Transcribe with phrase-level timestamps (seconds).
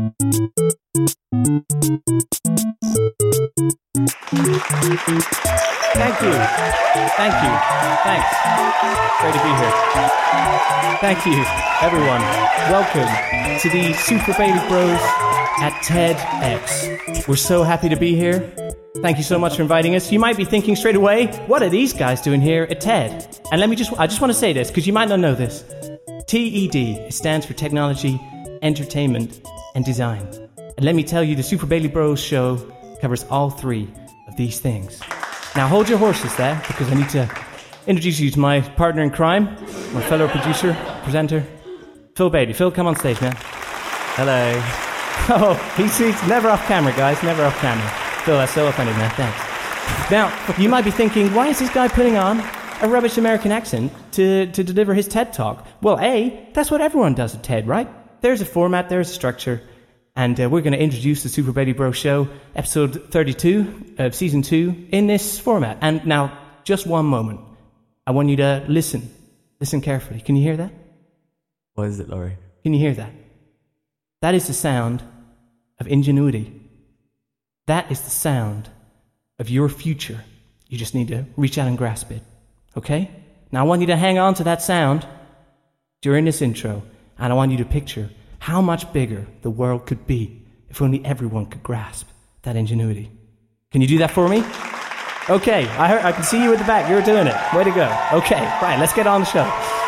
[0.00, 0.16] Thank
[6.22, 6.32] you.
[7.16, 7.52] Thank you.
[8.00, 8.30] Thanks.
[9.20, 9.74] Great to be here.
[11.00, 11.44] Thank you,
[11.82, 12.22] everyone.
[12.70, 13.10] Welcome
[13.60, 14.98] to the Super Bailey Bros
[15.60, 17.28] at TEDx.
[17.28, 18.40] We're so happy to be here.
[19.02, 20.10] Thank you so much for inviting us.
[20.10, 23.38] You might be thinking straight away, what are these guys doing here at TED?
[23.52, 25.34] And let me just, I just want to say this because you might not know
[25.34, 25.62] this.
[26.26, 28.18] TED stands for Technology,
[28.62, 29.42] Entertainment,
[29.74, 30.26] and Design.
[30.76, 32.56] And let me tell you, the Super Bailey Bros show
[33.00, 33.88] covers all three
[34.28, 35.00] of these things.
[35.56, 37.28] Now hold your horses there because I need to
[37.86, 39.44] introduce you to my partner in crime,
[39.92, 41.44] my fellow producer, presenter,
[42.16, 42.52] Phil Bailey.
[42.52, 43.34] Phil, come on stage, man.
[43.38, 44.86] Hello.
[45.32, 47.86] Oh, he's, he's never off camera, guys, never off camera.
[48.24, 49.10] Phil, that's so offended, man.
[49.10, 50.10] Thanks.
[50.10, 52.40] Now, you might be thinking, why is this guy putting on
[52.80, 55.66] a rubbish American accent to, to deliver his TED talk?
[55.82, 57.88] Well, A, that's what everyone does at TED, right?
[58.22, 59.62] There's a format, there's a structure,
[60.20, 64.42] and uh, we're going to introduce the Super Bailey Bro Show, episode 32 of season
[64.42, 65.78] 2, in this format.
[65.80, 67.40] And now, just one moment.
[68.06, 69.10] I want you to listen.
[69.60, 70.20] Listen carefully.
[70.20, 70.74] Can you hear that?
[71.72, 72.36] What is it, Laurie?
[72.62, 73.10] Can you hear that?
[74.20, 75.02] That is the sound
[75.78, 76.52] of ingenuity.
[77.66, 78.68] That is the sound
[79.38, 80.22] of your future.
[80.68, 82.22] You just need to reach out and grasp it.
[82.76, 83.10] Okay?
[83.52, 85.06] Now I want you to hang on to that sound
[86.02, 86.82] during this intro,
[87.18, 88.10] and I want you to picture
[88.40, 92.08] how much bigger the world could be if only everyone could grasp
[92.42, 93.10] that ingenuity.
[93.70, 94.38] Can you do that for me?
[95.28, 96.90] Okay, I, heard, I can see you at the back.
[96.90, 97.36] You're doing it.
[97.54, 97.84] Way to go.
[98.12, 99.44] Okay, right, let's get on the show.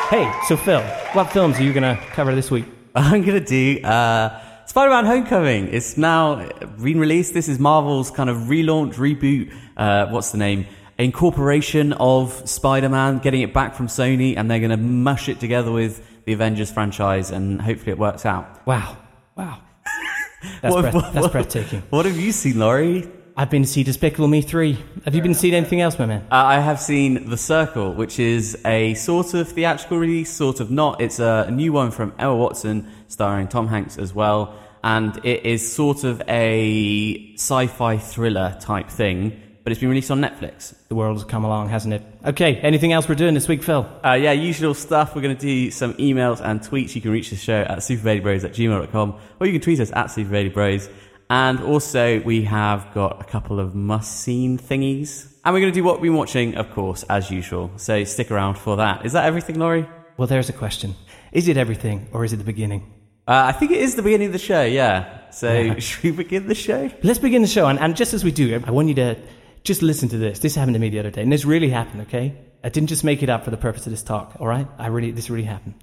[0.08, 0.82] Hey, so Phil,
[1.14, 2.66] what films are you going to cover this week?
[2.94, 5.68] I'm gonna do uh, Spider-Man: Homecoming.
[5.68, 7.32] It's now been released.
[7.32, 9.50] This is Marvel's kind of relaunch, reboot.
[9.78, 10.66] Uh, what's the name?
[10.98, 16.06] Incorporation of Spider-Man, getting it back from Sony, and they're gonna mush it together with
[16.24, 18.66] the Avengers franchise, and hopefully it works out.
[18.66, 18.96] Wow.
[19.36, 19.58] Wow.
[20.62, 21.82] That's, What- breath- what- that's what- breathtaking.
[21.90, 23.08] What have you seen, Laurie?
[23.36, 24.76] I've been to see Despicable Me 3.
[25.06, 26.20] Have you been to see anything else, my man?
[26.30, 30.70] Uh, I have seen The Circle, which is a sort of theatrical release, sort of
[30.70, 31.00] not.
[31.00, 34.54] It's a, a new one from Emma Watson, starring Tom Hanks as well,
[34.84, 40.20] and it is sort of a sci-fi thriller type thing, but it's been released on
[40.20, 40.74] Netflix.
[40.88, 42.02] The world has come along, hasn't it?
[42.24, 43.88] Okay, anything else we're doing this week, Phil?
[44.04, 45.14] Uh, yeah, usual stuff.
[45.14, 46.94] We're going to do some emails and tweets.
[46.94, 50.06] You can reach the show at superbaileybros at gmail.com, or you can tweet us at
[50.06, 50.90] superbaileybros.
[51.30, 55.28] And also, we have got a couple of must-seen thingies.
[55.44, 57.70] And we're going to do what we've been watching, of course, as usual.
[57.76, 59.06] So stick around for that.
[59.06, 59.88] Is that everything, Laurie?
[60.16, 60.94] Well, there's a question.
[61.32, 62.92] Is it everything, or is it the beginning?
[63.26, 65.30] Uh, I think it is the beginning of the show, yeah.
[65.30, 65.74] So Yeah.
[65.78, 66.90] should we begin the show?
[67.02, 69.16] Let's begin the show, and, and just as we do, I want you to
[69.64, 70.40] just listen to this.
[70.40, 72.34] This happened to me the other day, and this really happened, okay?
[72.64, 74.66] I didn't just make it up for the purpose of this talk, all right?
[74.78, 75.74] I really, this really happened.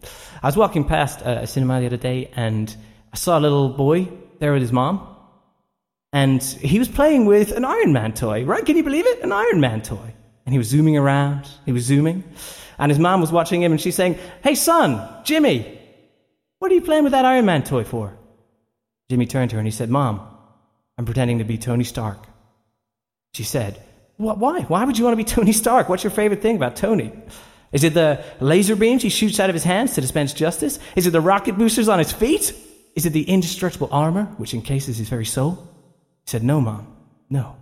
[0.41, 2.73] I was walking past a, cinema the other day, and
[3.13, 5.15] I saw a little boy there with his mom,
[6.11, 8.65] and he was playing with an Iron Man toy, right?
[8.65, 9.21] Can you believe it?
[9.21, 10.13] An Iron Man toy.
[10.45, 12.23] And he was zooming around, he was zooming,
[12.79, 15.79] and his mom was watching him, and she's saying, Hey, son, Jimmy,
[16.59, 18.17] what are you playing with that Iron Man toy for?
[19.09, 20.21] Jimmy turned to her and he said, Mom,
[20.97, 22.28] I'm pretending to be Tony Stark.
[23.33, 23.81] She said,
[24.17, 24.61] Why?
[24.61, 25.89] Why would you want to be Tony Stark?
[25.89, 27.11] What's your favorite thing about Tony?
[27.71, 30.79] Is it the laser beams he shoots out of his hands to dispense justice?
[30.95, 32.53] Is it the rocket boosters on his feet?
[32.95, 35.55] Is it the indestructible armor which encases his very soul?
[36.25, 36.95] He said, No, Mom,
[37.29, 37.55] no.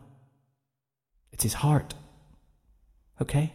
[1.34, 1.94] It's his heart.
[3.22, 3.54] Okay?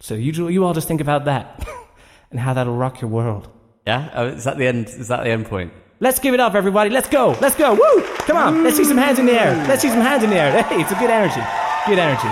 [0.00, 1.66] So you, you all just think about that
[2.30, 3.48] and how that'll rock your world.
[3.86, 4.10] Yeah?
[4.14, 4.86] Oh, is that the end?
[4.88, 5.72] Is that the end point?
[6.00, 6.90] Let's give it up, everybody.
[6.90, 7.36] Let's go.
[7.40, 7.74] Let's go.
[7.74, 8.02] Woo!
[8.18, 8.62] Come on.
[8.62, 9.54] Let's see some hands in the air.
[9.66, 10.62] Let's see some hands in the air.
[10.68, 11.40] Hey, it's a good energy.
[11.86, 12.28] Good energy.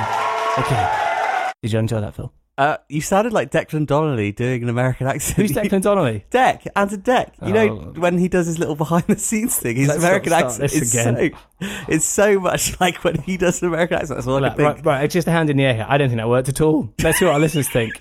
[0.59, 1.51] Okay.
[1.63, 2.33] Did you enjoy that, Phil?
[2.59, 5.37] Uh, you sounded like Declan Donnelly doing an American accent.
[5.37, 6.25] Who's Declan Donnelly?
[6.31, 7.35] Dec, Anton Deck.
[7.45, 8.01] You know Oh.
[8.01, 11.33] when he does his little behind the scenes thing, his Let's American accent is again.
[11.61, 14.17] so it's so much like when he does an American accent.
[14.17, 14.77] That's all I Right, can think.
[14.77, 15.05] right, right.
[15.05, 15.87] It's just a hand in the air here.
[15.89, 16.89] I don't think that worked at all.
[17.03, 17.93] Let's see what our listeners think.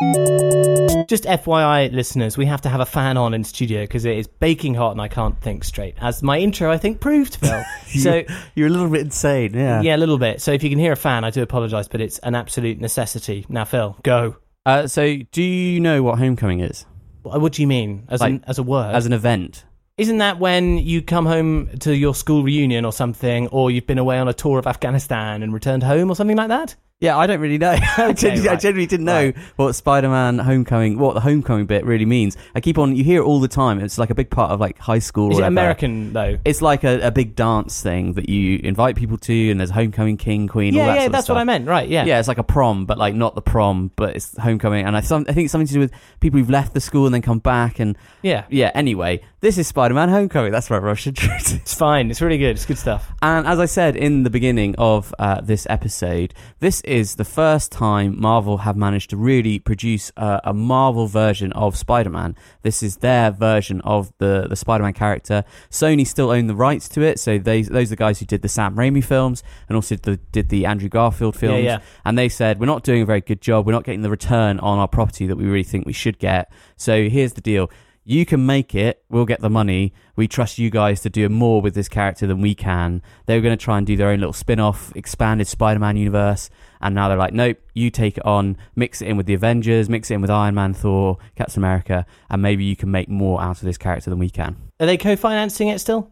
[0.00, 4.28] Just FYI, listeners, we have to have a fan on in studio because it is
[4.28, 5.96] baking hot and I can't think straight.
[6.00, 7.64] As my intro, I think, proved, Phil.
[7.98, 8.22] so,
[8.54, 9.54] you're, a little bit insane.
[9.54, 9.80] Yeah.
[9.82, 10.40] yeah, a little bit.
[10.40, 13.44] So if you can hear a fan, I do apologise, but it's an absolute necessity.
[13.48, 14.36] Now, Phil, go.
[14.64, 16.86] Uh, so, do you know what homecoming is
[17.22, 18.06] What what do you mean?
[18.08, 18.94] As, Like, an, as a word?
[18.94, 19.64] as an event?
[19.96, 23.98] Isn't that when you come home to your school reunion or something, or you've been
[23.98, 26.76] away on a tour of Afghanistan and returned home or something like that?
[27.00, 27.76] Yeah, I don't really know.
[27.96, 28.60] I, genuinely, I right.
[28.60, 29.36] genuinely didn't know Right.
[29.54, 32.36] what Spider-Man Homecoming, what the homecoming bit really means.
[32.56, 33.78] I keep on, you hear it all the time.
[33.78, 35.28] It's like a big part of like high school.
[35.28, 35.44] or Is it.
[35.44, 36.38] American though?
[36.44, 40.16] It's like a, a big dance thing that you invite people to, and there's homecoming
[40.16, 41.38] king, queen, all Yeah, that yeah, that's what.
[41.38, 41.68] I meant.
[41.68, 41.88] Right?
[41.88, 42.04] Yeah.
[42.04, 44.84] Yeah, it's like a prom, but like not the prom, but it's homecoming.
[44.84, 47.06] And I, some, I think it's something to do with people who've left the school
[47.06, 47.78] and then come back.
[47.78, 48.44] And Yeah.
[48.48, 50.50] yeah, anyway, This is Spider-Man: Homecoming.
[50.50, 51.14] That's right, Russian.
[51.28, 52.10] It's fine.
[52.10, 52.56] It's really good.
[52.56, 53.12] It's good stuff.
[53.22, 57.70] And as I said in the beginning of uh, this episode, this is the first
[57.70, 62.34] time Marvel have managed to really produce a, a Marvel version of Spider-Man.
[62.62, 65.44] This is their version of the, the Spider-Man character.
[65.70, 68.42] Sony still own the rights to it, so they, those are the guys who did
[68.42, 71.62] the Sam Raimi films and also the, did the Andrew Garfield films.
[71.62, 71.78] yeah.
[72.04, 73.66] And they said, we're not doing a very good job.
[73.66, 76.50] We're not getting the return on our property that we really think we should get.
[76.76, 77.70] So here's the deal.
[78.10, 79.04] You can make it.
[79.10, 79.92] We'll get the money.
[80.16, 83.02] We trust you guys to do more with this character than we can.
[83.26, 85.98] They were going to try and do their own little spin off, expanded Spider Man
[85.98, 86.48] universe.
[86.80, 89.90] And now they're like, nope, you take it on, mix it in with the Avengers,
[89.90, 93.42] mix it in with Iron Man, Thor, Captain America, and maybe you can make more
[93.42, 94.56] out of this character than we can.
[94.80, 96.10] Are they co-financing it still?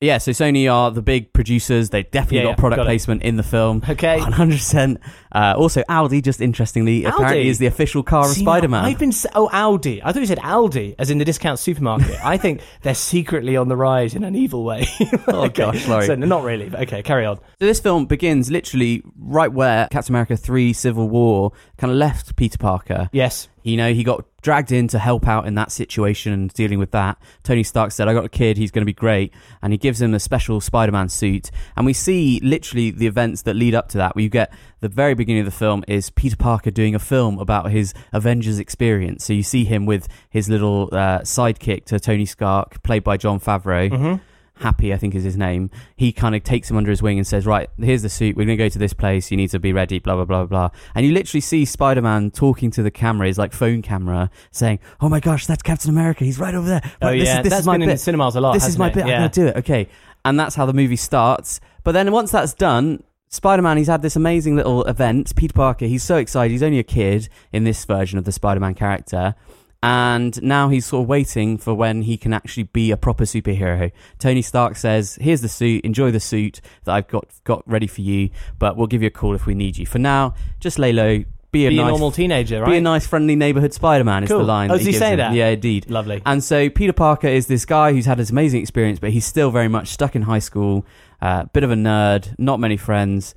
[0.00, 1.90] Yeah, so Sony are the big producers.
[1.90, 2.86] They definitely Yeah, got yeah, product got it.
[2.86, 3.82] placement in the film.
[3.88, 4.18] Okay.
[4.20, 4.98] 100%.
[5.32, 8.84] Uh, also, Audi, just interestingly, apparently is the official car of See, Spider Man.
[8.84, 10.00] I've been s- oh Aldi.
[10.04, 12.16] I thought you said Aldi, as in the discount supermarket.
[12.24, 14.86] I think they're secretly on the rise in an evil way.
[15.26, 16.06] Oh, gosh, Laurie.
[16.06, 16.68] So, not really.
[16.68, 17.36] But okay, carry on.
[17.58, 22.36] So this film begins literally right where Captain America 3 Civil War kind of left
[22.36, 23.10] Peter Parker.
[23.12, 23.48] Yes.
[23.62, 26.90] You know, he got dragged in to help out in that situation and dealing with
[26.92, 27.18] that.
[27.42, 29.30] Tony Stark said, I got a kid, he's going to be great.
[29.60, 31.50] And he gives him a special Spider Man suit.
[31.76, 34.50] And we see literally the events that lead up to that, you get
[34.80, 38.58] the very beginning of the film is Peter Parker doing a film about his Avengers
[38.58, 39.22] experience.
[39.22, 43.40] So you see him with his little uh, sidekick to Tony Stark, played by Jon
[43.40, 43.90] Favreau.
[43.90, 44.14] Mm-hmm.
[44.60, 45.70] Happy, I think is his name.
[45.96, 48.36] He kind of takes him under his wing and says, "Right, here's the suit.
[48.36, 49.30] We're going to go to this place.
[49.30, 50.70] You need to be ready." Blah blah blah blah.
[50.94, 55.08] And you literally see Spider-Man talking to the camera, his like phone camera, saying, "Oh
[55.08, 56.24] my gosh, that's Captain America.
[56.24, 56.80] He's right over there.
[57.00, 57.94] Oh Right, this yeah, is, this that's is my been in bit.
[57.94, 58.54] the cinemas a lot.
[58.54, 58.94] this is my it?
[58.94, 59.04] bit.
[59.04, 59.88] I'm going to do it." Okay,
[60.24, 61.60] and that's how the movie starts.
[61.84, 63.02] But then once that's done.
[63.30, 65.36] Spider-Man, he's had this amazing little event.
[65.36, 66.50] Peter Parker, he's so excited.
[66.50, 69.34] He's only a kid in this version of the Spider-Man character.
[69.82, 73.92] And now he's sort of waiting for when he can actually be a proper superhero.
[74.18, 75.84] Tony Stark says, "Here's the suit.
[75.84, 78.30] Enjoy the suit that I've got got ready for you.
[78.58, 79.86] But we'll give you a call if we need you.
[79.86, 81.22] For now, just lay low.
[81.50, 82.72] Be a Be a normal teenager, right?
[82.72, 84.70] be a nice, friendly neighborhood Spider-Man." Is the line?
[84.70, 85.18] Oh, does he gives say him.
[85.18, 85.32] that?
[85.32, 85.88] Yeah, indeed.
[85.88, 86.20] Lovely.
[86.26, 89.50] And so Peter Parker is this guy who's had this amazing experience, but he's still
[89.50, 90.84] very much stuck in high school,
[91.22, 93.34] uh, bit of a nerd, not many friends,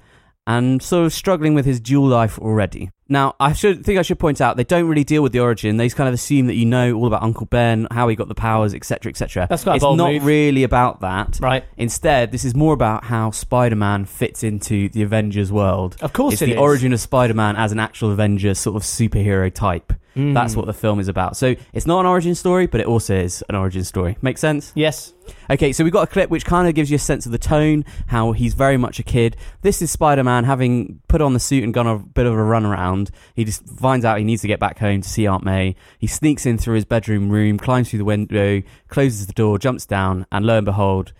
[0.47, 2.89] and sort of struggling with his dual life already.
[3.07, 5.75] Now, I should think I should point out they don't really deal with the origin.
[5.77, 8.29] They just kind of assume that you know all about Uncle Ben, how he got
[8.29, 9.47] the powers, etc., etc.
[9.49, 10.23] That's quite It's not move.
[10.23, 11.37] really about that.
[11.41, 11.65] Right.
[11.75, 15.97] Instead, this is more about how Spider-Man fits into the Avengers world.
[16.01, 16.59] Of course it's it the is.
[16.59, 19.91] origin of Spider-Man as an actual Avengers sort of superhero type.
[20.15, 20.33] Mm.
[20.33, 21.37] That's what the film is about.
[21.37, 24.17] So it's not an origin story, but it also is an origin story.
[24.21, 24.71] Make sense?
[24.75, 25.13] Yes.
[25.49, 27.37] Okay, so we've got a clip which kind of gives you a sense of the
[27.37, 29.37] tone, how he's very much a kid.
[29.61, 32.43] This is Spider Man having put on the suit and gone a bit of a
[32.43, 33.11] run around.
[33.35, 35.75] He just finds out he needs to get back home to see Aunt May.
[35.99, 39.85] He sneaks in through his bedroom room, climbs through the window, closes the door, jumps
[39.85, 41.13] down, and lo and behold,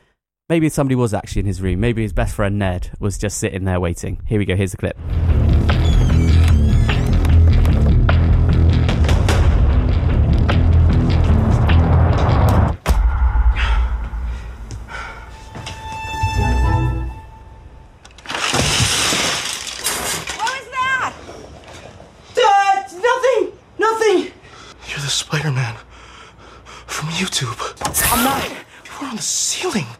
[0.49, 1.79] maybe somebody was actually in his room.
[1.79, 4.21] Maybe his best friend Ned was just sitting there waiting.
[4.25, 4.97] Here we go, here's the clip.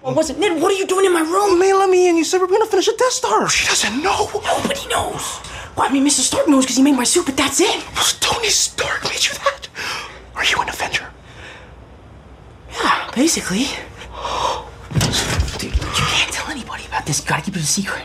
[0.02, 0.14] Ceiling.
[0.14, 0.40] I wasn't.
[0.40, 1.60] Ned, what are you doing in my room?
[1.60, 2.18] May let me in.
[2.18, 3.50] You said we're gonna finish a Death Star.
[3.50, 4.30] She doesn't know.
[4.34, 5.40] Nobody knows.
[5.76, 6.20] Well, I mean, Mr.
[6.20, 7.84] Stark knows because he made my suit, but that's it.
[7.96, 9.70] Was Tony Stark made you that?
[10.36, 11.08] Are you an Avenger?
[12.74, 13.66] Yeah, basically.
[15.58, 17.22] Dude, you can't tell anybody about this.
[17.22, 18.04] You gotta keep it a secret.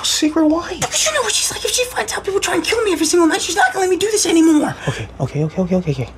[0.00, 0.76] A secret why?
[0.80, 1.64] Because you know what she's like.
[1.64, 3.80] If she finds out people try and kill me every single night, she's not gonna
[3.80, 4.74] let me do this anymore.
[4.88, 6.12] Okay, okay, okay, okay, okay, okay.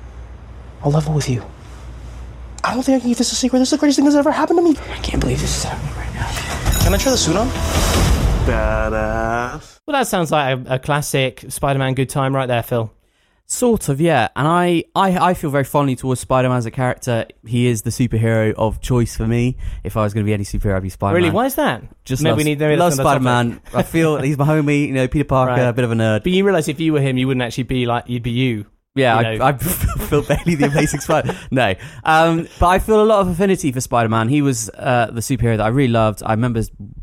[0.83, 1.43] I'll level with you.
[2.63, 3.59] I don't think I can keep this a secret.
[3.59, 4.75] This is the greatest thing that's ever happened to me.
[4.91, 6.83] I can't believe this is happening right now.
[6.83, 7.47] Can I try the suit on?
[8.47, 9.79] Badass.
[9.85, 12.93] Well, that sounds like a, a classic Spider-Man good time right there, Phil.
[13.49, 14.27] Sort of, yeah.
[14.35, 17.27] And I, I, I feel very fondly towards Spider Man as a character.
[17.45, 19.55] He is the superhero of choice for me.
[19.85, 21.23] If I was going to be any superhero, I'd be Spider Man.
[21.23, 21.33] Really?
[21.33, 21.83] Why is that?
[22.03, 23.61] Just maybe love, we need maybe love Spider Man.
[23.73, 24.87] I feel he's my homie.
[24.87, 25.61] You know, Peter Parker, Right.
[25.61, 26.23] a bit of a nerd.
[26.23, 28.65] But you realise if you were him, you wouldn't actually be like you'd be you.
[28.97, 29.45] Yeah, you know.
[29.45, 31.37] I, I Phil Bailey the amazing Spider.
[31.51, 31.73] No,
[32.03, 34.29] um, but I feel a lot of affinity for Spider Man.
[34.29, 36.23] He was uh, the superhero that I really loved.
[36.23, 36.61] I remember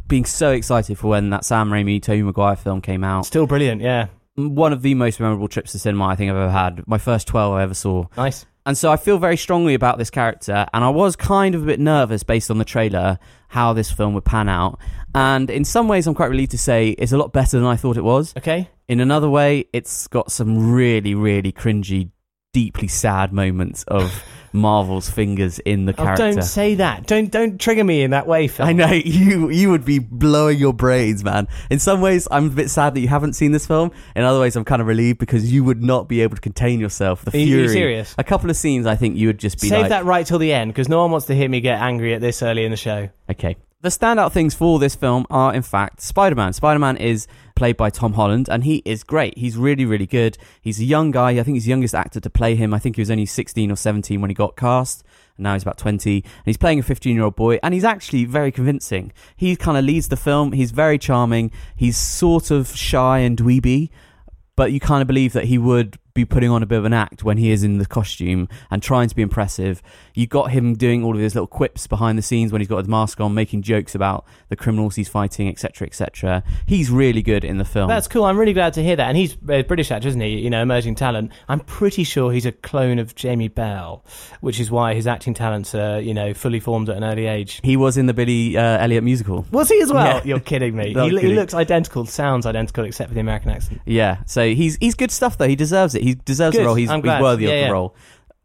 [0.08, 3.26] being so excited for when that Sam Raimi, Tobey Maguire film came out.
[3.26, 3.80] Still brilliant.
[3.80, 4.08] Yeah.
[4.36, 6.86] One of the most memorable trips to cinema I think I've ever had.
[6.88, 8.06] My first twelve I ever saw.
[8.16, 8.46] Nice.
[8.66, 11.66] And so I feel very strongly about this character, and I was kind of a
[11.66, 13.18] bit nervous based on the trailer
[13.48, 14.80] how this film would pan out.
[15.14, 17.76] And in some ways, I'm quite relieved to say it's a lot better than I
[17.76, 18.34] thought it was.
[18.38, 18.70] Okay.
[18.88, 22.10] In another way, it's got some really, really cringy
[22.54, 24.22] deeply sad moments of
[24.54, 26.30] Marvel's fingers in the Oh, character.
[26.32, 27.06] don't say that.
[27.08, 28.64] Don't don't trigger me in that way, Phil.
[28.64, 31.48] I know you you would be blowing your brains, man.
[31.70, 33.90] In some ways, I'm a bit sad that you haven't seen this film.
[34.14, 36.78] In other ways, I'm kind of relieved because you would not be able to contain
[36.78, 37.24] yourself.
[37.24, 38.14] The Are are you serious?
[38.16, 40.38] A couple of scenes, I think you would just be Save like, that right till
[40.38, 42.70] the end because no one wants to hear me get angry at this early in
[42.70, 43.08] the show.
[43.28, 43.56] Okay.
[43.84, 46.54] The standout things for this film are, in fact, Spider Man.
[46.54, 49.36] Spider Man is played by Tom Holland, and he is great.
[49.36, 50.38] He's really, really good.
[50.62, 51.32] He's a young guy.
[51.32, 52.72] I think he's the youngest actor to play him.
[52.72, 55.04] I think he was only 16 or 17 when he got cast.
[55.36, 56.14] And now he's about 20.
[56.14, 59.12] And he's playing a 15 year old boy, and he's actually very convincing.
[59.36, 60.52] He kind of leads the film.
[60.52, 61.50] He's very charming.
[61.76, 63.90] He's sort of shy and dweeby,
[64.56, 66.92] but you kind of believe that he would be putting on a bit of an
[66.92, 69.82] act when he is in the costume and trying to be impressive.
[70.14, 72.78] You got him doing all of his little quips behind the scenes when he's got
[72.78, 76.44] his mask on, making jokes about the criminals he's fighting, etc., etc.
[76.66, 77.88] He's really good in the film.
[77.88, 78.24] That's cool.
[78.24, 79.08] I'm really glad to hear that.
[79.08, 80.38] And he's a British actor, isn't he?
[80.38, 81.32] You know, emerging talent.
[81.48, 84.04] I'm pretty sure he's a clone of Jamie Bell,
[84.40, 87.60] which is why his acting talents are, you know, fully formed at an early age.
[87.64, 89.46] he was in the Billy uh, Elliot musical.
[89.50, 90.18] Was he as well?
[90.18, 90.22] Yeah.
[90.24, 90.94] You're kidding me.
[91.04, 93.80] He, he looks identical, sounds identical, except for the American accent.
[93.84, 95.48] Yeah, so he's he's good stuff though.
[95.48, 96.03] He deserves it.
[96.04, 96.62] He deserves Good.
[96.62, 96.74] the role.
[96.76, 97.70] He's, he's worthy Yeah, of the yeah.
[97.70, 97.96] role.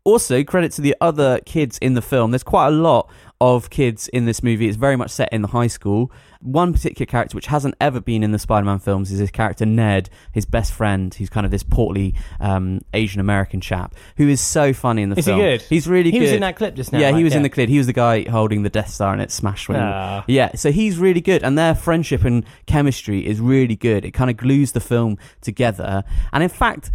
[0.05, 2.31] Also, credit to the other kids in the film.
[2.31, 3.09] There's quite a lot
[3.41, 4.67] of kids in this movie.
[4.67, 6.11] It's very much set in the high school.
[6.41, 10.09] One particular character which hasn't ever been in the Spider-Man films is his character Ned,
[10.31, 11.13] his best friend.
[11.13, 15.19] He's kind of this portly um, Asian American chap who is so funny in the
[15.19, 15.41] Is he film.
[15.41, 15.61] good?
[15.63, 16.25] He's really He good.
[16.25, 16.99] was in that clip just now.
[16.99, 17.69] Yeah, he was in the clip.
[17.69, 19.77] He was the guy holding the Death Star and it smashed when.
[19.79, 20.23] he- Ah.
[20.27, 24.05] yeah, so he's really good, and their friendship and chemistry is really good.
[24.05, 26.89] It kind of glues the film together, and in fact,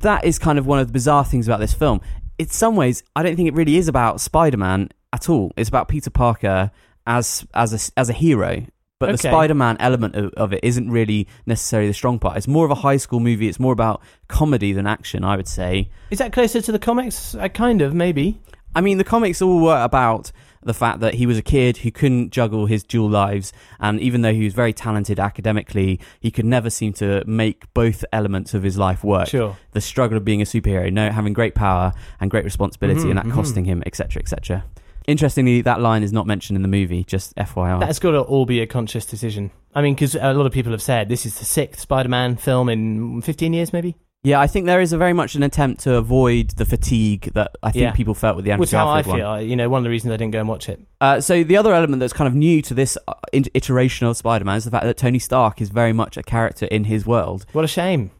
[0.00, 2.00] that is kind of one of the bizarre things about this film.
[2.38, 5.52] In some ways, I don't think it really is about Spider-Man at all.
[5.56, 6.70] It's about Peter Parker
[7.06, 8.64] as as a, as a hero.
[9.00, 9.28] But the Okay.
[9.30, 12.36] Spider-Man element of, of it isn't really necessarily the strong part.
[12.36, 13.48] It's more of a high school movie.
[13.48, 15.88] It's more about comedy than action, I would say.
[16.10, 17.34] Is that closer to the comics?
[17.36, 18.40] Uh, kind of, maybe.
[18.74, 21.90] I mean, the comics all were about the fact that he was a kid who
[21.90, 26.44] couldn't juggle his dual lives, and even though he was very talented academically, he could
[26.44, 29.28] never seem to make both elements of his life work.
[29.28, 29.56] Sure.
[29.72, 33.18] The struggle of being a superhero, no, having great power and great responsibility, Mhm, and
[33.18, 33.32] that mhm.
[33.32, 34.64] costing him, etc., etc.
[35.06, 37.02] Interestingly, that line is not mentioned in the movie.
[37.02, 37.80] Just FYI.
[37.80, 39.50] That's got to all be a conscious decision.
[39.74, 42.68] I mean, because a lot of people have said this is the sixth Spider-Man film
[42.68, 43.96] in 15 years, maybe.
[44.28, 47.52] Yeah, I think there is a very much an attempt to avoid the fatigue that
[47.62, 47.92] I think Yeah.
[47.92, 49.18] people felt with the Andrew Which is how I Garfield one.
[49.20, 49.28] feel.
[49.28, 50.80] I- You know, one of the reasons I didn't go and watch it.
[51.00, 54.16] Uh, so the other element that's kind of new to this uh, in- iteration of
[54.16, 57.46] Spider-Man is the fact that Tony Stark is very much a character in his world.
[57.52, 58.10] What a shame.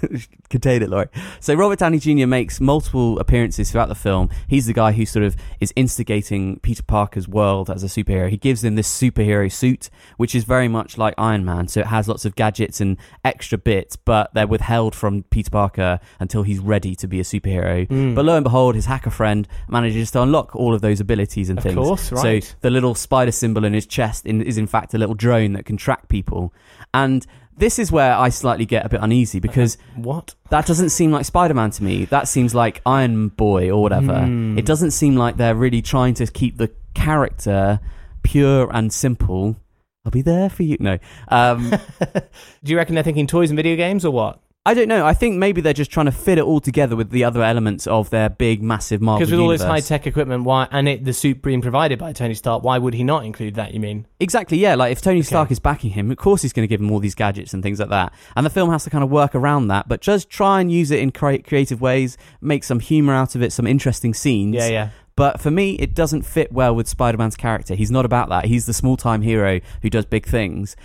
[0.50, 1.08] Contain it, Laurie.
[1.40, 2.26] So Robert Downey Jr.
[2.26, 4.30] makes multiple appearances throughout the film.
[4.48, 8.28] He's the guy who sort of is instigating Peter Parker's world as a superhero.
[8.28, 11.68] He gives him this superhero suit, which is very much like Iron Man.
[11.68, 16.00] So it has lots of gadgets and extra bits, but they're withheld from Peter Parker
[16.18, 17.86] until he's ready to be a superhero.
[17.88, 18.14] Mm.
[18.14, 21.58] But lo and behold, his hacker friend manages to unlock all of those abilities and
[21.58, 21.76] Of things.
[21.76, 22.42] course, right.
[22.42, 25.52] So the little spider symbol in his chest in, is in fact a little drone
[25.52, 26.52] that can track people.
[26.92, 27.26] And
[27.60, 30.34] this is where I slightly get a bit uneasy because What?
[30.50, 32.06] that doesn't seem like Spider-Man to me.
[32.06, 34.24] That seems like Iron Boy or whatever.
[34.24, 34.58] Hmm.
[34.58, 37.78] It doesn't seem like they're really trying to keep the character
[38.22, 39.56] pure and simple.
[40.04, 40.76] I'll be there for you.
[40.80, 40.98] No,
[41.28, 41.70] um,
[42.64, 44.40] Do you reckon they're thinking toys and video games or what?
[44.66, 45.06] I don't know.
[45.06, 47.86] I think maybe they're just trying to fit it all together with the other elements
[47.86, 51.02] of their big, massive Marvel Because with all this high tech equipment, why and it
[51.02, 53.72] the suit being provided by Tony Stark, why would he not include that?
[53.72, 54.06] You mean?
[54.20, 54.74] Exactly, yeah.
[54.74, 56.98] Like if Tony Stark is backing him, of course he's going to give him all
[56.98, 58.12] these gadgets and things like that.
[58.36, 60.90] And the film has to kind of work around that, but just try and use
[60.90, 64.56] it in cre- creative ways, make some humor out of it, some interesting scenes.
[64.56, 64.90] Yeah, yeah.
[65.16, 67.74] But for me, it doesn't fit well with Spider Man's character.
[67.74, 68.46] He's not about that.
[68.46, 70.76] He's the small time hero who does big things.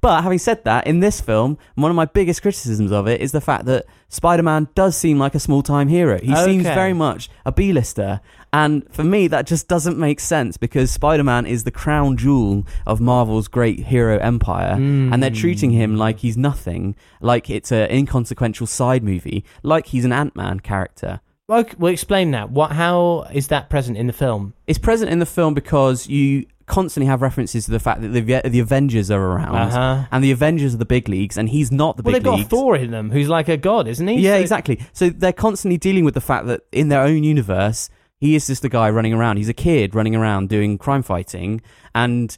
[0.00, 3.32] But having said that, in this film, one of my biggest criticisms of it is
[3.32, 6.20] the fact that Spider Man does seem like a small time hero.
[6.20, 8.20] He seems very much a B lister.
[8.52, 12.66] And for me, that just doesn't make sense because Spider Man is the crown jewel
[12.86, 14.74] of Marvel's great hero empire.
[15.12, 15.96] And they're treating him hmm.
[15.96, 21.20] like he's nothing, like it's an inconsequential side movie, like he's an Ant Man character.
[21.48, 22.50] Well, well, explain that.
[22.50, 22.72] What?
[22.72, 24.54] How is that present in the film?
[24.66, 28.20] It's present in the film because you constantly have references to the fact that the
[28.48, 30.06] the Avengers are around, Uh-huh.
[30.10, 32.50] and the Avengers are the big leagues, and he's not the Well, big they've got.
[32.50, 34.16] Thor in them, who's like a god, isn't he?
[34.16, 34.80] Yeah, So- exactly.
[34.92, 38.64] So they're constantly dealing with the fact that in their own universe, he is just
[38.64, 39.36] a guy running around.
[39.36, 41.60] He's a kid running around doing crime fighting,
[41.94, 42.36] and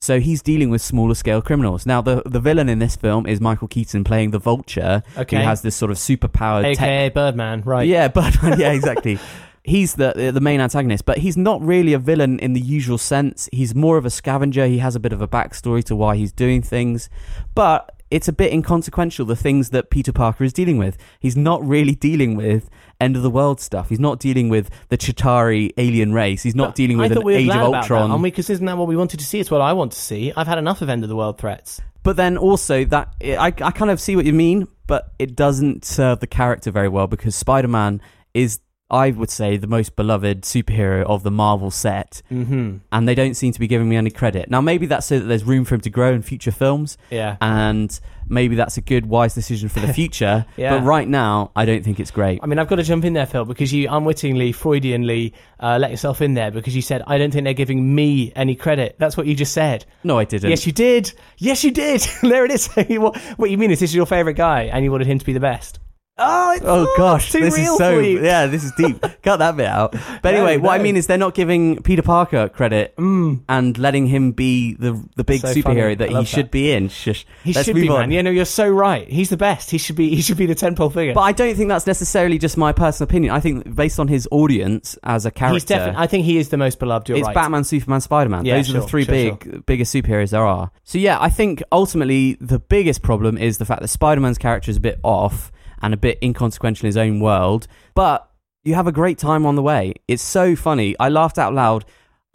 [0.00, 1.86] so he's dealing with smaller scale criminals.
[1.86, 5.36] Now, the the villain in this film is Michael Keaton playing the Vulture, Okay.
[5.38, 7.86] who has this sort of superpowered tech AKA Birdman, right?
[7.86, 9.18] yeah, but yeah, exactly.
[9.64, 13.48] He's the the main antagonist, but he's not really a villain in the usual sense.
[13.52, 14.66] He's more of a scavenger.
[14.66, 17.10] He has a bit of a backstory to why he's doing things,
[17.54, 20.96] but it's a bit inconsequential the things that Peter Parker is dealing with.
[21.18, 23.88] He's not really dealing with end of the world stuff.
[23.88, 26.42] He's not dealing with the Chitauri alien race.
[26.42, 28.10] He's not dealing with an we Age of Ultron.
[28.10, 28.22] that?
[28.22, 29.40] Because isn't that what we wanted to see?
[29.40, 30.32] It's what I want to see.
[30.36, 31.80] I've had enough of end of the world threats.
[32.02, 35.34] But then also that eh, I, I kind of see what you mean, but it
[35.34, 38.00] doesn't serve the character very well because Spider Man
[38.32, 42.76] is, I would say, the most beloved superhero of the Marvel set, Mm-hmm.
[42.92, 44.48] and they don't seem to be giving me any credit.
[44.48, 47.36] Now, maybe that's so that there's room for him to grow in future films, Yeah.
[47.40, 50.46] and maybe that's a good, wise decision for the future.
[50.56, 50.78] Yeah.
[50.78, 52.38] But right now, I don't think it's great.
[52.42, 55.90] I mean, I've got to jump in there, Phil, because you unwittingly, Freudianly, uh, let
[55.90, 58.96] yourself in there because you said, I don't think they're giving me any credit.
[59.00, 59.84] That's what you just said.
[60.04, 60.50] No, I didn't.
[60.50, 61.12] Yes, you did.
[61.38, 62.02] Yes, you did.
[62.22, 62.68] there it is.
[62.74, 65.24] what, what you mean is this is your favourite guy and you wanted him to
[65.26, 65.80] be the best.
[66.18, 68.24] Oh, it's, Oh gosh, too this real is so you.
[68.24, 68.98] yeah, this is deep.
[69.22, 69.94] Cut that bit out.
[70.22, 73.42] But anyway, No, what I mean is they're not giving Peter Parker credit mm.
[73.50, 75.94] and letting him be the the big So superhero funny.
[75.96, 76.88] that he love should be in.
[76.88, 77.26] Shush.
[77.44, 78.00] He Let's should move be, on.
[78.00, 78.10] man.
[78.12, 79.06] Yeah, no, you're so right.
[79.06, 79.70] He's the best.
[79.70, 80.14] He should be.
[80.14, 81.12] He should be the tentpole figure.
[81.12, 83.34] But I don't think that's necessarily just my personal opinion.
[83.34, 86.02] I think based on his audience as a character, He's definitely.
[86.02, 87.10] I think he is the most beloved.
[87.10, 87.34] You're it's right.
[87.34, 88.46] Batman, Superman, Spider Man.
[88.46, 90.70] Yeah, Those are the three sure, big, biggest superheroes there are.
[90.84, 94.70] So yeah, I think ultimately the biggest problem is the fact that Spider Man's character
[94.70, 95.52] is a bit off
[95.82, 97.66] and a bit inconsequential in his own world.
[97.94, 98.28] But
[98.64, 99.94] you have a great time on the way.
[100.08, 100.96] It's so funny.
[100.98, 101.84] I laughed out loud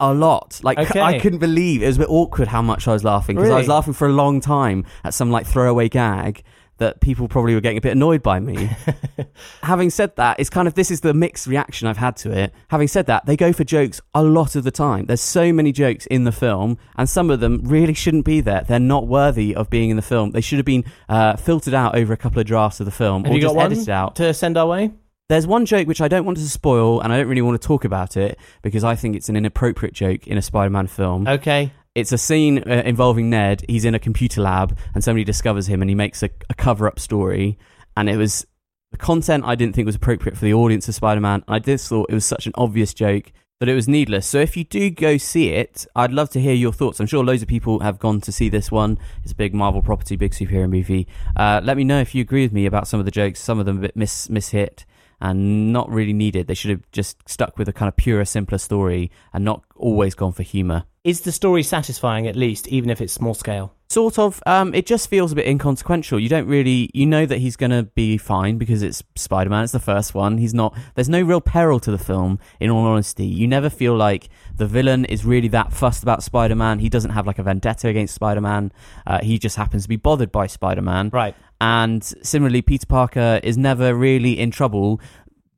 [0.00, 0.60] a lot.
[0.62, 1.00] Like Okay.
[1.00, 3.58] I couldn't believe it was a bit awkward how much I was laughing because I
[3.58, 6.42] was laughing for a long time at some like throwaway gag
[6.82, 8.68] that people probably were getting a bit annoyed by me.
[9.62, 12.52] Having said that, it's kind of this is the mixed reaction I've had to it.
[12.68, 15.06] Having said that, they go for jokes a lot of the time.
[15.06, 18.64] There's so many jokes in the film, and some of them really shouldn't be there.
[18.66, 20.32] They're not worthy of being in the film.
[20.32, 23.24] They should have been uh, filtered out over a couple of drafts of the film,
[23.24, 24.16] Have or you just got one edited out.
[24.16, 24.90] to send our way?
[25.28, 27.66] There's one joke which I don't want to spoil, and I don't really want to
[27.66, 31.26] talk about it because I think it's an inappropriate joke in a Spider-Man film.
[31.26, 31.72] Okay.
[31.94, 33.64] It's a scene uh, involving Ned.
[33.68, 36.98] He's in a computer lab, and somebody discovers him, and he makes a, a cover-up
[36.98, 37.58] story.
[37.96, 38.46] And it was
[38.92, 41.44] the content I didn't think was appropriate for the audience of Spider-Man.
[41.48, 44.26] I just thought it was such an obvious joke that it was needless.
[44.26, 46.98] So if you do go see it, I'd love to hear your thoughts.
[46.98, 48.98] I'm sure loads of people have gone to see this one.
[49.22, 51.06] It's a big Marvel property, big superhero movie.
[51.36, 53.38] Uh, let me know if you agree with me about some of the jokes.
[53.38, 54.84] Some of them a bit mis mishit
[55.20, 56.48] and not really needed.
[56.48, 60.16] They should have just stuck with a kind of purer, simpler story and not always
[60.16, 60.84] gone for humour.
[61.04, 63.74] Is the story satisfying at least, even if it's small scale?
[63.90, 64.40] Sort of.
[64.46, 66.20] Um, it just feels a bit inconsequential.
[66.20, 69.64] You don't really, you know that he's going to be fine because it's Spider Man.
[69.64, 70.38] It's the first one.
[70.38, 70.78] He's not.
[70.94, 72.38] There's no real peril to the film.
[72.60, 76.54] In all honesty, you never feel like the villain is really that fussed about Spider
[76.54, 76.78] Man.
[76.78, 78.72] He doesn't have like a vendetta against Spider Man.
[79.04, 81.10] Uh, he just happens to be bothered by Spider Man.
[81.12, 81.34] Right.
[81.60, 85.00] And similarly, Peter Parker is never really in trouble.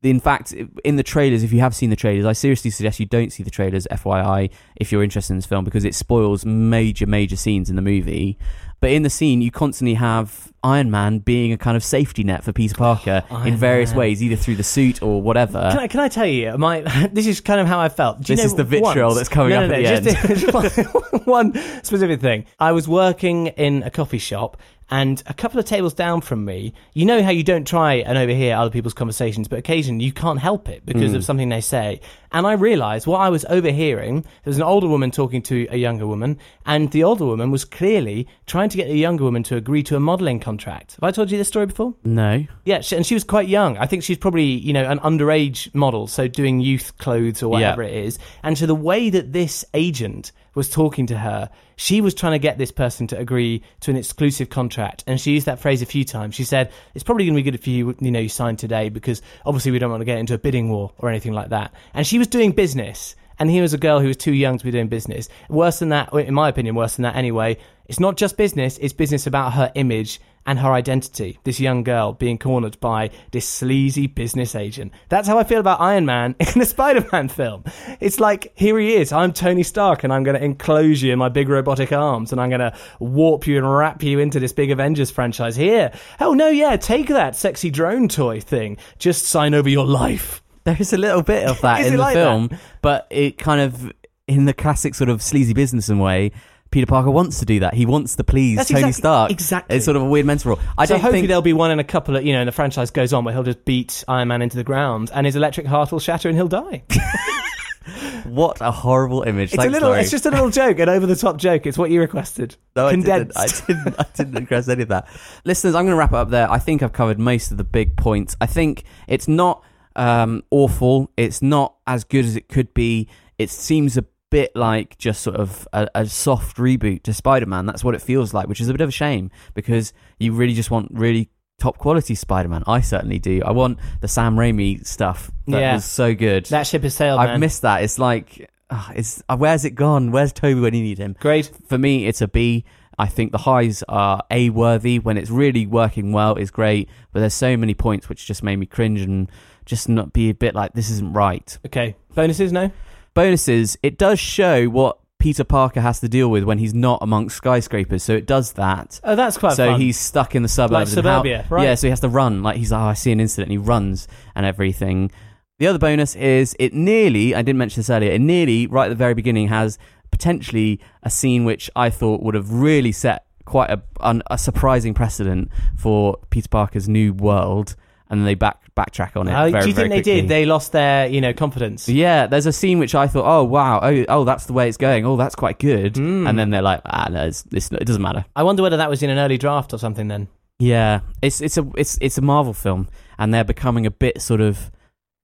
[0.05, 3.07] In fact, in the trailers, if you have seen the trailers, I seriously suggest you
[3.07, 7.07] don't see the trailers, FYI, if you're interested in this film, because it spoils major,
[7.07, 8.37] major scenes in the movie.
[8.81, 12.43] But in the scene, you constantly have Iron Man being a kind of safety net
[12.43, 13.99] for Peter Parker in various Man.
[13.99, 15.59] ways, either through the suit or whatever.
[15.71, 16.81] Can I, can I tell you, my
[17.13, 18.21] this is kind of how I felt.
[18.21, 21.25] This is the vitriol once- that's coming no, up no, at no, the just just
[21.27, 22.45] one specific thing.
[22.59, 24.57] I was working in a coffee shop,
[24.91, 28.17] and a couple of tables down from me, you know how you don't try and
[28.19, 31.17] overhear other people's conversations, but occasionally you can't help it because Hmm.
[31.17, 32.01] of something they say.
[32.31, 34.21] And I realised what I was overhearing.
[34.21, 37.65] There was an older woman talking to a younger woman, and the older woman was
[37.65, 40.93] clearly trying to get the younger woman to agree to a modelling contract.
[40.95, 41.93] Have I told you this story before?
[42.03, 42.45] no.
[42.65, 43.77] Yeah, she, and she was quite young.
[43.77, 47.83] I think she's probably, you know, an underage model, so doing youth clothes or whatever
[47.83, 47.89] Yeah.
[47.89, 48.19] it is.
[48.43, 52.39] And so the way that this agent was talking to her, she was trying to
[52.39, 55.03] get this person to agree to an exclusive contract.
[55.05, 56.33] And she used that phrase a few times.
[56.35, 58.87] She said, it's probably going to be good if you, you know, you sign today
[58.89, 61.73] because obviously we don't want to get into a bidding war or anything like that.
[61.93, 63.15] And she was doing business.
[63.37, 65.27] And here was a girl who was too young to be doing business.
[65.49, 67.57] Worse than that, in my opinion, worse than that anyway.
[67.87, 71.39] It's not just business, it's business about her image and her identity.
[71.43, 74.91] This young girl being cornered by this sleazy business agent.
[75.09, 77.63] That's how I feel about Iron Man in a Spider Man film.
[77.99, 79.11] It's like, here he is.
[79.11, 82.39] I'm Tony Stark and I'm going to enclose you in my big robotic arms and
[82.39, 85.55] I'm going to warp you and wrap you into this big Avengers franchise.
[85.55, 85.91] Here.
[86.19, 88.77] Oh, no, yeah, take that sexy drone toy thing.
[88.99, 90.41] Just sign over your life.
[90.63, 92.49] There's a little bit of that in the like film,
[92.81, 93.91] but it kind of,
[94.27, 96.31] in the classic sort of sleazy businessman way,
[96.75, 97.73] Peter Parker wants to do that.
[97.73, 99.31] He wants to please That's Tony exactly- Stark.
[99.31, 99.77] exactly.
[99.77, 100.59] It's sort of a weird mental role.
[100.77, 102.49] I so don't hopefully think there'll be one in a couple of, you know, and
[102.49, 105.37] the franchise goes on where he'll just beat Iron Man into the ground and his
[105.37, 106.83] electric heart will shatter and he'll die.
[108.25, 109.53] what a horrible image.
[109.53, 109.87] It's Thanks, a little.
[109.87, 110.01] Laurie.
[110.01, 111.65] It's just a little joke, an over the top joke.
[111.65, 112.57] It's what you requested.
[112.75, 113.65] No, I Condensed.
[113.67, 113.77] didn't.
[113.77, 113.99] I didn't.
[114.01, 115.07] I didn't request any of that.
[115.45, 116.51] Listeners, I'm going to wrap it up there.
[116.51, 118.35] I think I've covered most of the big points.
[118.41, 119.63] I think it's not
[119.95, 121.09] um, awful.
[121.15, 123.07] It's not as good as it could be.
[123.37, 127.65] It seems a bit like just sort of a, a soft reboot to Spider-Man.
[127.65, 130.53] That's what it feels like, which is a bit of a shame because you really
[130.53, 132.63] just want really top quality Spider-Man.
[132.67, 133.41] I certainly do.
[133.45, 135.73] I want the Sam Raimi stuff that Yeah.
[135.75, 136.45] was so good.
[136.47, 137.39] That ship has sailed, I've man.
[137.39, 137.83] missed that.
[137.83, 140.11] It's like, ah, it's uh, where's it gone?
[140.11, 141.15] Where's Tobey when you need him?
[141.19, 141.49] Great.
[141.67, 142.65] For me, it's a B.
[142.97, 147.19] I think the highs are A worthy when it's really working well is great, but
[147.19, 149.29] there's so many points which just made me cringe and
[149.65, 151.57] just not be a bit like this isn't right.
[151.65, 151.95] Okay.
[152.13, 152.71] Bonuses, no?
[153.15, 157.37] Bonuses, it does show what Peter Parker has to deal with when he's not amongst
[157.37, 158.99] skyscrapers, so it does that.
[159.03, 159.81] Oh, that's quite so fun.
[159.81, 160.95] he's stuck in the suburbs.
[160.95, 161.63] Like and how- right.
[161.63, 162.43] Yeah, so he has to run.
[162.43, 165.11] Like he's, like, oh, I see an incident, and he runs and everything.
[165.57, 168.89] The other bonus is it nearly, I didn't mention this earlier, it nearly, right at
[168.89, 169.79] the very beginning, has
[170.11, 173.81] potentially a scene which I thought would have really set quite a,
[174.29, 177.75] a surprising precedent for Peter Parker's new world,
[178.09, 179.33] and then they back backtrack on it.
[179.33, 180.21] Oh, very, do you think they quickly.
[180.21, 180.27] did?
[180.27, 181.87] They lost their, you know, confidence.
[181.87, 184.77] Yeah, there's a scene which I thought, oh wow, oh, oh that's the way it's
[184.77, 185.05] going.
[185.05, 185.97] Oh, that's quite good.
[185.97, 186.27] Hmm.
[186.27, 188.25] And then they're like, ah, no, it's, it's, it doesn't matter.
[188.35, 190.07] I wonder whether that was in an early draft or something.
[190.07, 190.27] Then
[190.59, 194.41] Yeah, it's it's a it's it's a Marvel film, and they're becoming a bit sort
[194.41, 194.71] of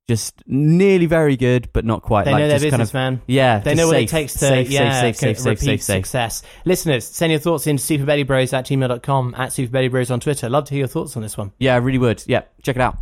[0.07, 2.25] just nearly very good, but not quite.
[2.25, 3.21] they like know their just kind of, man.
[3.27, 5.83] Yeah, They know what it takes to safe, yeah, safe, safe, safe, repeat safe, safe,
[5.83, 6.05] safe.
[6.05, 6.43] success.
[6.65, 10.49] Listeners, send your thoughts in to superbaileybros at gmail.com, at superbaileybros on Twitter.
[10.49, 11.51] Love to hear your thoughts on this one.
[11.59, 12.23] Yeah, I really would.
[12.27, 12.97] Yeah, check it out.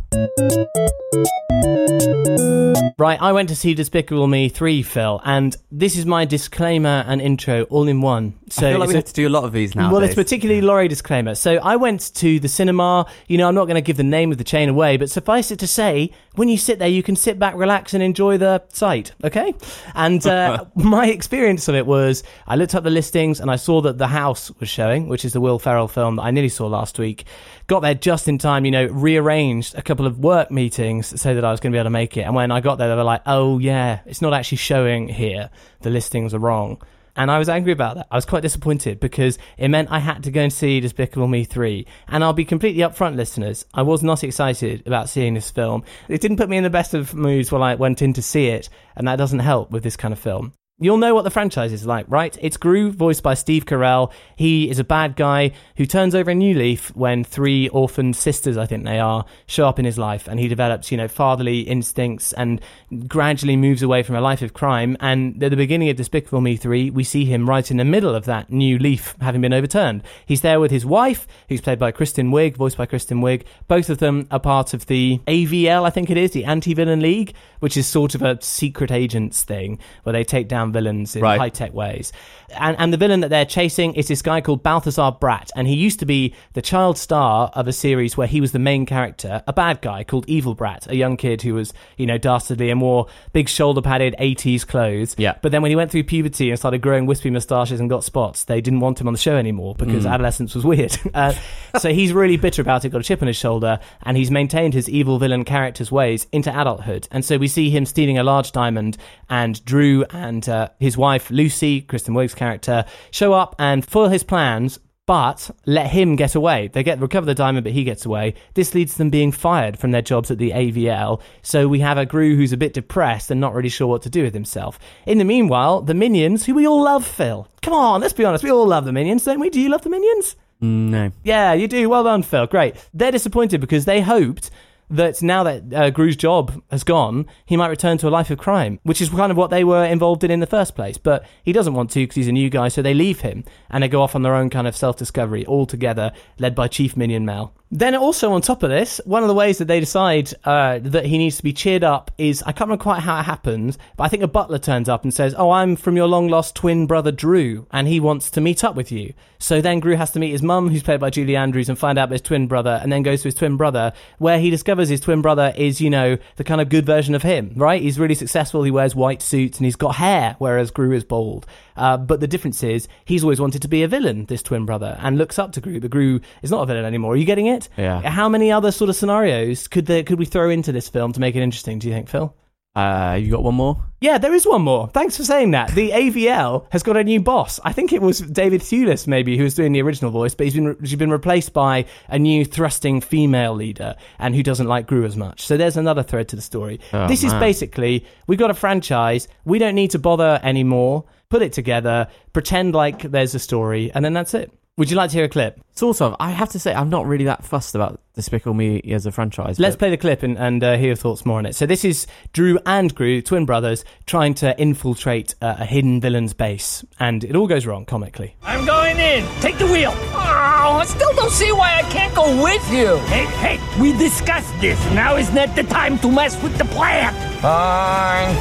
[2.98, 7.20] Right, I went to see Despicable Me 3, Phil, and this is my disclaimer and
[7.20, 8.38] intro all in one.
[8.48, 9.92] So I feel like we a- have to do a lot of these now.
[9.92, 11.34] Well, it's particularly Laurie disclaimer.
[11.34, 13.06] So I went to the cinema.
[13.28, 15.50] You know, I'm not going to give the name of the chain away, but suffice
[15.50, 18.62] it to say, when you sit there, you can sit back, relax, and enjoy the
[18.68, 19.12] sight.
[19.24, 19.54] Okay.
[19.94, 23.80] And uh, my experience of it was, I looked up the listings and I saw
[23.82, 26.66] that The House was showing, which is the Will Ferrell film that I nearly saw
[26.66, 27.24] last week.
[27.70, 28.64] Got there just in time.
[28.64, 31.78] You know, rearranged a couple of work meetings so that I was going to be
[31.78, 32.22] able to make it.
[32.22, 35.50] And when I got there, they were like, "Oh yeah, it's not actually showing here.
[35.82, 36.82] The listings are wrong."
[37.14, 38.08] And I was angry about that.
[38.10, 41.44] I was quite disappointed because it meant I had to go and see Despicable Me
[41.44, 41.86] 3.
[42.08, 43.64] And I'll be completely upfront, listeners.
[43.72, 45.84] I was not excited about seeing this film.
[46.08, 48.46] It didn't put me in the best of moods when I went in to see
[48.48, 50.54] it, and that doesn't help with this kind of film.
[50.82, 52.34] You'll know what the franchise is like, right?
[52.40, 54.10] It's Gru, voiced by Steve Carell.
[54.34, 58.56] He is a bad guy who turns over a new leaf when three orphaned sisters,
[58.56, 61.60] I think they are, show up in his life, and he develops, you know, fatherly
[61.60, 62.62] instincts and
[63.06, 64.96] gradually moves away from a life of crime.
[65.00, 68.14] And at the beginning of Despicable Me 3, we see him right in the middle
[68.14, 70.02] of that new leaf having been overturned.
[70.24, 73.44] He's there with his wife, who's played by Kristen Wiig, voiced by Kristen Wiig.
[73.68, 77.34] Both of them are part of the AVL, I think it is, the Anti-Villain League,
[77.60, 81.38] which is sort of a secret agents thing where they take down villains in Right.
[81.38, 82.12] high tech ways.
[82.58, 85.50] And, and the villain that they're chasing is this guy called Balthazar Bratt.
[85.54, 88.58] And he used to be the child star of a series where he was the
[88.58, 92.18] main character, a bad guy called Evil Brat, a young kid who was, you know,
[92.18, 95.14] dastardly and wore big shoulder padded 80s clothes.
[95.18, 95.36] Yeah.
[95.42, 98.44] But then when he went through puberty and started growing wispy moustaches and got spots,
[98.44, 100.96] they didn't want him on the show anymore because adolescence was weird.
[101.12, 101.34] Uh,
[101.78, 104.72] so he's really bitter about it, got a chip on his shoulder, and he's maintained
[104.72, 107.06] his evil villain character's ways into adulthood.
[107.10, 108.96] And so we see him stealing a large diamond,
[109.28, 114.24] and Gru and uh, his wife, Lucy, Kristen Wiig's character, show up and foil his
[114.24, 114.78] plans.
[115.06, 116.68] But let him get away.
[116.68, 118.34] They get recover the diamond, but he gets away.
[118.54, 121.20] This leads to them being fired from their jobs at the AVL.
[121.42, 124.10] So we have a Gru who's a bit depressed and not really sure what to
[124.10, 124.78] do with himself.
[125.06, 127.48] In the meanwhile, the minions, who we all love, Phil.
[127.60, 128.44] Come on, let's be honest.
[128.44, 129.50] We all love the minions, don't we?
[129.50, 130.36] Do you love the minions?
[130.60, 131.10] No.
[131.24, 131.88] Yeah, you do.
[131.88, 132.46] Well done, Phil.
[132.46, 132.76] Great.
[132.94, 134.50] They're disappointed because they hoped
[134.90, 138.38] that now that uh, Gru's job has gone, he might return to a life of
[138.38, 140.98] crime, which is kind of what they were involved in in the first place.
[140.98, 143.82] But he doesn't want to because he's a new guy, so they leave him and
[143.82, 146.96] they go off on their own kind of self discovery all together, led by Chief
[146.96, 147.54] Minion Mel.
[147.72, 151.06] Then, also on top of this, one of the ways that they decide uh, that
[151.06, 154.02] he needs to be cheered up is I can't remember quite how it happens, but
[154.02, 156.88] I think a butler turns up and says, Oh, I'm from your long lost twin
[156.88, 159.14] brother Drew, and he wants to meet up with you.
[159.38, 161.96] So then Gru has to meet his mum, who's played by Julie Andrews, and find
[161.96, 165.00] out his twin brother, and then goes to his twin brother, where he discovers his
[165.00, 167.82] twin brother is, you know, the kind of good version of him, right?
[167.82, 171.46] He's really successful, he wears white suits, and he's got hair, whereas Gru is bald.
[171.76, 174.98] Uh, but the difference is, he's always wanted to be a villain, this twin brother,
[175.00, 177.12] and looks up to Gru, but Gru is not a villain anymore.
[177.12, 177.68] Are you getting it?
[177.76, 178.00] Yeah.
[178.00, 181.20] How many other sort of scenarios could there, could we throw into this film to
[181.20, 182.34] make it interesting, do you think, Phil?
[182.74, 183.82] Uh, you got one more?
[184.00, 184.88] Yeah, there is one more.
[184.88, 185.72] Thanks for saying that.
[185.72, 187.58] The AVL has got a new boss.
[187.64, 190.54] I think it was David Thewlis, maybe, who was doing the original voice, but he's
[190.54, 195.04] been she's been replaced by a new thrusting female leader, and who doesn't like Gru
[195.04, 195.44] as much.
[195.46, 196.80] So there's another thread to the story.
[196.92, 199.28] Oh, this is basically we've got a franchise.
[199.44, 201.04] We don't need to bother anymore.
[201.28, 204.50] Put it together, pretend like there's a story, and then that's it.
[204.76, 205.60] Would you like to hear a clip?
[205.74, 206.16] Sort of.
[206.20, 209.58] I have to say, I'm not really that fussed about Despicable Me as a franchise.
[209.58, 211.54] Let's but- play the clip and, and uh, hear your thoughts more on it.
[211.54, 216.32] So this is Drew and Gru, twin brothers, trying to infiltrate uh, a hidden villain's
[216.32, 218.36] base, and it all goes wrong comically.
[218.42, 219.26] I'm going in.
[219.40, 219.92] Take the wheel.
[219.92, 222.96] Oh, I still don't see why I can't go with you.
[223.08, 224.78] Hey, hey, we discussed this.
[224.92, 227.12] Now is not the time to mess with the plan.
[227.42, 228.36] Fine.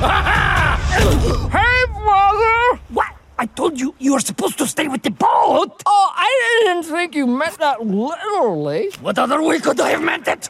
[1.50, 2.80] Hey, brother!
[2.88, 3.12] What?
[3.38, 5.82] I told you you were supposed to stay with the boat.
[5.86, 8.90] Oh, I didn't think you meant that literally.
[9.02, 10.48] What other way could I have meant it?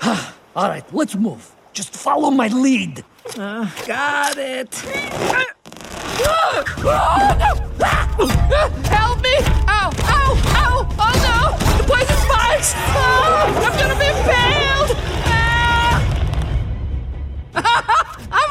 [0.02, 1.52] All right, let's move.
[1.74, 3.04] Just follow my lead.
[3.34, 4.74] got it.
[8.88, 9.36] Help me!
[9.68, 9.90] Ow!
[10.16, 10.32] Ow!
[10.62, 10.88] Ow!
[10.98, 11.38] Oh no!
[11.76, 12.72] The poison spikes!
[12.74, 14.90] Oh, I'm gonna be impaled!
[17.54, 18.02] Ah!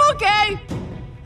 [0.05, 0.59] I'm okay!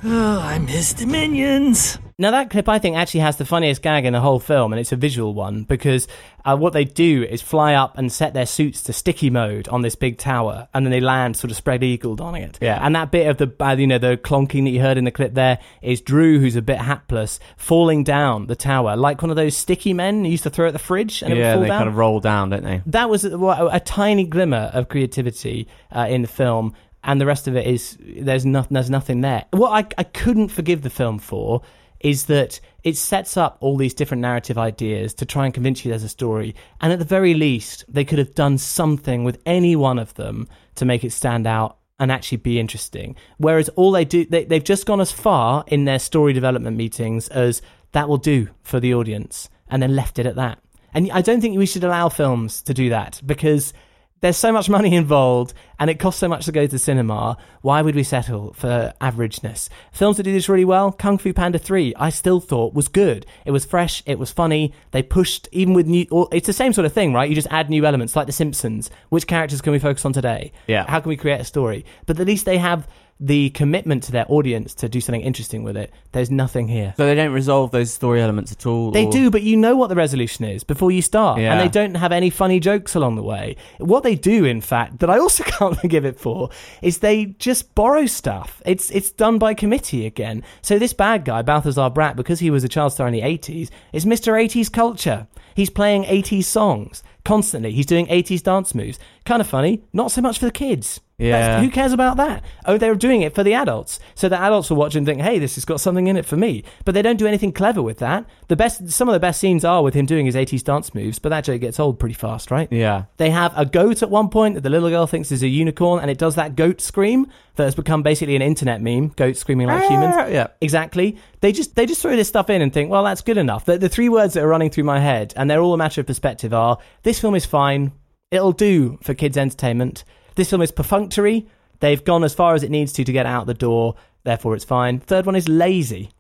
[0.04, 2.00] Oh, I miss the minions.
[2.18, 4.80] Now that clip, I think, actually has the funniest gag in the whole film, and
[4.80, 6.06] it's a visual one because
[6.44, 9.84] uh, what they do is fly up and set their suits to sticky mode on
[9.84, 12.58] this big tower, and then they land sort of spread eagled on it.
[12.62, 12.78] Yeah.
[12.86, 15.12] And that bit of the, uh, you know, the clonking that you heard in the
[15.12, 19.38] clip there is Drew, who's a bit hapless, falling down the tower like one of
[19.38, 21.62] those sticky men you used to throw at the fridge, and it would yeah, fall
[21.62, 21.80] they down.
[21.80, 22.82] kind of roll down, don't they?
[22.86, 27.26] that was a, a, a tiny glimmer of creativity uh, in the film, and the
[27.26, 28.74] rest of it is there's nothing.
[28.74, 29.46] There's nothing there.
[29.52, 31.62] What I, I couldn't forgive the film for
[32.00, 35.90] is that it sets up all these different narrative ideas to try and convince you
[35.90, 39.76] there's a story, and at the very least, they could have done something with any
[39.76, 43.16] one of them to make it stand out and actually be interesting.
[43.38, 47.28] Whereas all they do, they, they've just gone as far in their story development meetings
[47.28, 50.60] as that will do for the audience, and then left it at that.
[50.94, 53.74] And I don't think we should allow films to do that because
[54.22, 57.38] there's so much money involved and it costs so much to go to the cinema.
[57.62, 59.70] Why would we settle for averageness?
[59.92, 63.26] Films that do this really well, Kung Fu Panda 3, I still thought was good.
[63.46, 64.74] It was fresh, it was funny.
[64.92, 67.30] They pushed, even with new, it's the same sort of thing, right?
[67.30, 68.90] You just add new elements like The Simpsons.
[69.10, 70.52] Which characters can we focus on today?
[70.68, 70.86] Yeah.
[70.88, 71.86] How can we create a story?
[72.06, 72.88] But at least they have
[73.20, 75.92] the commitment to their audience to do something interesting with it.
[76.14, 76.94] There's nothing here.
[76.96, 78.92] So they don't resolve those story elements at all.
[78.92, 81.40] They or- do, but you know what the resolution is before you start.
[81.40, 81.52] Yeah.
[81.52, 83.58] And they don't have any funny jokes along the way.
[83.78, 86.50] What they do, in fact, that I also can't forgive it for,
[86.82, 88.62] is they just borrow stuff.
[88.66, 90.44] It's it's done by committee again.
[90.62, 93.70] So this bad guy, Balthazar Bratt, because he was a child star in the 80s,
[93.92, 94.34] is Mr.
[94.34, 95.28] 80s culture.
[95.56, 97.74] He's playing 80s songs constantly.
[97.74, 98.98] He's doing 80s dance moves.
[99.26, 101.02] Kind of funny, not so much for the kids.
[101.20, 101.32] Yeah.
[101.40, 102.44] That's- who cares about that?
[102.66, 104.00] Oh, they're doing it for the adults.
[104.16, 106.38] So the adults will watch and think, hey, this has got something in it for
[106.38, 106.64] me.
[106.86, 108.26] But they don't do anything clever with that.
[108.48, 111.20] The best, some of the best scenes are with him doing his 80s dance moves,
[111.20, 112.68] but that joke gets old pretty fast, right?
[112.72, 113.04] Yeah.
[113.18, 116.02] They have a goat at one point that the little girl thinks is a unicorn,
[116.02, 117.28] and it does that goat scream
[117.58, 119.10] that has become basically an internet meme.
[119.10, 120.16] Goat screaming like humans.
[120.18, 120.48] Ah, yeah.
[120.62, 121.18] Exactly.
[121.42, 123.66] They just they just throw this stuff in and think, well, that's good enough.
[123.66, 126.00] The, the three words that are running through my head, and they're all a matter
[126.00, 127.92] of perspective, are this film is fine.
[128.32, 130.04] It'll do for kids' entertainment.
[130.40, 131.48] This film is perfunctory.
[131.82, 133.96] They've gone as far as it needs to to get out the door.
[134.24, 135.02] Therefore, it's fine.
[135.02, 136.12] Third one is lazy.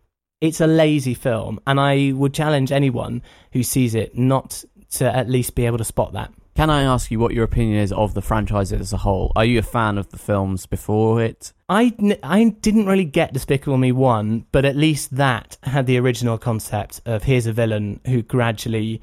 [0.41, 3.21] It's a lazy film, and I would challenge anyone
[3.53, 6.33] who sees it not to at least be able to spot that.
[6.57, 9.31] Can I ask you what your opinion is of the franchise as a whole?
[9.37, 11.53] Are you a fan of the films before it?
[11.69, 15.97] I, n- I didn't really get Despicable Me 1, but at least that had the
[15.97, 19.01] original concept of here's a villain who gradually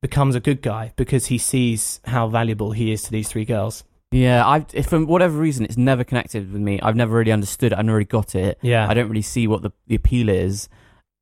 [0.00, 3.84] becomes a good guy because he sees how valuable he is to these three girls.
[4.12, 6.80] Yeah, I if for whatever reason it's never connected with me.
[6.80, 7.78] I've never really understood it.
[7.78, 8.58] I've never really got it.
[8.62, 8.88] Yeah.
[8.88, 10.68] I don't really see what the, the appeal is.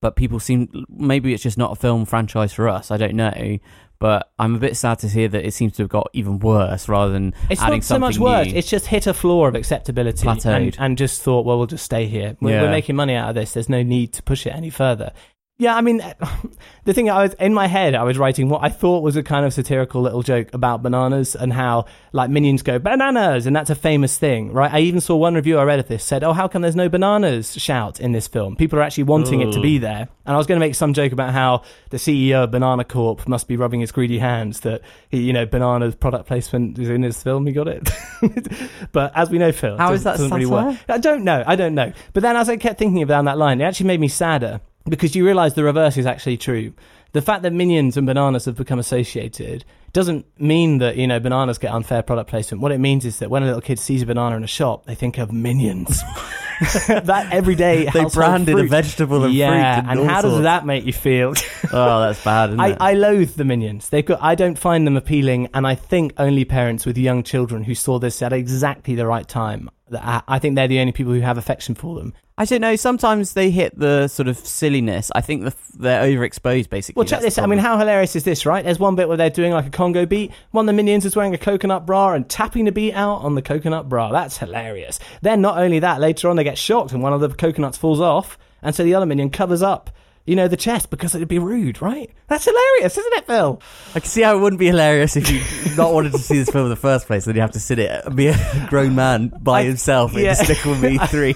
[0.03, 2.91] But people seem maybe it's just not a film franchise for us.
[2.91, 3.59] I don't know.
[4.01, 6.89] But I'm a bit sad to hear that it seems to have got even worse
[6.89, 8.49] rather than It's adding not so much worse.
[8.49, 8.55] new.
[8.59, 12.07] It's just hit a floor of acceptability and, and just thought, well, we'll just stay
[12.07, 12.37] here.
[12.41, 12.63] We're, Yeah.
[12.63, 13.53] we're making money out of this.
[13.55, 15.13] There's no need to push it any further.
[15.57, 15.99] Yeah, I mean,
[16.85, 19.23] the thing I was in my head, I was writing what I thought was a
[19.23, 23.71] kind of satirical little joke about bananas and how like minions go bananas, and that's
[23.71, 24.73] a famous thing, right?
[24.75, 26.89] I even saw one review I read of this said, "Oh, how come there's no
[26.89, 28.57] bananas shout in this film?
[28.57, 30.93] People are actually wanting it to be there." And I was going to make some
[30.93, 34.81] joke about how the CEO of Banana Corp must be rubbing his greedy hands that
[35.09, 37.47] he, you know, bananas product placement is in his film.
[37.47, 37.89] He got it,
[38.93, 40.79] but as we know, Phil, it How is doesn't- that doesn't really work.
[40.89, 41.45] I don't know.
[41.47, 41.93] I don't know.
[42.13, 45.15] But then as I kept thinking down that line, it actually made me sadder because
[45.17, 46.73] you realise the reverse is actually true.
[47.13, 51.59] The fact that minions and bananas have become associated doesn't mean that you know bananas
[51.59, 52.61] get unfair product placement.
[52.61, 54.87] What it means is that when a little kid sees a banana in a shop,
[54.87, 56.03] they think of minions.
[56.87, 60.65] that everyday They branded a vegetable and fruit yeah, and and all how does that
[60.65, 61.35] make you feel?
[61.73, 62.77] Oh, that's bad, isn't I, it?
[62.79, 63.89] I loathe the minions.
[63.89, 64.23] They've got.
[64.23, 67.99] I don't find them appealing, and I think only parents with young children who saw
[67.99, 69.71] this at exactly the right time.
[69.91, 72.15] I think they're the only people who have affection for them.
[72.37, 72.75] I don't know.
[72.75, 75.13] Sometimes they hit the sort of silliness.
[75.15, 76.99] I think the, they're overexposed, basically.
[76.99, 77.43] Well, check That's this.
[77.43, 78.65] I mean, how hilarious is this, right?
[78.65, 80.33] There's one bit where they're doing like a Congo beat.
[80.51, 83.37] One of the minions is wearing a coconut bra and tapping the beat out on
[83.37, 84.11] the coconut bra.
[84.11, 84.99] That's hilarious.
[85.23, 88.01] Then, not only that, later on they get shocked and one of the coconuts falls
[88.01, 89.91] off, and so the other minion covers up,
[90.27, 92.11] you know, the chest because it'd be rude, right?
[92.29, 93.61] That's hilarious, isn't it, Phil?
[93.95, 95.41] I can see how it wouldn't be hilarious if you
[95.77, 97.25] not wanted to see this film in the first place.
[97.27, 100.35] Then you have to sit it, be a grown man by I- himself in yeah.
[100.35, 101.35] Despicable Me Three.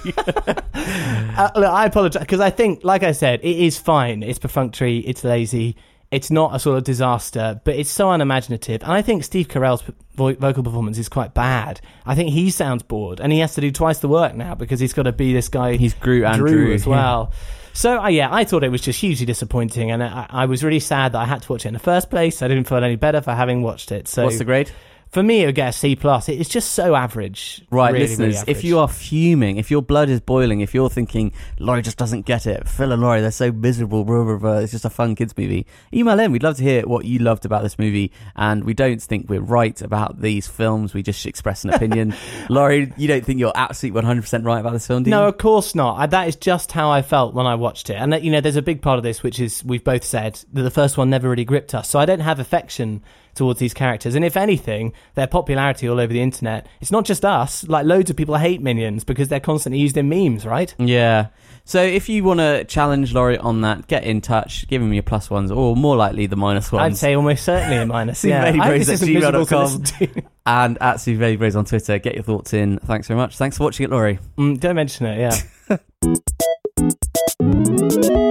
[0.74, 4.22] Uh, look, I apologize because I think, like I said, it is fine.
[4.22, 4.98] It's perfunctory.
[4.98, 5.76] It's lazy.
[6.10, 8.82] It's not a sort of disaster, but it's so unimaginative.
[8.82, 9.82] And I think Steve Carell's
[10.14, 11.82] vo- vocal performance is quite bad.
[12.06, 14.80] I think he sounds bored, and he has to do twice the work now because
[14.80, 15.76] he's got to be this guy.
[15.76, 16.90] He's Gru and Dru, Dru, as yeah.
[16.90, 17.32] well.
[17.74, 20.80] So uh, yeah, I thought it was just hugely disappointing, and I, I was really
[20.80, 22.42] sad that I had to watch it in the first place.
[22.42, 24.08] I didn't feel any better for having watched it.
[24.08, 24.70] So What's the grade?
[25.10, 25.42] For me?
[25.42, 26.28] It would get a C plus.
[26.28, 27.62] It's just so average.
[27.70, 30.90] Right, Really, listeners, really if you are fuming, if your blood is boiling, if you're
[30.90, 34.58] thinking Laurie just doesn't get it, Phil and Laurie they're so miserable, blah, blah, blah,
[34.58, 35.66] it's just a fun kids movie.
[35.92, 36.32] Email in.
[36.32, 39.40] We'd love to hear what you loved about this movie, and we don't think we're
[39.40, 40.94] right about these films.
[40.94, 42.14] We just express an opinion.
[42.48, 45.16] Laurie, you don't think you're absolutely 100 percent right about this film, do you?
[45.16, 45.98] No, of course not.
[45.98, 47.94] I, that is just how I felt when I watched it.
[47.94, 50.40] And that, you know, there's a big part of this which is we've both said
[50.52, 51.88] that the first one never really gripped us.
[51.88, 53.02] So I don't have affection
[53.38, 54.14] towards these characters.
[54.14, 57.66] And if anything, their popularity all over the internet, it's not just us.
[57.66, 60.74] Like loads of people hate minions because they're constantly used in memes, right?
[60.78, 61.28] Yeah.
[61.64, 65.02] So if you want to challenge Laurie on that, get in touch, give him your
[65.02, 66.82] plus ones, or more likely the minus ones.
[66.82, 68.24] I'd say almost certainly a minus.
[68.28, 68.44] Yeah.
[68.44, 70.28] I this at isn't miserable to gmail.com.
[70.46, 71.98] and at superbaileybros on Twitter.
[71.98, 72.78] Get your thoughts in.
[72.80, 73.36] Thanks very much.
[73.38, 74.18] Thanks for watching it, Laurie.
[74.36, 75.36] Mm, don't mention it, yeah.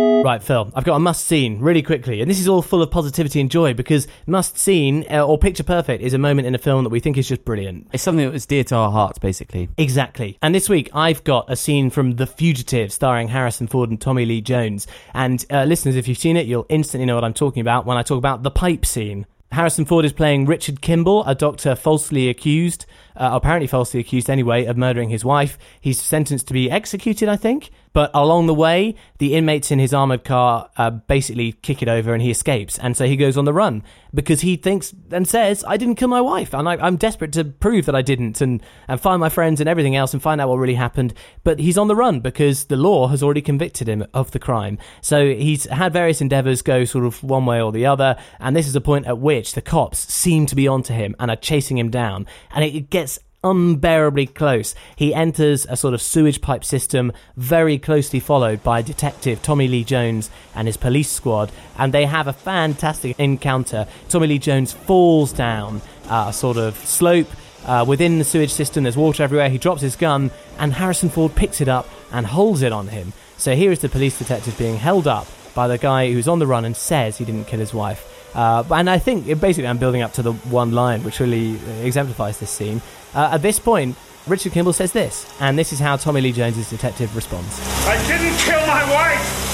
[0.23, 2.21] right, Phil, I've got a must scene really quickly.
[2.21, 5.63] And this is all full of positivity and joy because must scene uh, or picture
[5.63, 7.87] perfect is a moment in a film that we think is just brilliant.
[7.93, 9.69] It's something that was dear to our hearts, basically.
[9.77, 10.37] Exactly.
[10.41, 14.25] And this week, I've got a scene from The Fugitive starring Harrison Ford and Tommy
[14.25, 14.87] Lee Jones.
[15.13, 17.97] And uh, listeners, if you've seen it, you'll instantly know what I'm talking about when
[17.97, 19.25] I talk about the pipe scene.
[19.51, 22.85] Harrison Ford is playing Richard Kimball, a doctor falsely accused,
[23.17, 25.57] uh, apparently falsely accused anyway, of murdering his wife.
[25.81, 27.71] He's sentenced to be executed, I think.
[27.97, 32.13] But along the way, the inmates in his armored car uh, basically kick it over
[32.13, 32.77] and he escapes.
[32.77, 33.81] And so he goes on the run
[34.13, 36.53] because he thinks and says, I didn't kill my wife.
[36.53, 39.67] And I, I'm desperate to prove that I didn't and, and find my friends and
[39.67, 41.15] everything else and find out what really happened.
[41.43, 44.77] But he's on the run because the law has already convicted him of the crime.
[45.01, 48.15] So he's had various endeavors go sort of one way or the other.
[48.39, 51.31] And this is a point at which the cops seem to be onto him and
[51.31, 52.27] are chasing him down.
[52.51, 53.06] And it, it gets
[53.49, 54.75] unbearably close.
[54.95, 59.83] He enters a sort of sewage pipe system, very closely followed by Detective Tommy Lee
[59.83, 63.87] Jones and his police squad, and they have a fantastic encounter.
[64.09, 67.27] Tommy Lee Jones falls down uh, a sort of slope.
[67.65, 69.49] Uh, within the sewage system, there's water everywhere.
[69.49, 73.13] He drops his gun, and Harrison Ford picks it up and holds it on him.
[73.37, 76.47] So here is the police detective being held up by the guy who's on the
[76.47, 78.16] run and says he didn't kill his wife.
[78.37, 81.59] Uh, and I think it, basically I'm building up to the one line which really
[81.83, 82.81] exemplifies this scene.
[83.15, 83.97] Uh, at this point,
[84.27, 87.59] Richard Kimball says this, and this is how Tommy Lee Jones's detective responds.
[87.87, 89.47] I didn't kill my wife.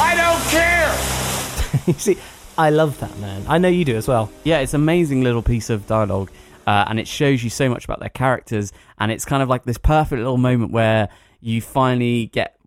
[0.00, 1.84] I don't care.
[1.86, 2.16] you see,
[2.56, 3.44] I love that man.
[3.46, 4.30] I know you do as well.
[4.44, 6.30] Yeah, it's an amazing little piece of dialogue,
[6.66, 8.72] uh, and it shows you so much about their characters.
[8.98, 12.63] And it's kind of like this perfect little moment where you finally get what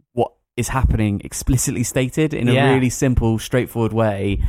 [0.58, 2.74] is happening explicitly stated in a Yeah.
[2.74, 4.39] really simple, straightforward way.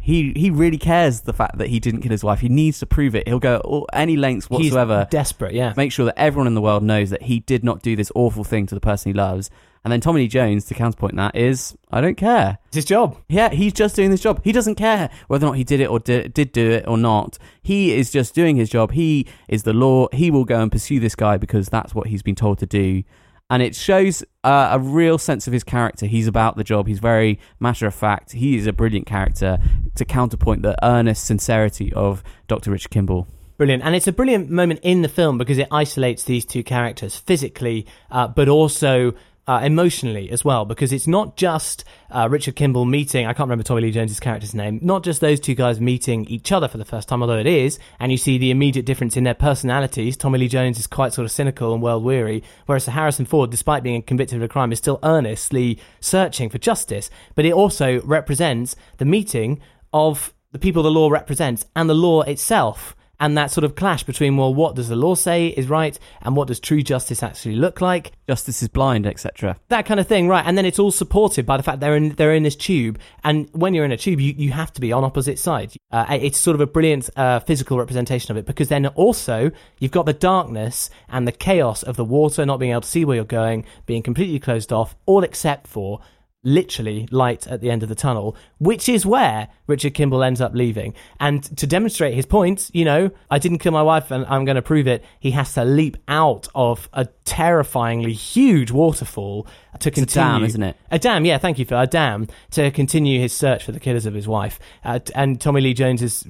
[0.00, 2.38] He he really cares the fact that he didn't kill his wife.
[2.40, 3.26] He needs to prove it.
[3.26, 5.00] He'll go all, any lengths whatsoever.
[5.00, 5.74] He's desperate, yeah.
[5.76, 8.44] make sure that everyone in the world knows that he did not do this awful
[8.44, 9.50] thing to the person he loves.
[9.84, 12.58] And then Tommy Lee Jones, to counterpoint that, is I don't care.
[12.66, 13.18] It's his job.
[13.28, 14.40] Yeah, he's just doing this job.
[14.44, 16.98] He doesn't care whether or not he did it or did, did do it or
[16.98, 17.38] not.
[17.62, 18.92] He is just doing his job.
[18.92, 20.08] He is the law.
[20.12, 23.02] He will go and pursue this guy because that's what he's been told to do.
[23.48, 26.06] And it shows uh, a real sense of his character.
[26.06, 26.88] He's about the job.
[26.88, 28.32] He's very matter of fact.
[28.32, 29.58] He is a brilliant character
[29.94, 32.72] to counterpoint the earnest sincerity of Dr.
[32.72, 33.28] Richard Kimball.
[33.56, 33.84] Brilliant.
[33.84, 37.86] And it's a brilliant moment in the film because it isolates these two characters physically,
[38.10, 39.14] uh, but also
[39.46, 40.64] uh, emotionally as well.
[40.64, 44.54] Because it's not just uh, Richard Kimball meeting, I can't remember Tommy Lee Jones's character's
[44.54, 47.46] name, not just those two guys meeting each other for the first time, although it
[47.46, 50.16] is, and you see the immediate difference in their personalities.
[50.16, 53.82] Tommy Lee Jones is quite sort of cynical and world weary, whereas Harrison Ford, despite
[53.82, 57.10] being convicted of a crime, is still earnestly searching for justice.
[57.34, 59.60] But it also represents the meeting
[59.92, 62.95] of the people the law represents and the law itself.
[63.18, 66.36] And that sort of clash between, well, what does the law say is right and
[66.36, 68.12] what does true justice actually look like?
[68.28, 69.56] Justice is blind, etc.
[69.68, 70.44] that kind of thing, right?
[70.44, 73.48] And then it's all supported by the fact they're in they're in this tube, and
[73.52, 75.76] when you're in a tube, you, you have to be on opposite sides.
[75.90, 79.92] Uh, it's sort of a brilliant uh, physical representation of it because then also you've
[79.92, 83.16] got the darkness and the chaos of the water, not being able to see where
[83.16, 86.00] you're going, being completely closed off, all except for
[86.46, 90.54] literally light at the end of the tunnel, which is where Richard Kimball ends up
[90.54, 90.94] leaving.
[91.18, 94.54] And to demonstrate his point, you know, I didn't kill my wife and I'm going
[94.54, 99.46] to prove it, he has to leap out of a terrifyingly huge waterfall
[99.80, 100.28] to a continue.
[100.28, 100.76] dam, isn't it?
[100.90, 101.80] A dam, yeah, thank you, Phil.
[101.80, 104.60] A dam to continue his search for the killers of his wife.
[104.84, 106.24] Uh, and Tommy Lee Jones is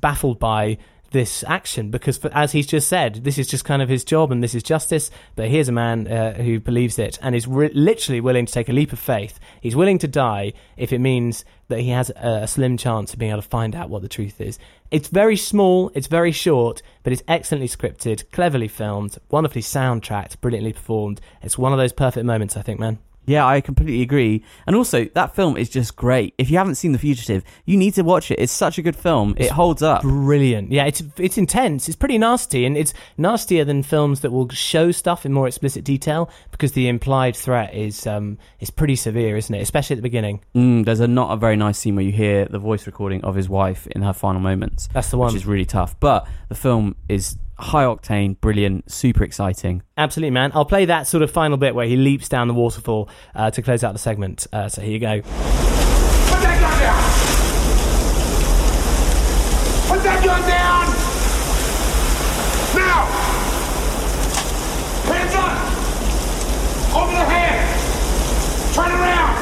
[0.00, 0.78] baffled by
[1.10, 4.42] this action because, as he's just said, this is just kind of his job and
[4.42, 5.10] this is justice.
[5.36, 8.68] But here's a man uh, who believes it and is re- literally willing to take
[8.68, 9.38] a leap of faith.
[9.60, 13.18] He's willing to die if it means that he has a, a slim chance of
[13.18, 14.58] being able to find out what the truth is.
[14.90, 20.72] It's very small, it's very short, but it's excellently scripted, cleverly filmed, wonderfully soundtracked, brilliantly
[20.72, 21.20] performed.
[21.42, 22.98] It's one of those perfect moments, I think, man.
[23.28, 24.42] Yeah, I completely agree.
[24.66, 26.34] And also, that film is just great.
[26.38, 28.38] If you haven't seen The Fugitive, you need to watch it.
[28.40, 29.34] It's such a good film.
[29.36, 30.02] it holds up.
[30.02, 30.72] Brilliant.
[30.72, 31.88] Yeah, it's it's intense.
[31.88, 35.84] It's pretty nasty, and it's nastier than films that will show stuff in more explicit
[35.84, 39.60] detail because the implied threat is um is pretty severe, isn't it?
[39.60, 40.40] Especially at the beginning.
[40.54, 43.34] Mm, there's a not a very nice scene where you hear the voice recording of
[43.34, 44.88] his wife in her final moments.
[44.92, 45.28] That's the one.
[45.32, 45.98] Which is really tough.
[46.00, 49.82] But the film is high octane, brilliant, super exciting.
[49.96, 50.52] Absolutely, man.
[50.54, 53.62] I'll play that sort of final bit where he leaps down the waterfall uh, to
[53.62, 54.46] close out the segment.
[54.52, 55.20] Uh, so here you go.
[55.20, 57.02] Put that gun down!
[59.88, 60.86] Put that gun down!
[62.76, 63.06] Now!
[65.12, 65.58] Hands up!
[67.02, 68.74] Over the head!
[68.74, 69.36] Turn around!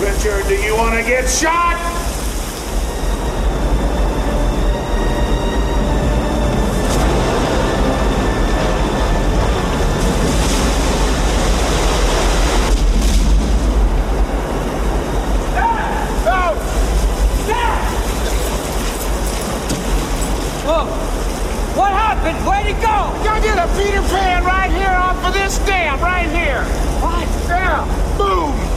[0.00, 1.80] Richard, do you want to get shot?
[16.24, 16.54] No!
[20.64, 20.86] Whoa!
[21.76, 22.38] What happened?
[22.46, 23.12] Where'd he go?
[23.22, 26.64] Go get a Peter Pan right here off of this dam, right here!
[27.02, 27.28] What?
[27.48, 27.84] Yeah!
[28.16, 28.74] Boom!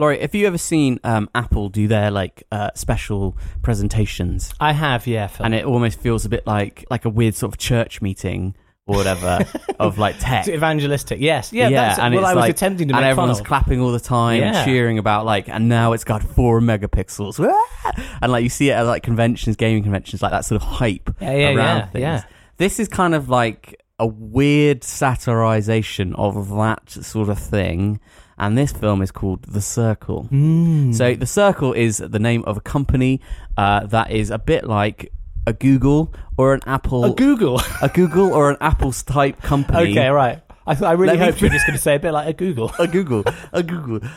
[0.00, 4.52] Laurie, have you ever seen um, Apple do their like uh, special presentations?
[4.58, 5.28] I have, yeah.
[5.28, 5.46] Phil.
[5.46, 8.56] And it almost feels a bit like like a weird sort of church meeting
[8.86, 9.38] or whatever
[9.78, 10.46] of like tech.
[10.46, 11.70] It's evangelistic, yes, yeah.
[11.70, 14.64] that's and it's I was like- attempting to and everyone's clapping all the time, Yeah.
[14.64, 17.38] cheering about like, and now it's got four megapixels,
[18.22, 21.10] and like you see it at like conventions, gaming conventions, like that sort of hype
[21.20, 22.02] Yeah, yeah, around yeah, things.
[22.02, 22.22] yeah.
[22.58, 28.00] This is kind of like a weird satirization of that sort of thing.
[28.38, 30.24] And this film is called The Circle.
[30.24, 30.92] Hmm.
[30.92, 33.20] So, The Circle is the name of a company
[33.56, 35.12] uh, that is a bit like
[35.46, 37.04] a Google or an Apple.
[37.04, 37.60] A Google.
[37.82, 39.90] a Google or an Apple's type company.
[39.92, 40.40] okay, right.
[40.66, 42.12] I, th- I really Let me- hoped you were just going to say a bit
[42.12, 42.72] like a Google.
[42.78, 44.08] a Google, a Google.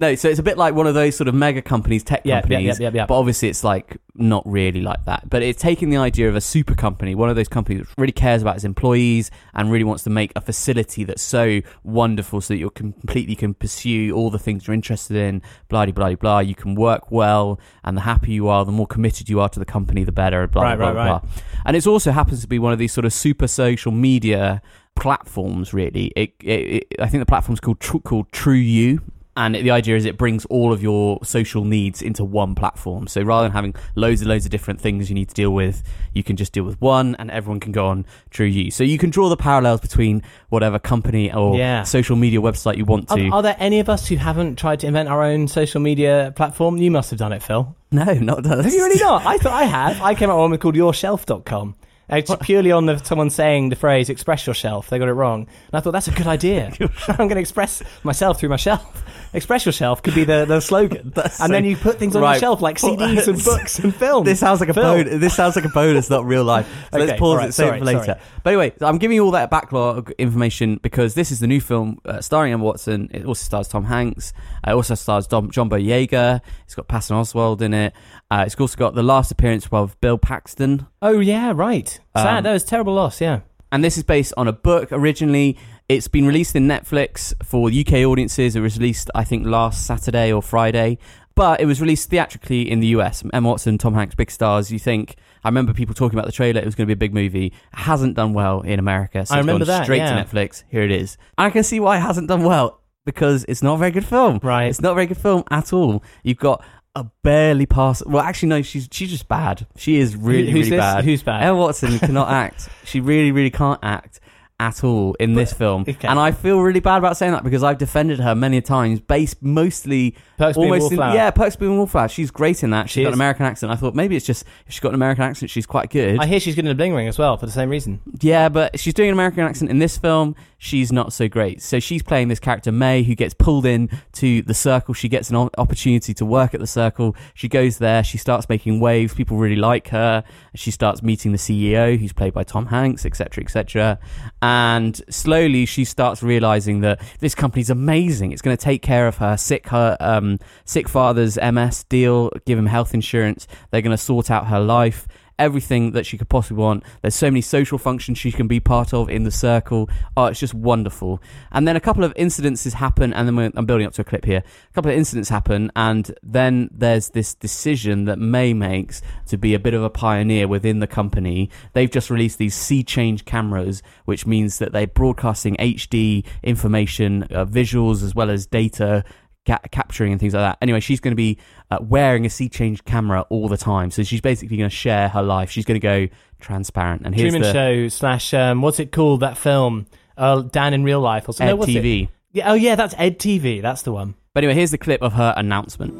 [0.00, 2.34] No, so it's a bit like one of those sort of mega companies, tech Yeah,
[2.36, 2.80] yeah, companies.
[2.80, 3.06] yeah, yeah, yeah.
[3.06, 5.30] But obviously, it's like not really like that.
[5.30, 8.12] But it's taking the idea of a super company, one of those companies that really
[8.12, 12.54] cares about its employees and really wants to make a facility that's so wonderful, so
[12.54, 15.42] that you completely can pursue all the things you're interested in.
[15.68, 16.38] Blah blah blah blah.
[16.40, 19.60] You can work well, and the happier you are, the more committed you are to
[19.60, 20.48] the company, the better.
[20.48, 21.02] Blah Right, blah right, blah.
[21.12, 21.22] right.
[21.22, 21.30] blah.
[21.66, 24.60] And it also happens to be one of these sort of super social media
[24.96, 25.72] platforms.
[25.72, 29.00] Really, it, it, it I think the platform's called Tru- called True You.
[29.36, 33.08] And the idea is it brings all of your social needs into one platform.
[33.08, 35.82] So rather than having loads and loads of different things you need to deal with,
[36.12, 38.70] you can just deal with one and everyone can go on True You.
[38.70, 41.82] So you can draw the parallels between whatever company or Yeah.
[41.82, 43.28] social media website you want Are, to.
[43.30, 46.76] are there any of us who haven't tried to invent our own social media platform?
[46.76, 47.74] You must have done it, Phil.
[47.90, 48.64] no, not that.
[48.64, 49.26] Have you really not?
[49.26, 50.00] I thought I have.
[50.00, 51.74] I came up with one called yourshelf.com.
[52.08, 55.42] And It's purely on the someone saying the phrase "express yourself." They got it wrong,
[55.42, 56.70] and I thought that's a good idea.
[57.08, 59.02] I'm going to express myself through my shelf.
[59.34, 62.34] Express yourself could be the, the slogan, and so- then you put things on Right.
[62.34, 64.26] your shelf like CDs and books and films.
[64.26, 65.02] This sounds like a Film.
[65.04, 65.18] bonus.
[65.20, 66.68] This sounds like a bonus, not real life.
[66.92, 68.04] So Okay, let's pause alright, it, save sorry, it for later.
[68.04, 68.20] sorry.
[68.44, 71.98] But anyway, I'm giving you all that backlog information because this is the new film
[72.04, 73.08] uh, starring Emma Watson.
[73.12, 74.32] It also stars Tom Hanks.
[74.64, 76.40] Uh, it also stars Dom, John Boyega.
[76.66, 77.92] It's got Patton Oswalt in it.
[78.30, 80.86] Uh, it's also got the last appearance of Bill Paxton.
[81.02, 81.93] Oh yeah, right.
[82.16, 82.38] Sad.
[82.38, 83.20] Um, that was a terrible loss.
[83.20, 83.40] Yeah.
[83.72, 85.58] And this is based on a book originally.
[85.88, 88.56] It's been released in Netflix for UK audiences.
[88.56, 90.98] It was released, I think, last Saturday or Friday.
[91.34, 93.24] But it was released theatrically in the US.
[93.32, 94.70] Emma Watson, Tom Hanks, big stars.
[94.70, 97.08] You think, I remember people talking about the trailer, it was going to be a
[97.08, 97.46] big movie.
[97.46, 99.26] It hasn't done well in America.
[99.26, 100.22] So I remember that, straight yeah.
[100.22, 100.62] to Netflix.
[100.68, 101.18] Here it is.
[101.36, 102.80] I can see why it hasn't done well.
[103.04, 104.40] because it's not a very good film.
[104.42, 104.64] Right.
[104.64, 106.02] It's not a very good film at all.
[106.22, 106.64] You've got
[106.94, 108.04] a barely pass.
[108.04, 108.62] Well, actually, no.
[108.62, 109.66] She's she's just bad.
[109.76, 110.78] She is really Who's really this?
[110.80, 111.04] bad.
[111.04, 111.42] Who's bad?
[111.42, 112.68] Emma Watson cannot act.
[112.84, 114.20] She really really can't act
[114.60, 115.82] at all in this film.
[115.88, 116.06] okay.
[116.06, 119.42] And I feel really bad about saying that because I've defended her many times, based
[119.42, 121.16] mostly Perks being almost in, Wallflower.
[121.16, 122.06] yeah, Perks being Wallflower.
[122.08, 122.88] She's great in that.
[122.88, 123.14] She's She got is.
[123.14, 123.72] an American accent.
[123.72, 126.20] I thought maybe it's just if she's got an American accent, she's quite good.
[126.20, 128.00] I hear she's getting a bling ring as well for the same reason.
[128.20, 130.36] Yeah, but she's doing an American accent in this film.
[130.64, 131.60] She's not so great.
[131.60, 134.94] So she's playing this character Mae, who gets pulled in to the circle.
[134.94, 137.14] She gets an opportunity to work at the circle.
[137.34, 138.02] She goes there.
[138.02, 139.12] She starts making waves.
[139.12, 140.24] People really like her.
[140.54, 143.98] She starts meeting the CEO, who's played by Tom Hanks, etc., etc.
[144.40, 148.32] And slowly, she starts realizing that this company's amazing.
[148.32, 152.58] It's going to take care of her sick, her um, sick father's MS deal, give
[152.58, 153.46] him health insurance.
[153.70, 155.06] They're going to sort out her life
[155.38, 156.84] everything that she could possibly want.
[157.02, 159.88] There's so many social functions she can be part of in the circle.
[160.16, 161.20] Oh, it's just wonderful.
[161.52, 164.24] And then a couple of incidences happen, and then I'm building up to a clip
[164.24, 164.42] here.
[164.70, 169.54] A couple of incidents happen, and then there's this decision that Mae makes to be
[169.54, 171.50] a bit of a pioneer within the company.
[171.72, 178.02] They've just released these SeeChange cameras, which means that they're broadcasting HD information, uh, visuals,
[178.02, 179.04] as well as data
[179.46, 180.58] ca- capturing and things like that.
[180.60, 181.38] Anyway, she's going to be
[181.70, 183.90] uh, wearing a SeeChange camera all the time.
[183.90, 185.50] So she's basically going to share her life.
[185.50, 186.08] She's going to go
[186.40, 187.02] transparent.
[187.04, 189.20] And here's Truman the Show slash um, what's it called?
[189.20, 189.86] That film,
[190.16, 191.48] uh, Dan in Real Life or something.
[191.48, 192.08] Ed No, what's it?
[192.32, 193.62] Yeah, oh yeah, that's Ed TV.
[193.62, 194.14] That's the one.
[194.32, 195.94] But anyway, here's the clip of her announcement.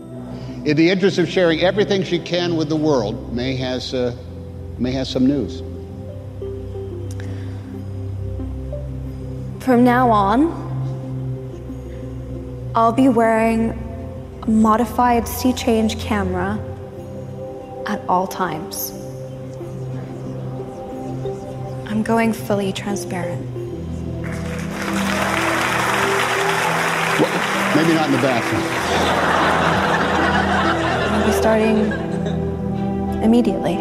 [0.67, 4.17] In the interest of sharing everything she can with the world, Mae has, uh,
[4.79, 5.61] Mae has some news.
[9.63, 10.74] From now on,
[12.77, 13.71] I'll be wearing
[14.43, 16.59] a modified SeeChange camera
[17.87, 18.91] at all times.
[21.87, 23.49] I'm going fully transparent.
[27.77, 28.63] Maybe not in the bathroom.
[31.13, 31.79] I'll be starting
[33.23, 33.77] immediately.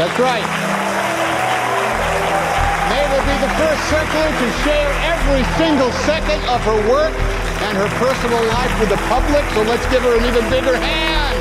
[0.00, 0.48] That's right.
[2.88, 7.41] Mae will be the first circler to share every single second of her work
[7.72, 11.38] and her personal life with the public, so let's give her an even bigger hand.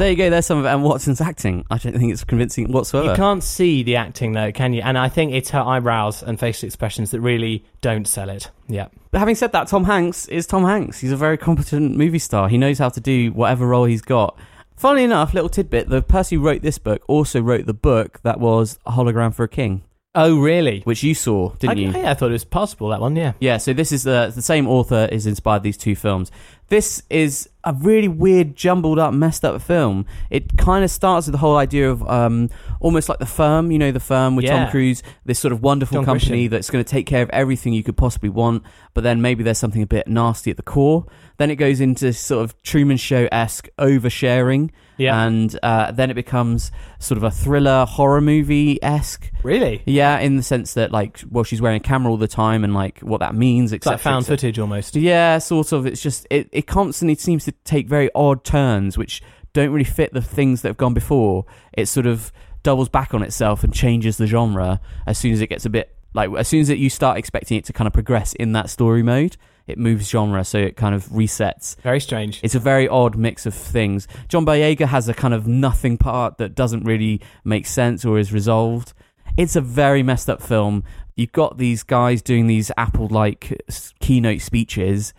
[0.00, 0.28] There you go.
[0.28, 1.64] There's some of Emma Watson's acting.
[1.70, 3.10] I don't think it's convincing whatsoever.
[3.10, 4.82] You can't see the acting though, can you?
[4.82, 8.50] And I think it's her eyebrows and facial expressions that really don't sell it.
[8.66, 8.88] Yeah.
[9.12, 10.98] But having said that, Tom Hanks is Tom Hanks.
[10.98, 12.48] He's a very competent movie star.
[12.48, 14.36] He knows how to do whatever role he's got.
[14.74, 18.40] Funnily enough, little tidbit: the person who wrote this book also wrote the book that
[18.40, 19.84] was a hologram for a king,
[20.14, 20.80] Oh really?
[20.80, 21.90] which you saw, didn't I, you?
[21.92, 23.16] yeah, I thought it was possible that one.
[23.16, 23.32] Yeah.
[23.40, 26.30] Yeah, so this is the the same author is inspired these two films.
[26.68, 30.04] This is a really weird, jumbled up, messed up film.
[30.30, 32.50] It kind of starts with the whole idea of um,
[32.80, 34.64] almost like the firm, you know, the firm with Yeah.
[34.64, 36.50] Tom Cruise, this sort of wonderful John company Grisham.
[36.50, 38.62] that's going to take care of everything you could possibly want.
[38.94, 41.06] But then maybe there's something a bit nasty at the core.
[41.38, 44.70] Then it goes into sort of Truman Show esque oversharing.
[44.98, 45.24] Yeah.
[45.26, 49.30] And uh, then it becomes sort of a thriller horror movie esque.
[49.42, 49.82] Really?
[49.86, 52.74] Yeah, in the sense that like, well, she's wearing a camera all the time, and
[52.74, 54.36] like what that means, It's like found etc.
[54.36, 54.94] footage almost.
[54.94, 55.86] Yeah, sort of.
[55.86, 59.22] It's just it, it constantly seems to take very odd turns, which
[59.52, 61.44] don't really fit the things that have gone before.
[61.72, 62.32] It sort of
[62.62, 65.96] doubles back on itself and changes the genre as soon as it gets a bit
[66.14, 68.70] like as soon as it, you start expecting it to kind of progress in that
[68.70, 69.36] story mode.
[69.66, 71.80] It moves genre, so it kind of resets.
[71.82, 72.40] Very strange.
[72.42, 74.08] It's a very odd mix of things.
[74.28, 78.32] John Boyega has a kind of nothing part that doesn't really make sense or is
[78.32, 78.92] resolved.
[79.36, 80.82] It's a very messed up film.
[81.14, 83.62] You've got these guys doing these Apple-like
[84.00, 85.14] keynote speeches,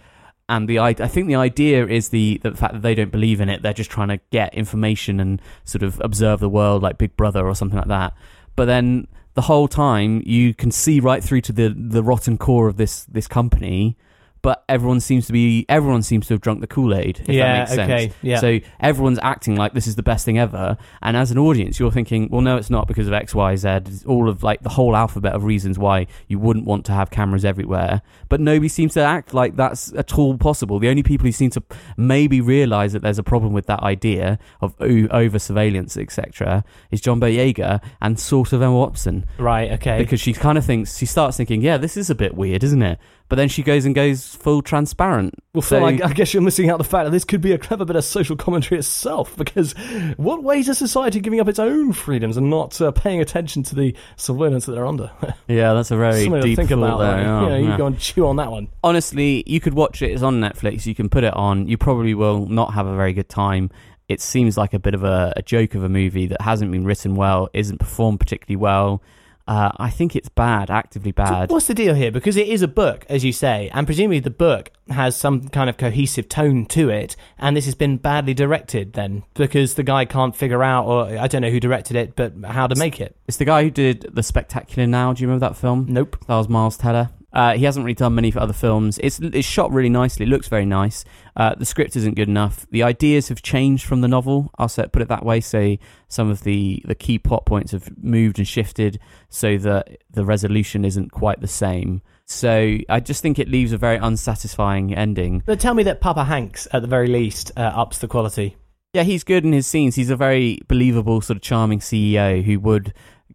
[0.49, 3.49] and the I, think the idea is the the fact that they don't believe in
[3.49, 3.61] it.
[3.61, 7.47] They're just trying to get information and sort of observe the world like Big Brother
[7.47, 8.13] or something like that.
[8.55, 12.67] But then the whole time you can see right through to the the rotten core
[12.67, 13.97] of this this company.
[14.43, 17.21] But everyone seems to be everyone seems to have drunk the Kool Aid.
[17.21, 17.91] If Yeah, that makes sense.
[17.91, 18.39] okay, yeah.
[18.39, 21.91] So everyone's acting like this is the best thing ever, and as an audience, you're
[21.91, 23.67] thinking, well, no, it's not because of X, Y, Z.
[23.69, 27.09] It's all of like the whole alphabet of reasons why you wouldn't want to have
[27.09, 28.01] cameras everywhere.
[28.29, 30.77] But nobody seems to act like that's at all possible.
[30.77, 31.63] The only people who seem to
[31.97, 37.19] maybe realize that there's a problem with that idea of over surveillance, etc., is John
[37.21, 39.71] Boyega and sort of Emma Watson Right.
[39.71, 39.97] Okay.
[39.99, 42.81] because she kind of thinks she starts thinking, yeah, this is a bit weird, isn't
[42.81, 42.99] it?
[43.33, 45.33] But then she goes and goes full transparent.
[45.55, 47.57] Well, So- I, I guess you're missing out the fact that this could be a
[47.57, 49.35] clever bit of social commentary itself.
[49.35, 49.73] Because
[50.17, 53.73] what ways is society giving up its own freedoms and not uh, paying attention to
[53.73, 55.09] the surveillance that they're under?
[55.47, 56.97] yeah, that's a very Something to deep think thought about.
[56.99, 57.17] there.
[57.17, 57.77] like, yeah, you know, you yeah.
[57.77, 58.67] go and chew on that one.
[58.83, 60.11] honestly, you could watch it.
[60.11, 60.85] It's on Netflix.
[60.85, 61.67] You can put it on.
[61.67, 63.71] You probably will not have a very good time.
[64.09, 66.85] It seems like a bit of a, a joke of a movie that hasn't been
[66.85, 69.01] written well, isn't performed particularly well.
[69.45, 71.49] Uh, I think it's bad, actively bad.
[71.49, 72.11] What's the deal here?
[72.11, 75.69] Because it is a book, as you say, and presumably the book has some kind
[75.69, 80.05] of cohesive tone to it, and this has been badly directed then, because the guy
[80.05, 83.17] can't figure out, or I don't know who directed it, but how to make it.
[83.27, 85.11] It's the guy who did The Spectacular Now.
[85.11, 85.87] Do you remember that film?
[85.89, 86.17] Nope.
[86.27, 87.09] That was Miles Teller.
[87.33, 88.99] Uh, he hasn't really done many for other films.
[89.01, 90.25] It's it's shot really nicely.
[90.25, 91.03] It looks very nice.
[91.35, 92.67] Uh, the script isn't good enough.
[92.69, 94.51] The ideas have changed from the novel.
[94.57, 95.41] I'll say, put it that way.
[95.41, 95.77] So
[96.07, 100.85] some of the the key plot points have moved and shifted, so that the resolution
[100.85, 102.01] isn't quite the same.
[102.25, 105.43] So I just think it leaves a very unsatisfying ending.
[105.45, 108.55] But tell me that Papa Hanks, at the very least, uh, ups the quality.
[108.93, 109.95] Yeah, he's good in his scenes.
[109.95, 112.93] He's a very believable, sort of charming CEO who would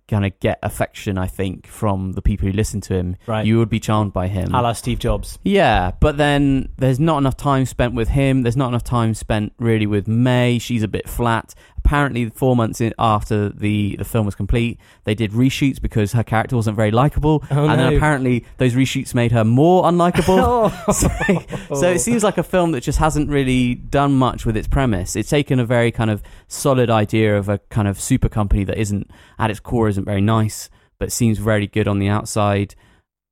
[0.08, 3.16] kind of get affection, I think, from the people who listen to him.
[3.26, 3.46] Right.
[3.46, 4.54] You would be charmed by him.
[4.54, 5.38] A la Steve Jobs.
[5.44, 8.42] Yeah, but then there's not enough time spent with him.
[8.42, 10.58] There's not enough time spent really with Mae.
[10.58, 11.54] She's a bit flat.
[11.88, 16.22] Apparently, four months in, after the, the film was complete, they did reshoots because her
[16.22, 17.42] character wasn't very likable.
[17.50, 20.38] Oh, and then apparently, those reshoots made her more unlikable.
[20.48, 20.92] Oh.
[20.92, 24.68] so, so it seems like a film that just hasn't really done much with its
[24.68, 25.16] premise.
[25.16, 28.76] It's taken a very kind of solid idea of a kind of super company that
[28.78, 30.68] isn't, at its core, isn't very nice,
[30.98, 32.74] but seems very good on the outside.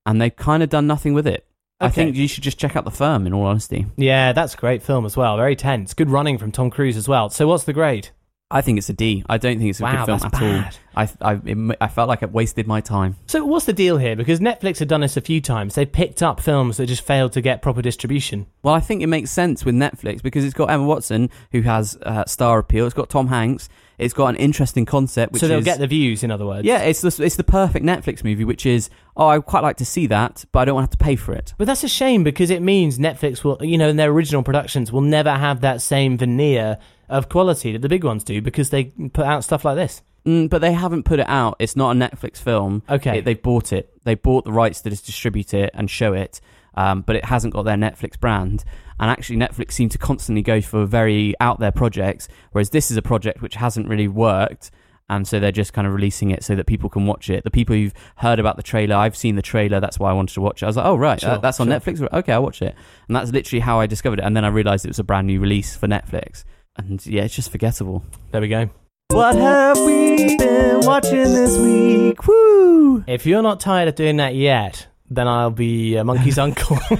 [0.06, 1.46] And they've kind of done nothing with it.
[1.78, 3.26] I think you should just check out the firm.
[3.26, 5.36] In all honesty, Yeah, that's a great film as well.
[5.36, 5.92] Very tense.
[5.92, 7.28] Good running from Tom Cruise as well.
[7.28, 8.08] So what's the grade?
[8.48, 9.24] I think it's a D.
[9.28, 10.78] I don't think it's a Wow, good film at bad.
[10.94, 11.02] all.
[11.02, 13.16] I, I, it, I felt like I wasted my time.
[13.26, 14.14] So what's the deal here?
[14.14, 15.74] Because Netflix have done this a few times.
[15.74, 18.46] They picked up films that just failed to get proper distribution.
[18.62, 21.98] Well, I think it makes sense with Netflix because it's got Emma Watson, who has
[22.02, 22.86] uh, star appeal.
[22.86, 23.68] It's got Tom Hanks.
[23.98, 26.66] It's got an interesting concept, which so they'll is get the views, in other words.
[26.66, 26.82] yeah.
[26.82, 30.06] It's the it's the perfect Netflix movie, which is oh, I quite like to see
[30.08, 31.54] that, but I don't want to have to pay for it.
[31.58, 34.92] But that's a shame because it means Netflix will, you know, in their original productions
[34.92, 36.76] will never have that same veneer
[37.08, 40.02] of quality that the big ones do because they put out stuff like this.
[40.24, 41.54] Mm, but they haven't put it out.
[41.60, 42.82] It's not a Netflix film.
[42.90, 43.18] Okay.
[43.18, 43.92] It- they bought it.
[44.04, 46.40] They bought the rights to distribute it and show it.
[46.74, 48.64] Um, but it hasn't got their Netflix brand.
[49.00, 52.96] And actually, Netflix seem to constantly go for very out there projects, whereas this is
[52.96, 54.70] a project which hasn't really worked.
[55.08, 57.44] And so they're just kind of releasing it so that people can watch it.
[57.44, 59.78] The people who've heard about the trailer, I've seen the trailer.
[59.80, 60.66] That's why I wanted to watch it.
[60.66, 61.76] I was like, oh right, Sure, uh, that's on sure.
[61.78, 62.12] Netflix.
[62.12, 62.74] Okay, I'll watch it.
[63.06, 64.24] And that's literally how I discovered it.
[64.24, 66.44] And then I realized it was a brand new release for Netflix.
[66.78, 68.04] And yeah, it's just forgettable.
[68.32, 68.68] There we go.
[69.10, 72.26] What have we been watching this week?
[72.26, 73.04] Woo!
[73.06, 76.76] If you're not tired of doing that yet, then I'll be uh, Monkey's uncle.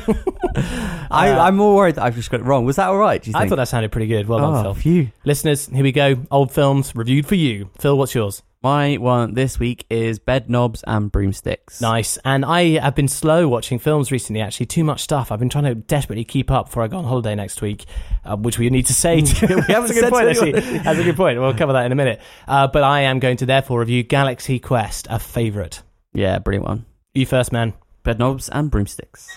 [1.11, 2.65] I, I'm more worried that I've just got it wrong.
[2.65, 3.21] Was that all right?
[3.23, 3.45] Do you think?
[3.45, 4.29] I thought that sounded pretty good.
[4.29, 4.75] Well done, Oh, Phil.
[4.75, 5.11] phew.
[5.25, 6.17] Listeners, here we go.
[6.31, 7.71] Old films reviewed for you.
[7.79, 8.43] Phil, what's yours?
[8.67, 11.81] My one this week is Bedknobs and Broomsticks.
[11.81, 12.19] Nice.
[12.25, 14.67] And I have been slow watching films recently, actually.
[14.67, 15.31] Too much stuff.
[15.31, 17.85] I've been trying to desperately keep up before I go on holiday next week,
[18.25, 19.21] uh, which we need to say.
[19.21, 20.79] To, we haven't That's a good said point, to actually.
[20.81, 21.39] That's a good point.
[21.39, 22.21] We'll cover that in a minute.
[22.49, 25.81] Uh, but I am going to therefore review Galaxy Quest, a favourite.
[26.13, 26.87] Yeah, brilliant one.
[27.15, 27.73] You first, man.
[28.05, 29.31] Bedknobs and Broomsticks.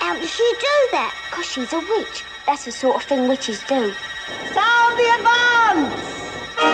[0.00, 1.14] How does she do that?
[1.30, 2.24] Because she's a witch.
[2.48, 3.94] That's the sort of thing witches do.
[4.52, 6.15] Sound the advance!
[6.56, 6.64] Here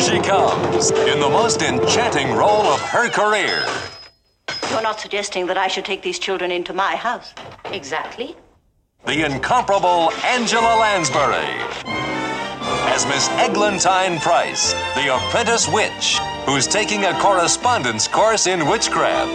[0.00, 3.66] she comes, in the most enchanting role of her career.
[4.70, 7.34] You're not suggesting that I should take these children into my house.
[7.66, 8.34] Exactly.
[9.04, 12.29] The incomparable Angela Lansbury.
[12.92, 19.30] As Miss Eglantine Price, the apprentice witch, who's taking a correspondence course in witchcraft.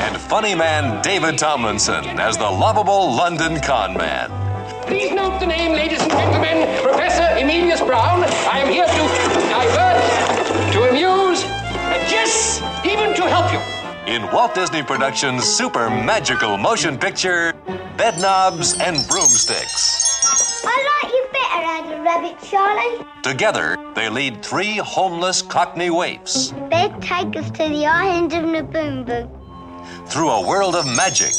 [0.00, 4.30] And funny man David Tomlinson as the lovable London con man.
[4.86, 8.24] Please note the name, ladies and gentlemen, Professor Emelius Browne.
[8.24, 9.04] I am here to
[9.52, 13.77] divert, to amuse, and yes, even to help you.
[14.08, 17.52] In Walt Disney Productions' super magical motion picture,
[17.98, 20.64] Bedknobs and Broomsticks.
[20.64, 23.04] I like you better as a rabbit, Charlie.
[23.22, 29.28] Together, they lead three homeless Cockney waifs Bed take us to the island of Naboombu.
[30.08, 31.34] through a world of magic.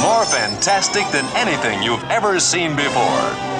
[0.00, 3.51] More fantastic than anything you've ever seen before.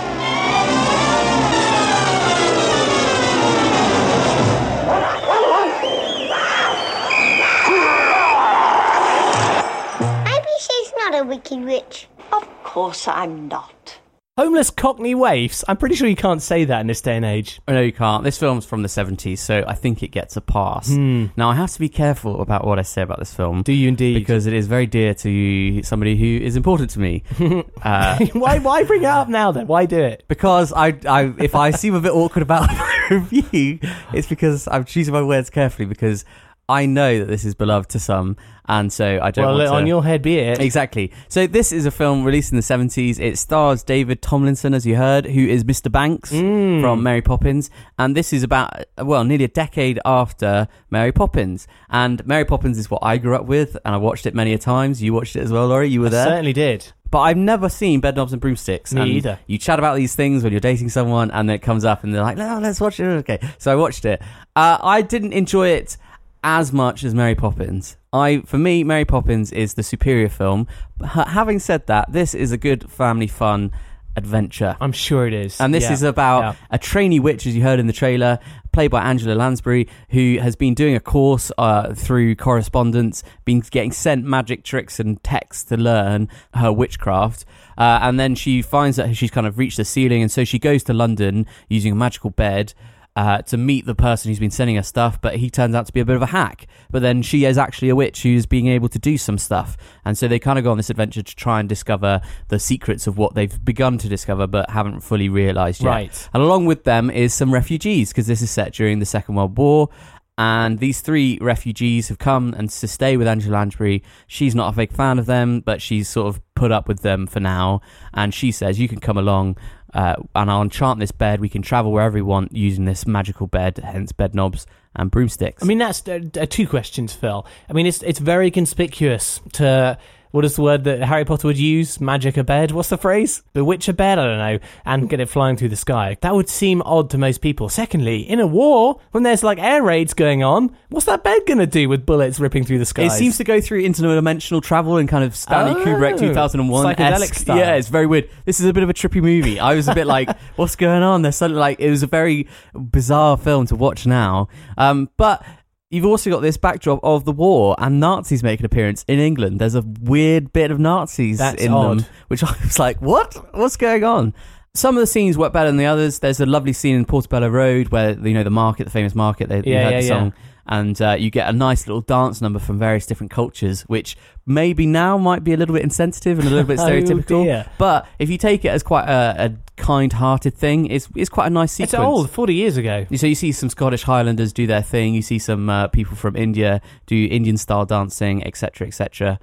[11.13, 12.09] Not a wicked witch.
[12.33, 13.99] Of course I'm not.
[14.39, 15.63] Homeless Cockney waifs.
[15.69, 17.61] I'm pretty sure you can't say that in this day and age.
[17.69, 18.25] Oh, no, you can't.
[18.25, 20.89] This film's from the 70s, so I think it gets a pass.
[20.89, 21.27] Hmm.
[21.37, 23.63] Now, I have to be careful about what I say about this film.
[23.63, 24.15] Do you indeed?
[24.15, 27.25] Because it is very dear to somebody who is important to me.
[27.83, 28.59] uh, why?
[28.59, 29.67] Why bring it up now then?
[29.67, 30.25] Why do it?
[30.29, 32.71] because I, I, if I seem a bit awkward about
[33.11, 33.81] the review,
[34.15, 36.25] it's because I'm choosing my words carefully because
[36.69, 38.37] I know that this is beloved to some,
[38.67, 39.75] and so I don't Well, want to...
[39.75, 40.61] on your head be it.
[40.61, 41.11] Exactly.
[41.29, 43.19] So this is a film released in the 70s.
[43.19, 45.91] It stars David Tomlinson, as you heard, who is Mr.
[45.91, 46.81] Banks Mm.
[46.81, 47.69] from Mary Poppins.
[47.99, 51.67] And this is about, well, nearly a decade after Mary Poppins.
[51.91, 54.59] And Mary Poppins is what I grew up with, and I watched it many a
[54.59, 55.03] times.
[55.03, 55.89] You watched it as well, Laurie.
[55.89, 56.27] You were I there.
[56.27, 56.93] certainly did.
[57.11, 58.95] But I've never seen Bedknobs and Broomsticks.
[58.95, 59.39] Me and either.
[59.47, 62.15] You chat about these things when you're dating someone, and then it comes up, and
[62.15, 64.23] they're like, "No, let's watch it." Okay, so I watched it.
[64.57, 65.99] Uh, I didn't enjoy it
[66.45, 67.97] as much as Mary Poppins.
[68.12, 70.66] I, for me, Mary Poppins is the superior film.
[70.99, 73.70] But having said that, this is a good family fun
[74.14, 74.76] adventure.
[74.80, 75.59] I'm sure it is.
[75.59, 75.93] And this Yeah.
[75.93, 76.55] is about Yeah.
[76.70, 78.38] a trainee witch, as you heard in the trailer,
[78.70, 83.90] played by Angela Lansbury, who has been doing a course uh, through correspondence, been getting
[83.93, 87.47] sent magic tricks and texts to learn her witchcraft.
[87.78, 90.59] Uh, and then she finds that she's kind of reached the ceiling, and so she
[90.59, 92.74] goes to London using a magical bed.
[93.15, 95.93] Uh, to meet the person who's been sending her stuff, but he turns out to
[95.93, 96.67] be a bit of a hack.
[96.91, 99.77] But then she is actually a witch who's being able to do some stuff.
[100.03, 103.07] And so they kind of go on this adventure to try and discover the secrets
[103.07, 105.91] of what they've begun to discover but haven't fully realized yet.
[105.91, 106.29] Right.
[106.33, 109.59] And along with them is some refugees because this is set during the Second World
[109.59, 109.91] War.
[110.39, 114.03] And these three refugees have come and to stay with Angela Lansbury.
[114.27, 117.27] She's not a big fan of them, but she's sort of put up with them
[117.27, 117.83] for now.
[118.15, 119.59] And she says, You can come along
[119.95, 121.40] uh, and I'll enchant this bed.
[121.40, 125.62] We can travel wherever we want using this magical bed, hence bed knobs and broomsticks.
[125.62, 127.47] I mean, that's uh, two questions, Phil.
[127.68, 129.99] I mean, it's it's very conspicuous to
[130.33, 132.01] what is the word that Harry Potter would use?
[132.01, 132.72] Magic a bed.
[132.72, 133.43] What's the phrase?
[133.53, 134.18] Bewitch a bed.
[134.18, 134.59] I don't know.
[134.85, 136.16] And get it flying through the sky.
[136.22, 137.68] That would seem odd to most people.
[137.68, 141.66] Secondly, in a war when there's like air raids going on, what's that bed gonna
[141.66, 143.05] do with bullets ripping through the sky?
[143.05, 147.35] It seems to go through interdimensional travel and kind of Stanley Oh, Kubrick 2001 psychedelic
[147.35, 147.59] style.
[147.59, 148.28] Yeah, it's very weird.
[148.45, 149.61] This is a bit of a trippy movie.
[149.61, 151.22] I was a bit like, what's going on?
[151.22, 154.49] There's something like it was a very bizarre film to watch now.
[154.78, 155.45] Um, but
[155.93, 159.61] you've also got this backdrop of the war and Nazis make an appearance in England.
[159.61, 162.01] There's a weird bit of Nazis That's in odd.
[162.01, 163.34] them, which I was like, what?
[163.55, 164.34] What's going on?
[164.74, 166.18] Some of the scenes work better than the others.
[166.20, 169.49] There's a lovely scene in Portobello Road where you know the market, the famous market.
[169.51, 170.09] They, Yeah, heard yeah, the yeah.
[170.09, 170.32] song
[170.64, 174.16] and uh, you get a nice little dance number from various different cultures, which
[174.47, 177.45] maybe now might be a little bit insensitive and a little bit Oh, stereotypical.
[177.45, 177.66] dear.
[177.78, 179.53] but if you take it as quite a, a
[179.83, 181.95] kind-hearted thing, it's it's quite a nice sequence.
[181.95, 183.07] It's old, forty years ago.
[183.16, 185.14] So you see some Scottish Highlanders do their thing.
[185.14, 189.39] You see some uh, people from India do Indian-style dancing, etc., etc.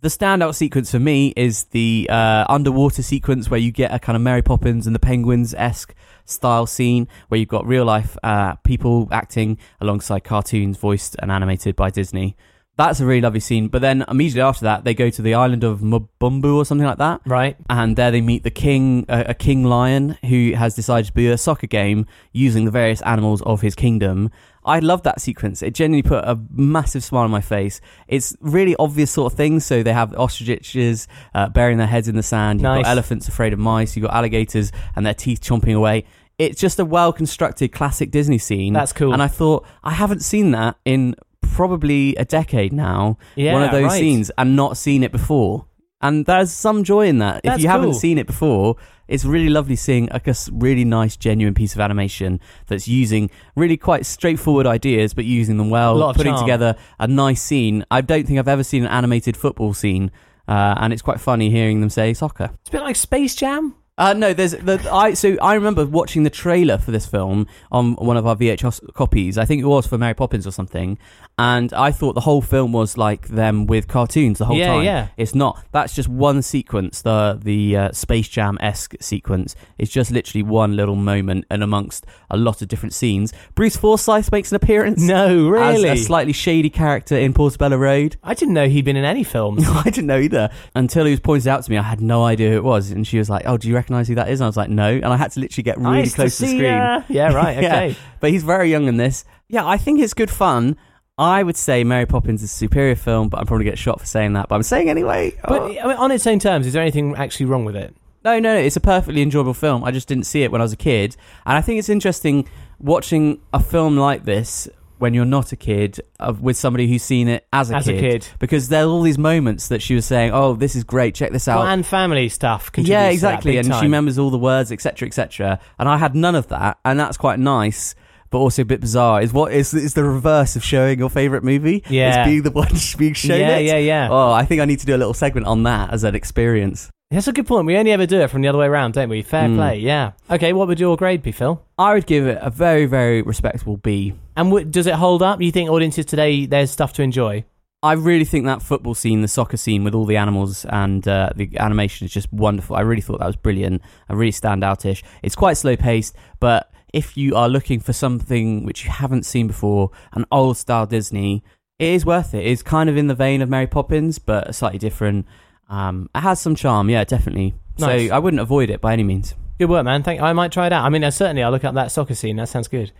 [0.00, 4.14] The standout sequence for me is the uh, underwater sequence where you get a kind
[4.14, 5.92] of Mary Poppins and the Penguins esque
[6.24, 11.74] style scene where you've got real life uh, people acting alongside cartoons voiced and animated
[11.74, 12.36] by Disney.
[12.78, 13.66] That's a really lovely scene.
[13.66, 16.98] But then immediately after that, they go to the island of Mabumbu or something like
[16.98, 17.20] that.
[17.26, 17.56] Right.
[17.68, 21.26] And there they meet the king, a, a king lion who has decided to be
[21.28, 24.30] a soccer game using the various animals of his kingdom.
[24.64, 25.60] I love that sequence.
[25.60, 27.80] It genuinely put a massive smile on my face.
[28.06, 29.66] It's really obvious sort of things.
[29.66, 32.60] So they have ostriches uh, burying their heads in the sand.
[32.60, 32.84] You've Nice.
[32.84, 33.96] got elephants afraid of mice.
[33.96, 36.04] You've got alligators and their teeth chomping away.
[36.38, 38.72] It's just a well constructed classic Disney scene.
[38.72, 39.12] That's cool.
[39.12, 41.16] And I thought, I haven't seen that in
[41.58, 43.18] probably a decade now.
[43.34, 43.98] Yeah, one of those right.
[43.98, 45.66] scenes and not seen it before.
[46.00, 47.38] And there's some joy in that.
[47.38, 48.76] if That's you haven't seen it before,
[49.08, 52.38] it's really lovely seeing like a really nice, genuine piece of animation
[52.68, 56.44] that's using really quite straightforward ideas, but using them well, A lot of putting charm.
[56.44, 57.84] together a nice scene.
[57.90, 60.12] I don't think I've ever seen an animated football scene,
[60.46, 62.50] uh, and it's quite funny hearing them say soccer.
[62.60, 63.74] It's a bit like Space Jam.
[63.98, 65.14] Uh, no, there's the I.
[65.14, 69.36] So I remember watching the trailer for this film on one of our VHS copies.
[69.36, 70.96] I think it was for Mary Poppins or something,
[71.38, 74.84] and I thought the whole film was like them with cartoons the whole Yeah, time.
[74.84, 75.08] yeah.
[75.16, 75.62] It's not.
[75.72, 77.02] That's just one sequence.
[77.02, 79.54] The the uh, Space Jam esque sequence.
[79.78, 84.32] It's just literally one little moment, and amongst a lot of different scenes, Bruce Forsyth
[84.32, 85.00] makes an appearance.
[85.02, 85.88] No, as really.
[85.90, 88.16] a slightly shady character in Portobello Road.
[88.22, 89.64] I didn't know he'd been in any films.
[89.68, 91.78] I didn't know either until he was pointed out to me.
[91.78, 94.08] I had no idea who it was, and she was like, "Oh, do you recognise
[94.08, 95.98] who that is?" And I was like, "No," and I had to literally get really
[95.98, 96.72] Nice close to, the see screen.
[96.72, 97.02] ya.
[97.08, 97.96] Yeah, right, okay.
[98.20, 99.24] But he's very young in this.
[99.46, 100.76] Yeah, I think it's good fun.
[101.18, 104.06] I would say Mary Poppins is a superior film, but I'm probably get shot for
[104.06, 104.48] saying that.
[104.48, 105.34] But I'm saying anyway.
[105.46, 105.64] But Oh.
[105.66, 107.94] I mean, on its own terms, is there anything actually wrong with it?
[108.24, 109.84] No, no, no, it's a perfectly enjoyable film.
[109.84, 111.16] I just didn't see it when I was a kid,
[111.46, 112.48] and I think it's interesting
[112.78, 117.28] watching a film like this when you're not a kid of, with somebody who's seen
[117.28, 118.00] it as a As a kid.
[118.22, 118.28] kid.
[118.40, 121.14] Because there are all these moments that she was saying, "Oh, this is great.
[121.14, 122.70] Check this out." Well, and family stuff.
[122.76, 123.56] yeah, exactly.
[123.58, 125.60] And she remembers all the words, etc., etc.
[125.78, 127.94] And I had none of that, and that's quite nice.
[128.30, 131.42] But also a bit bizarre is what is is the reverse of showing your favorite
[131.44, 131.82] movie.
[131.88, 132.20] Yeah.
[132.22, 132.68] it's being the one
[132.98, 133.66] being shown Yeah, it.
[133.66, 134.08] yeah, yeah.
[134.10, 136.90] Oh, I think I need to do a little segment on that as an experience.
[137.10, 137.64] That's a good point.
[137.66, 139.22] We only ever do it from the other way around, don't we?
[139.22, 139.56] Fair Mm.
[139.56, 139.78] play.
[139.78, 140.12] Yeah.
[140.30, 140.52] Okay.
[140.52, 141.62] What would your grade be, Phil?
[141.78, 144.12] I would give it a very, very respectable B.
[144.36, 145.38] And w- does it hold up?
[145.38, 147.44] Do you think audiences today there's stuff to enjoy?
[147.82, 151.30] I really think that football scene, the soccer scene with all the animals and uh,
[151.34, 152.76] the animation is just wonderful.
[152.76, 155.02] I really thought that was brilliant and really standoutish.
[155.22, 159.46] It's quite slow paced, but if you are looking for something which you haven't seen
[159.46, 161.42] before, an old style Disney,
[161.78, 162.46] it is worth it.
[162.46, 165.26] It's kind of in the vein of Mary Poppins, but slightly different.
[165.68, 167.54] Um, it has some charm, yeah, definitely.
[167.78, 168.08] Nice.
[168.08, 169.34] So I wouldn't avoid it by any means.
[169.58, 170.04] Good work, man.
[170.04, 170.20] Thank.
[170.20, 170.84] I might try it out.
[170.84, 172.36] I mean, uh, certainly I'll look up that soccer scene.
[172.36, 172.92] That sounds good.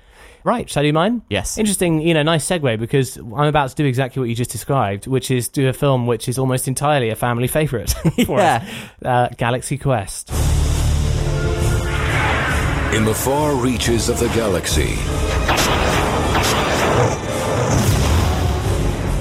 [0.43, 0.69] Right.
[0.69, 1.23] Shall I do mine?
[1.31, 1.57] Yes.
[1.57, 2.01] Interesting.
[2.01, 5.31] You know, nice segue because I'm about to do exactly what you just described, which
[5.31, 7.91] is do a film which is almost entirely a family favorite
[8.27, 8.69] for us.
[9.05, 10.31] Uh, Galaxy Quest.
[12.99, 14.99] In the far reaches of the galaxy,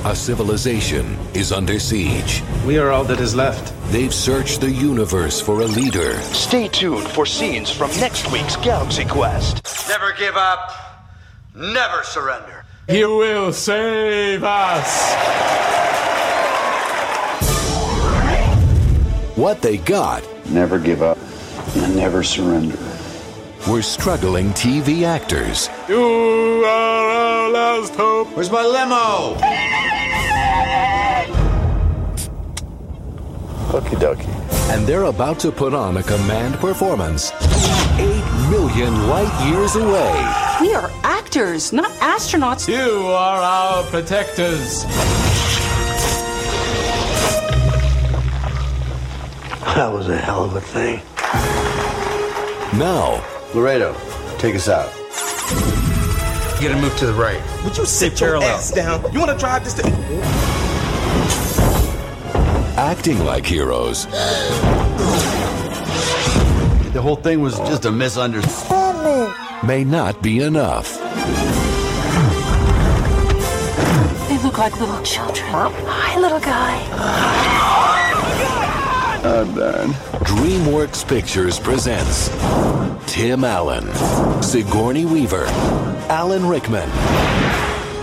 [0.03, 2.41] a civilization is under siege.
[2.65, 3.71] We are all that is left.
[3.91, 6.19] They've searched the universe for a leader.
[6.33, 9.61] Stay tuned for scenes from next week's Galaxy Quest.
[9.87, 10.71] Never give up.
[11.53, 12.65] Never surrender.
[12.89, 15.13] He will save us.
[19.35, 21.19] What they got Never give up
[21.75, 22.96] and never surrender.
[23.67, 26.01] Were struggling TV actors You
[26.65, 28.27] are our last hope.
[28.35, 29.35] Where's my limo?
[33.77, 34.71] Okie dokie.
[34.71, 37.31] and they're about to put on a command performance
[37.99, 40.13] 8 million light years away.
[40.61, 42.67] We are actors, not astronauts.
[42.67, 44.85] You are our protectors.
[49.75, 51.01] That was a hell of a thing.
[52.79, 53.23] Now,
[53.57, 53.93] Laredo,
[54.37, 54.93] take us out.
[56.61, 57.41] You gotta move to the right.
[57.65, 59.01] Would you sit your ass down?
[59.11, 59.93] You want to drive this thing?
[62.77, 64.05] acting like heroes
[66.93, 69.33] The whole thing was just a misunderstanding.
[69.65, 70.99] may not be enough.
[74.27, 75.47] They look like little children.
[75.49, 76.83] Hi, little guy.
[79.25, 79.95] I'm done.
[80.27, 82.27] DreamWorks Pictures presents
[83.09, 83.85] Tim Allen,
[84.43, 85.45] Sigourney Weaver,
[86.09, 86.89] Alan Rickman,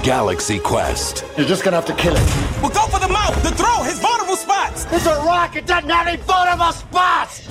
[0.02, 1.22] Galaxy Quest.
[1.36, 2.62] You're just gonna have to kill it.
[2.62, 4.86] Well, go for the mouth, the throat, his vulnerable spots.
[4.90, 5.54] It's a rock.
[5.54, 7.46] It doesn't have any vulnerable spots.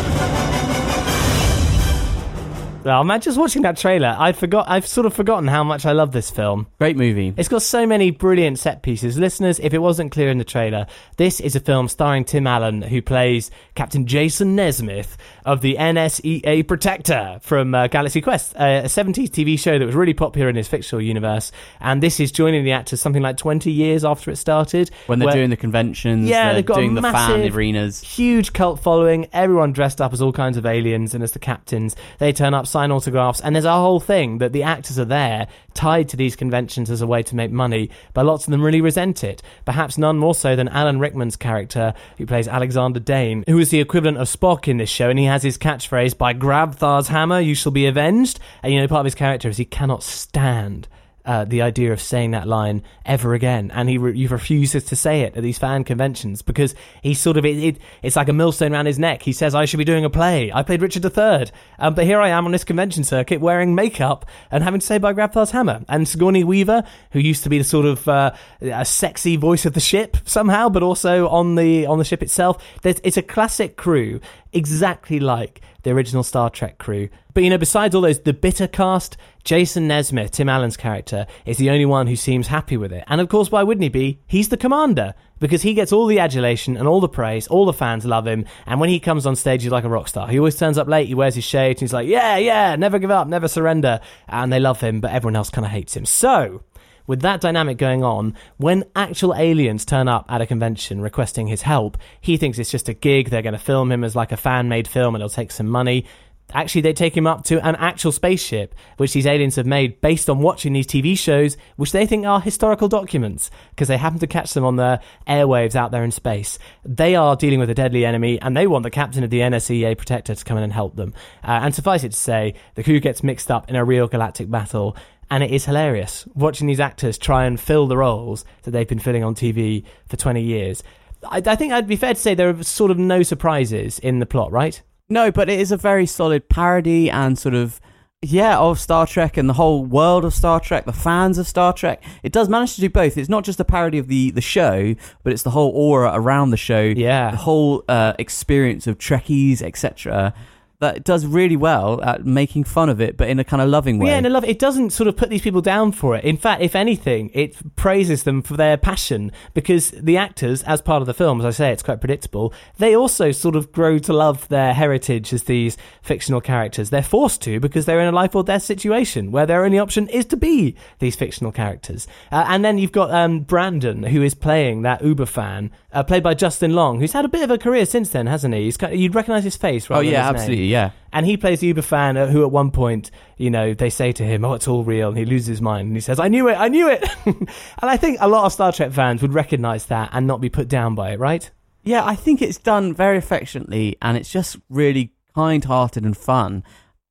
[2.85, 4.65] Oh man, just watching that trailer, I forgot.
[4.67, 6.67] I've sort of forgotten how much I love this film.
[6.79, 7.33] Great movie.
[7.37, 9.17] It's got so many brilliant set pieces.
[9.17, 12.81] Listeners, if it wasn't clear in the trailer, this is a film starring Tim Allen,
[12.81, 15.15] who plays Captain Jason Nesmith
[15.45, 19.95] of the NSEA Protector from uh, Galaxy Quest, uh, a 70s TV show that was
[19.95, 21.51] really popular in his fictional universe.
[21.79, 24.91] And this is joining the actors something like 20 years after it started.
[25.07, 28.01] When they're where- doing the conventions, Yeah, they're doing the fan arenas.
[28.01, 29.27] huge cult following.
[29.31, 31.95] Everyone dressed up as all kinds of aliens and as the captains.
[32.19, 35.47] They turn up, sign autographs, and there's a whole thing that the actors are there
[35.73, 37.89] tied to these conventions as a way to make money.
[38.13, 39.41] But lots of them really resent it.
[39.63, 43.79] Perhaps none more so than Alan Rickman's character, who plays Alexander Dane, who is the
[43.79, 47.55] equivalent of Spock in this show, and he has his catchphrase "By Grabthar's hammer, you
[47.55, 50.87] shall be avenged." And you know, part of his character is he cannot stand
[51.25, 54.95] uh, the idea of saying that line ever again, and he, re- he refuses to
[54.95, 58.33] say it at these fan conventions because he's sort of it, it, it's like a
[58.33, 59.23] millstone around his neck.
[59.23, 60.51] He says, "I should be doing a play.
[60.51, 61.47] I played Richard III,
[61.79, 64.97] um, but here I am on this convention circuit wearing makeup and having to say
[64.97, 68.85] by Grabthar's hammer." And Sigourney Weaver, who used to be the sort of uh, a
[68.85, 72.99] sexy voice of the ship somehow, but also on the on the ship itself, there's,
[73.03, 74.19] it's a classic crew,
[74.51, 77.09] exactly like the original Star Trek crew.
[77.33, 81.57] But you know, besides all those, the bitter cast, Jason Nesmith, Tim Allen's character, is
[81.57, 83.03] the only one who seems happy with it.
[83.07, 84.19] And of course, why wouldn't he be?
[84.27, 87.47] He's the commander because he gets all the adulation and all the praise.
[87.47, 88.45] All the fans love him.
[88.65, 90.27] And when he comes on stage, he's like a rock star.
[90.27, 91.07] He always turns up late.
[91.07, 91.81] He wears his shades.
[91.81, 93.99] And he's like, yeah, yeah, never give up, never surrender.
[94.27, 96.05] And they love him, but everyone else kind of hates him.
[96.05, 96.63] So,
[97.07, 101.61] with that dynamic going on, when actual aliens turn up at a convention requesting his
[101.61, 103.29] help, he thinks it's just a gig.
[103.29, 105.67] They're going to film him as like a fan made film and it'll take some
[105.67, 106.05] money.
[106.53, 110.29] Actually, they take him up to an actual spaceship, which these aliens have made based
[110.29, 114.27] on watching these TV shows, which they think are historical documents, because they happen to
[114.27, 116.59] catch them on the airwaves out there in space.
[116.85, 119.97] They are dealing with a deadly enemy, and they want the captain of the NSEA
[119.97, 121.13] Protector to come in and help them.
[121.43, 124.51] Uh, and suffice it to say, the crew gets mixed up in a real galactic
[124.51, 124.95] battle.
[125.33, 128.99] And it is hilarious watching these actors try and fill the roles that they've been
[128.99, 130.83] filling on TV for 20 years.
[131.27, 134.19] I, I think I'd be fair to say there are sort of no surprises in
[134.19, 134.79] the plot, right?
[135.09, 137.81] No, but it is a very solid parody and sort of
[138.21, 141.73] yeah of Star Trek and the whole world of Star Trek, the fans of Star
[141.73, 142.03] Trek.
[142.21, 143.17] It does manage to do both.
[143.17, 146.51] It's not just a parody of the the show, but it's the whole aura around
[146.51, 146.81] the show.
[146.81, 150.35] Yeah, the whole uh, experience of Trekkies, etc.
[150.83, 153.99] That does really well at making fun of it, but in a kind of loving
[153.99, 154.09] way.
[154.09, 154.49] Yeah, and I love it.
[154.49, 156.23] It doesn't sort of put these people down for it.
[156.23, 161.01] In fact, if anything, it praises them for their passion because the actors, as part
[161.01, 162.53] of the film, as I say, it's quite predictable.
[162.77, 166.89] They also sort of grow to love their heritage as these fictional characters.
[166.89, 170.07] They're forced to because they're in a life or death situation where their only option
[170.09, 172.07] is to be these fictional characters.
[172.31, 176.23] Uh, and then you've got um, Brandon, who is playing that Uber fan, uh, played
[176.23, 178.63] by Justin Long, who's had a bit of a career since then, hasn't he?
[178.63, 179.97] He's kind of, you'd recognise his face, right?
[179.97, 180.91] Oh yeah, absolutely, yeah.
[181.11, 184.11] And he plays the Uber fan uh, who, at one point, you know, they say
[184.13, 186.27] to him, "Oh, it's all real," and he loses his mind, and he says, "I
[186.27, 187.47] knew it, I knew it." and
[187.81, 190.67] I think a lot of Star Trek fans would recognise that and not be put
[190.67, 191.49] down by it, right?
[191.83, 196.63] Yeah, I think it's done very affectionately, and it's just really kind-hearted and fun.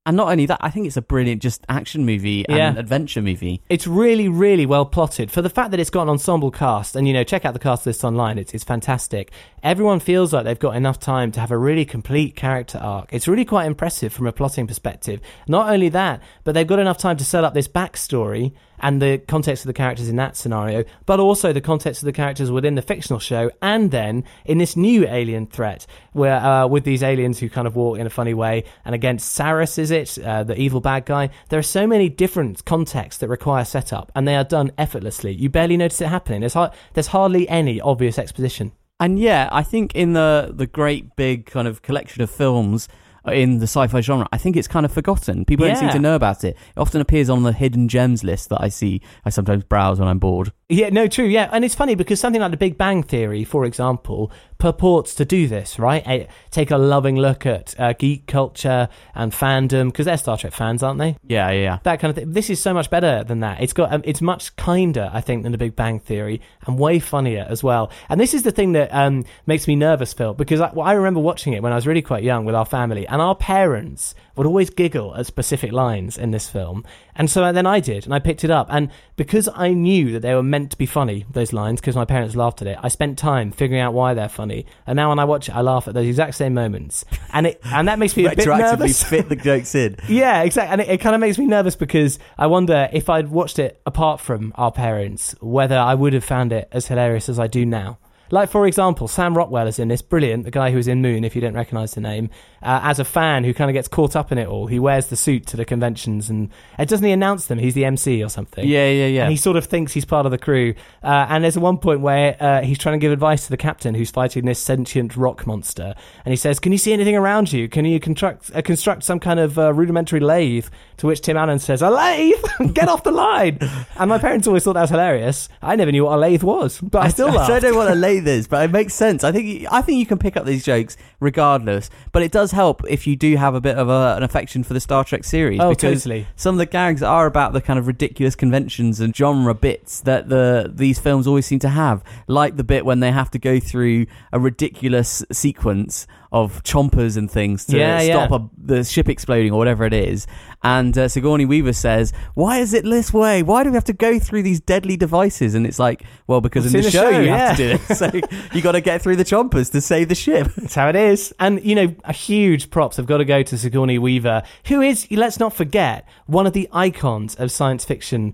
[0.05, 2.75] And not only that, I think it's a brilliant just action movie and Yeah.
[2.77, 3.63] adventure movie.
[3.69, 5.31] It's really, really well plotted.
[5.31, 7.61] For the fact that it's got an ensemble cast, and you know, check out the
[7.61, 9.31] cast list online, it's, it's fantastic.
[9.63, 13.11] Everyone feels like they've got enough time to have a really complete character arc.
[13.13, 15.21] It's really quite impressive from a plotting perspective.
[15.47, 18.53] Not only that, but they've got enough time to set up this backstory
[18.83, 22.13] and the context of the characters in that scenario, but also the context of the
[22.13, 26.85] characters within the fictional show, and then in this new alien threat, where uh, with
[26.85, 30.19] these aliens who kind of walk in a funny way, and against Sarris, is it
[30.19, 31.31] uh, the evil bad guy?
[31.49, 35.33] There are so many different contexts that require setup, and they are done effortlessly.
[35.33, 36.41] You barely notice it happening.
[36.41, 38.73] There's har- there's hardly any obvious exposition.
[39.01, 42.89] And yeah, I think in the the great big kind of collection of films
[43.27, 45.45] in the sci-fi genre, I think it's kind of forgotten.
[45.45, 46.57] People don't seem to know about it.
[46.57, 49.01] It often appears on the hidden gems list that I see.
[49.25, 50.53] I sometimes browse when I'm bored.
[50.69, 51.27] Yeah, no, true.
[51.27, 55.25] Yeah, and it's funny because something like The Big Bang Theory, for example, purports to
[55.25, 56.03] do this, right?
[56.07, 60.53] Eh, Take a loving look at uh, geek culture and fandom because they're Star Trek
[60.53, 61.17] fans, aren't they?
[61.27, 61.79] Yeah, yeah, yeah.
[61.83, 62.33] That kind of thing.
[62.33, 63.61] This is so much better than that.
[63.61, 66.99] It's got, um, it's much kinder, I think, than The Big Bang Theory, and way
[66.99, 67.91] funnier as well.
[68.09, 70.93] And this is the thing that um, makes me nervous, Phil, because I, well, I
[70.93, 74.15] remember watching it when I was really quite young with our family, and our parents
[74.37, 76.83] would always giggle at specific lines in this film,
[77.15, 80.21] and so then I did, and I picked it up, and because I knew that
[80.21, 82.89] they were meant to be funny, those lines, because my parents laughed at it, I
[82.89, 85.87] spent time figuring out why they're funny, and now when I watch it, I laugh
[85.89, 87.05] at those exact same moments,
[87.35, 89.03] and it and that makes me a bit nervous.
[89.13, 89.97] fit the jokes in.
[90.09, 90.73] Yeah, exactly.
[90.73, 93.83] And it, it kind of makes me nervous because I wonder if I'd watched it
[93.85, 97.67] apart from our parents, whether I would have found it as hilarious as I do
[97.67, 97.99] now.
[98.33, 101.23] Like, for example, Sam Rockwell is in this, brilliant, the guy who was in Moon,
[101.23, 102.31] if you don't recognise the name,
[102.63, 104.69] uh, as a fan who kind of gets caught up in it all.
[104.69, 107.59] He wears the suit to the conventions and uh, doesn't he announce them?
[107.59, 108.67] He's the MC or something.
[108.67, 109.23] Yeah, yeah, yeah.
[109.25, 110.73] And he sort of thinks he's part of the crew.
[111.03, 113.95] Uh, and there's one point where uh, he's trying to give advice to the captain
[113.95, 115.95] who's fighting this sentient rock monster.
[116.25, 117.69] And he says, Can you see anything around you?
[117.69, 120.69] Can you construct, uh, construct some kind of uh, rudimentary lathe?
[121.03, 122.45] To which Tim Allen says, A lathe?
[122.75, 123.59] Get off the line!
[123.97, 125.49] And my parents always thought that was hilarious.
[125.61, 127.97] I never knew what a lathe was, but I still I don't know what a
[127.97, 129.25] lathe is, but it makes sense.
[129.25, 131.91] I think I think you can pick up these jokes regardless.
[132.13, 134.75] But it does help if you do have a bit of a, an affection for
[134.75, 135.59] the Star Trek series.
[135.59, 136.29] Oh, because totally.
[136.37, 140.29] Some of the gags are about the kind of ridiculous conventions and genre bits that
[140.29, 143.59] the these films always seem to have, like the bit when they have to go
[143.59, 148.27] through a ridiculous sequence of chompers and things to Yeah, yeah.
[148.27, 150.27] stop a, the ship exploding or whatever it is.
[150.65, 153.43] And uh, Sigourney Weaver says, "Why is it this way?
[153.43, 156.65] Why do we have to go through these deadly devices?" And it's like, well, because
[156.67, 157.49] It's in the, the show, show, you yeah.
[157.49, 157.81] have to do it.
[157.97, 158.11] So
[158.55, 160.49] you got to get through the chompers to save the ship.
[160.57, 161.35] That's how it is.
[161.41, 165.07] And, you know, a huge props have got to go to Sigourney Weaver, who is,
[165.11, 168.33] let's not forget, one of the icons of science fiction,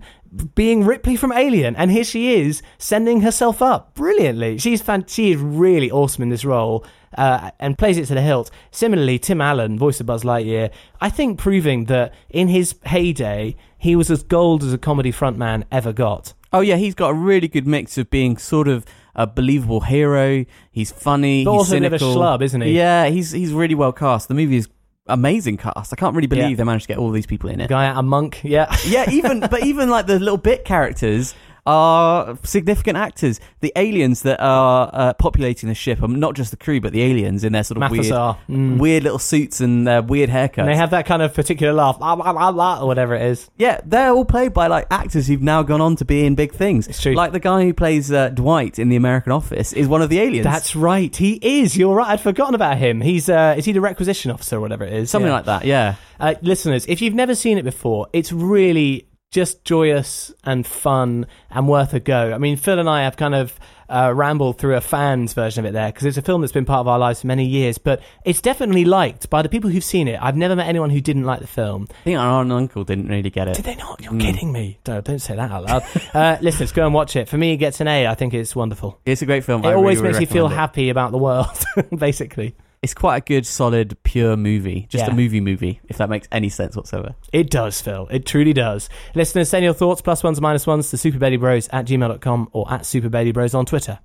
[0.55, 1.75] being Ripley from Alien.
[1.75, 4.59] And here she is, sending herself up brilliantly.
[4.59, 6.85] She's fan- she is really awesome in this role.
[7.17, 8.51] Uh, and plays it to the hilt.
[8.71, 13.95] Similarly, Tim Allen, voice of Buzz Lightyear, I think proving that in his heyday, he
[13.95, 16.33] was as gold as a comedy frontman ever got.
[16.53, 18.85] Oh yeah, he's got a really good mix of being sort of
[19.15, 20.45] a believable hero.
[20.71, 21.43] He's funny.
[21.45, 22.21] But he's also a bit of a cynical.
[22.21, 22.71] schlub, isn't he?
[22.77, 24.27] Yeah, he's he's really well cast.
[24.27, 24.67] The movie is
[25.07, 25.91] amazing cast.
[25.91, 26.55] I can't really believe Yeah.
[26.57, 27.69] they managed to get all these people in it.
[27.69, 28.75] Guy out a monk, yeah.
[28.85, 31.33] yeah, even but even like the little bit characters
[31.69, 33.39] are significant actors.
[33.61, 37.01] The aliens that are uh, populating the ship are not just the crew, but the
[37.03, 38.77] aliens in their sort of weird, Mm.
[38.79, 40.57] weird little suits and their weird haircuts.
[40.59, 43.21] And they have that kind of particular laugh, la, la, la, la, or whatever it
[43.21, 43.49] is.
[43.57, 46.53] Yeah, they're all played by like actors who've now gone on to be in big
[46.53, 46.87] things.
[46.87, 47.13] It's true.
[47.13, 50.19] Like the guy who plays uh, Dwight in the American Office is one of the
[50.19, 50.45] aliens.
[50.45, 51.15] That's right.
[51.15, 51.77] He is.
[51.77, 52.09] You're right.
[52.09, 53.01] I'd forgotten about him.
[53.01, 55.09] He's uh, is he the requisition officer or whatever it is?
[55.11, 55.33] something Yeah.
[55.35, 55.65] like that.
[55.65, 55.95] Yeah.
[56.19, 61.67] Uh, listeners, if you've never seen it before, it's really just joyous and fun and
[61.67, 62.33] worth a go.
[62.33, 65.69] I mean, Phil and I have kind of uh, rambled through a fan's version of
[65.69, 67.77] it there because it's a film that's been part of our lives for many years,
[67.77, 70.19] but it's definitely liked by the people who've seen it.
[70.21, 71.87] I've never met anyone who didn't like the film.
[71.91, 73.55] I think our aunt and uncle didn't really get it.
[73.55, 74.01] Did they not?
[74.01, 74.21] You're Mm.
[74.21, 74.79] kidding me.
[74.83, 75.83] Don't, don't say that out loud.
[76.13, 77.29] uh, listeners, go and watch it.
[77.29, 78.07] For me, it gets an A.
[78.07, 78.99] I think it's wonderful.
[79.05, 79.63] It's a great film.
[79.63, 80.55] It I always really makes you feel it.
[80.55, 81.47] happy about the world,
[81.95, 82.55] basically.
[82.81, 84.87] It's quite a good, solid, pure movie.
[84.89, 85.11] Just Yeah.
[85.11, 87.13] a movie movie, if that makes any sense whatsoever.
[87.33, 88.07] It does, Phil.
[88.09, 88.87] It truly does.
[89.15, 93.53] Listeners, send your thoughts, plus ones, minus ones, to superbaileybros at gmail.com or at superbaileybros
[93.53, 93.99] on Twitter.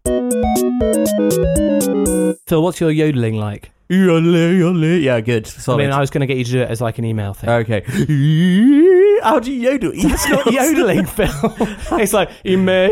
[2.49, 3.71] Phil, what's your yodeling like?
[3.89, 5.51] Yeah, good.
[5.69, 7.35] I mean, I was going to get you to do it as like an email
[7.35, 7.51] thing.
[7.51, 7.83] Okay.
[9.23, 9.93] How do you yodel?
[10.03, 11.29] That's not yodeling, Phil.
[11.99, 12.91] it's like, email.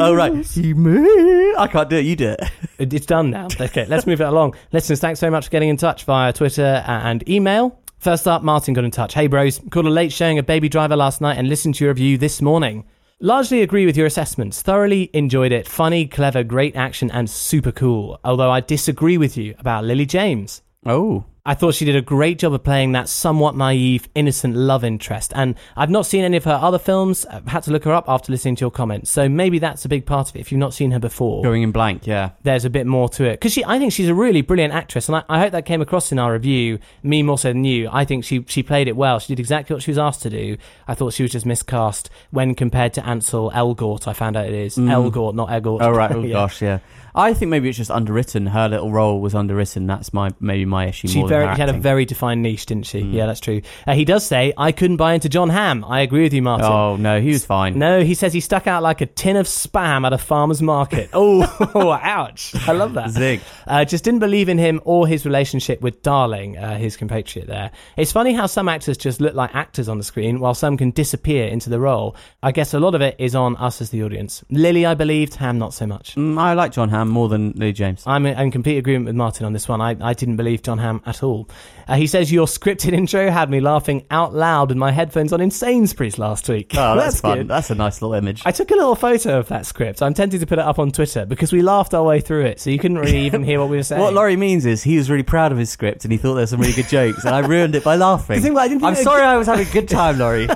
[0.00, 0.56] Oh, right.
[0.56, 1.54] Email.
[1.58, 2.04] I can't do it.
[2.04, 2.40] You do it.
[2.78, 3.48] It- It's done now.
[3.60, 4.54] Okay, let's move it along.
[4.72, 7.78] Listeners, thanks so much for getting in touch via Twitter and email.
[7.98, 9.14] First up, Martin got in touch.
[9.14, 11.92] Hey, bros, called a late showing of Baby Driver last night and listened to your
[11.92, 12.84] review this morning.
[13.20, 14.62] Largely agree with your assessments.
[14.62, 15.66] Thoroughly enjoyed it.
[15.66, 18.20] Funny, clever, great action, and super cool.
[18.22, 20.62] Although I disagree with you about Lily James.
[20.86, 21.24] Oh.
[21.48, 25.32] I thought she did a great job of playing that somewhat naive, innocent love interest.
[25.34, 27.24] And I've not seen any of her other films.
[27.24, 29.10] I've had to look her up after listening to your comments.
[29.10, 31.62] So maybe that's a big part of it if you've not seen her before Going
[31.62, 32.30] in blank, yeah.
[32.42, 35.08] there's a bit more to it because she I think she's a really brilliant actress
[35.08, 37.88] and I, I hope that came across in our review me more so than you
[37.90, 40.30] I think she she played it well she did exactly what she was asked to
[40.30, 44.44] do I thought she was just miscast when compared to Ansel Elgort I found out
[44.46, 44.90] it is Mm.
[44.90, 46.10] Elgort not Elgort Oh right.
[46.12, 46.32] Oh Yeah.
[46.34, 46.78] gosh, yeah.
[47.18, 48.46] I think maybe it's just underwritten.
[48.46, 49.88] Her little role was underwritten.
[49.88, 52.86] That's my maybe my issue She more very she had a very defined niche, didn't
[52.86, 53.02] she?
[53.02, 53.12] Mm.
[53.12, 53.60] Yeah, that's true.
[53.88, 55.84] Uh, he does say I couldn't buy into Jon Hamm.
[55.84, 56.66] I agree with you, Martin.
[56.66, 57.76] Oh no, he was fine.
[57.76, 61.10] No, he says he stuck out like a tin of spam at a farmer's market.
[61.20, 62.54] Oh, ouch.
[62.68, 63.10] I love that.
[63.10, 63.40] Zig.
[63.66, 67.72] Uh, just didn't believe in him or his relationship with Darling, uh, his compatriot there.
[67.96, 70.92] It's funny how some actors just look like actors on the screen while some can
[70.92, 72.14] disappear into the role.
[72.42, 74.44] I guess a lot of it is on us as the audience.
[74.50, 76.14] Lily, I believed, Hamm, not so much.
[76.14, 78.02] Mm, I like Jon Hamm more than Lee James.
[78.06, 79.80] I'm in, complete agreement with Martin on this one.
[79.80, 81.48] I, I didn't believe Jon Hamm at all.
[81.86, 85.40] Uh, he says your scripted intro had me laughing out loud with my headphones on
[85.40, 86.72] in Sainsbury's last week.
[86.76, 87.38] Oh, that's, fun.
[87.38, 87.48] good.
[87.48, 88.42] That's a nice little image.
[88.44, 90.02] I took a little photo of that script.
[90.02, 92.60] I'm tempted to put it up on Twitter because we laughed our way through it,
[92.60, 94.02] so you couldn't really even hear what we were saying.
[94.02, 96.42] What Laurie means is he was really proud of his script and he thought there
[96.42, 98.40] were some really good jokes, and I ruined it by laughing.
[98.48, 100.48] Thing I I'm sorry I was having a good time, Laurie.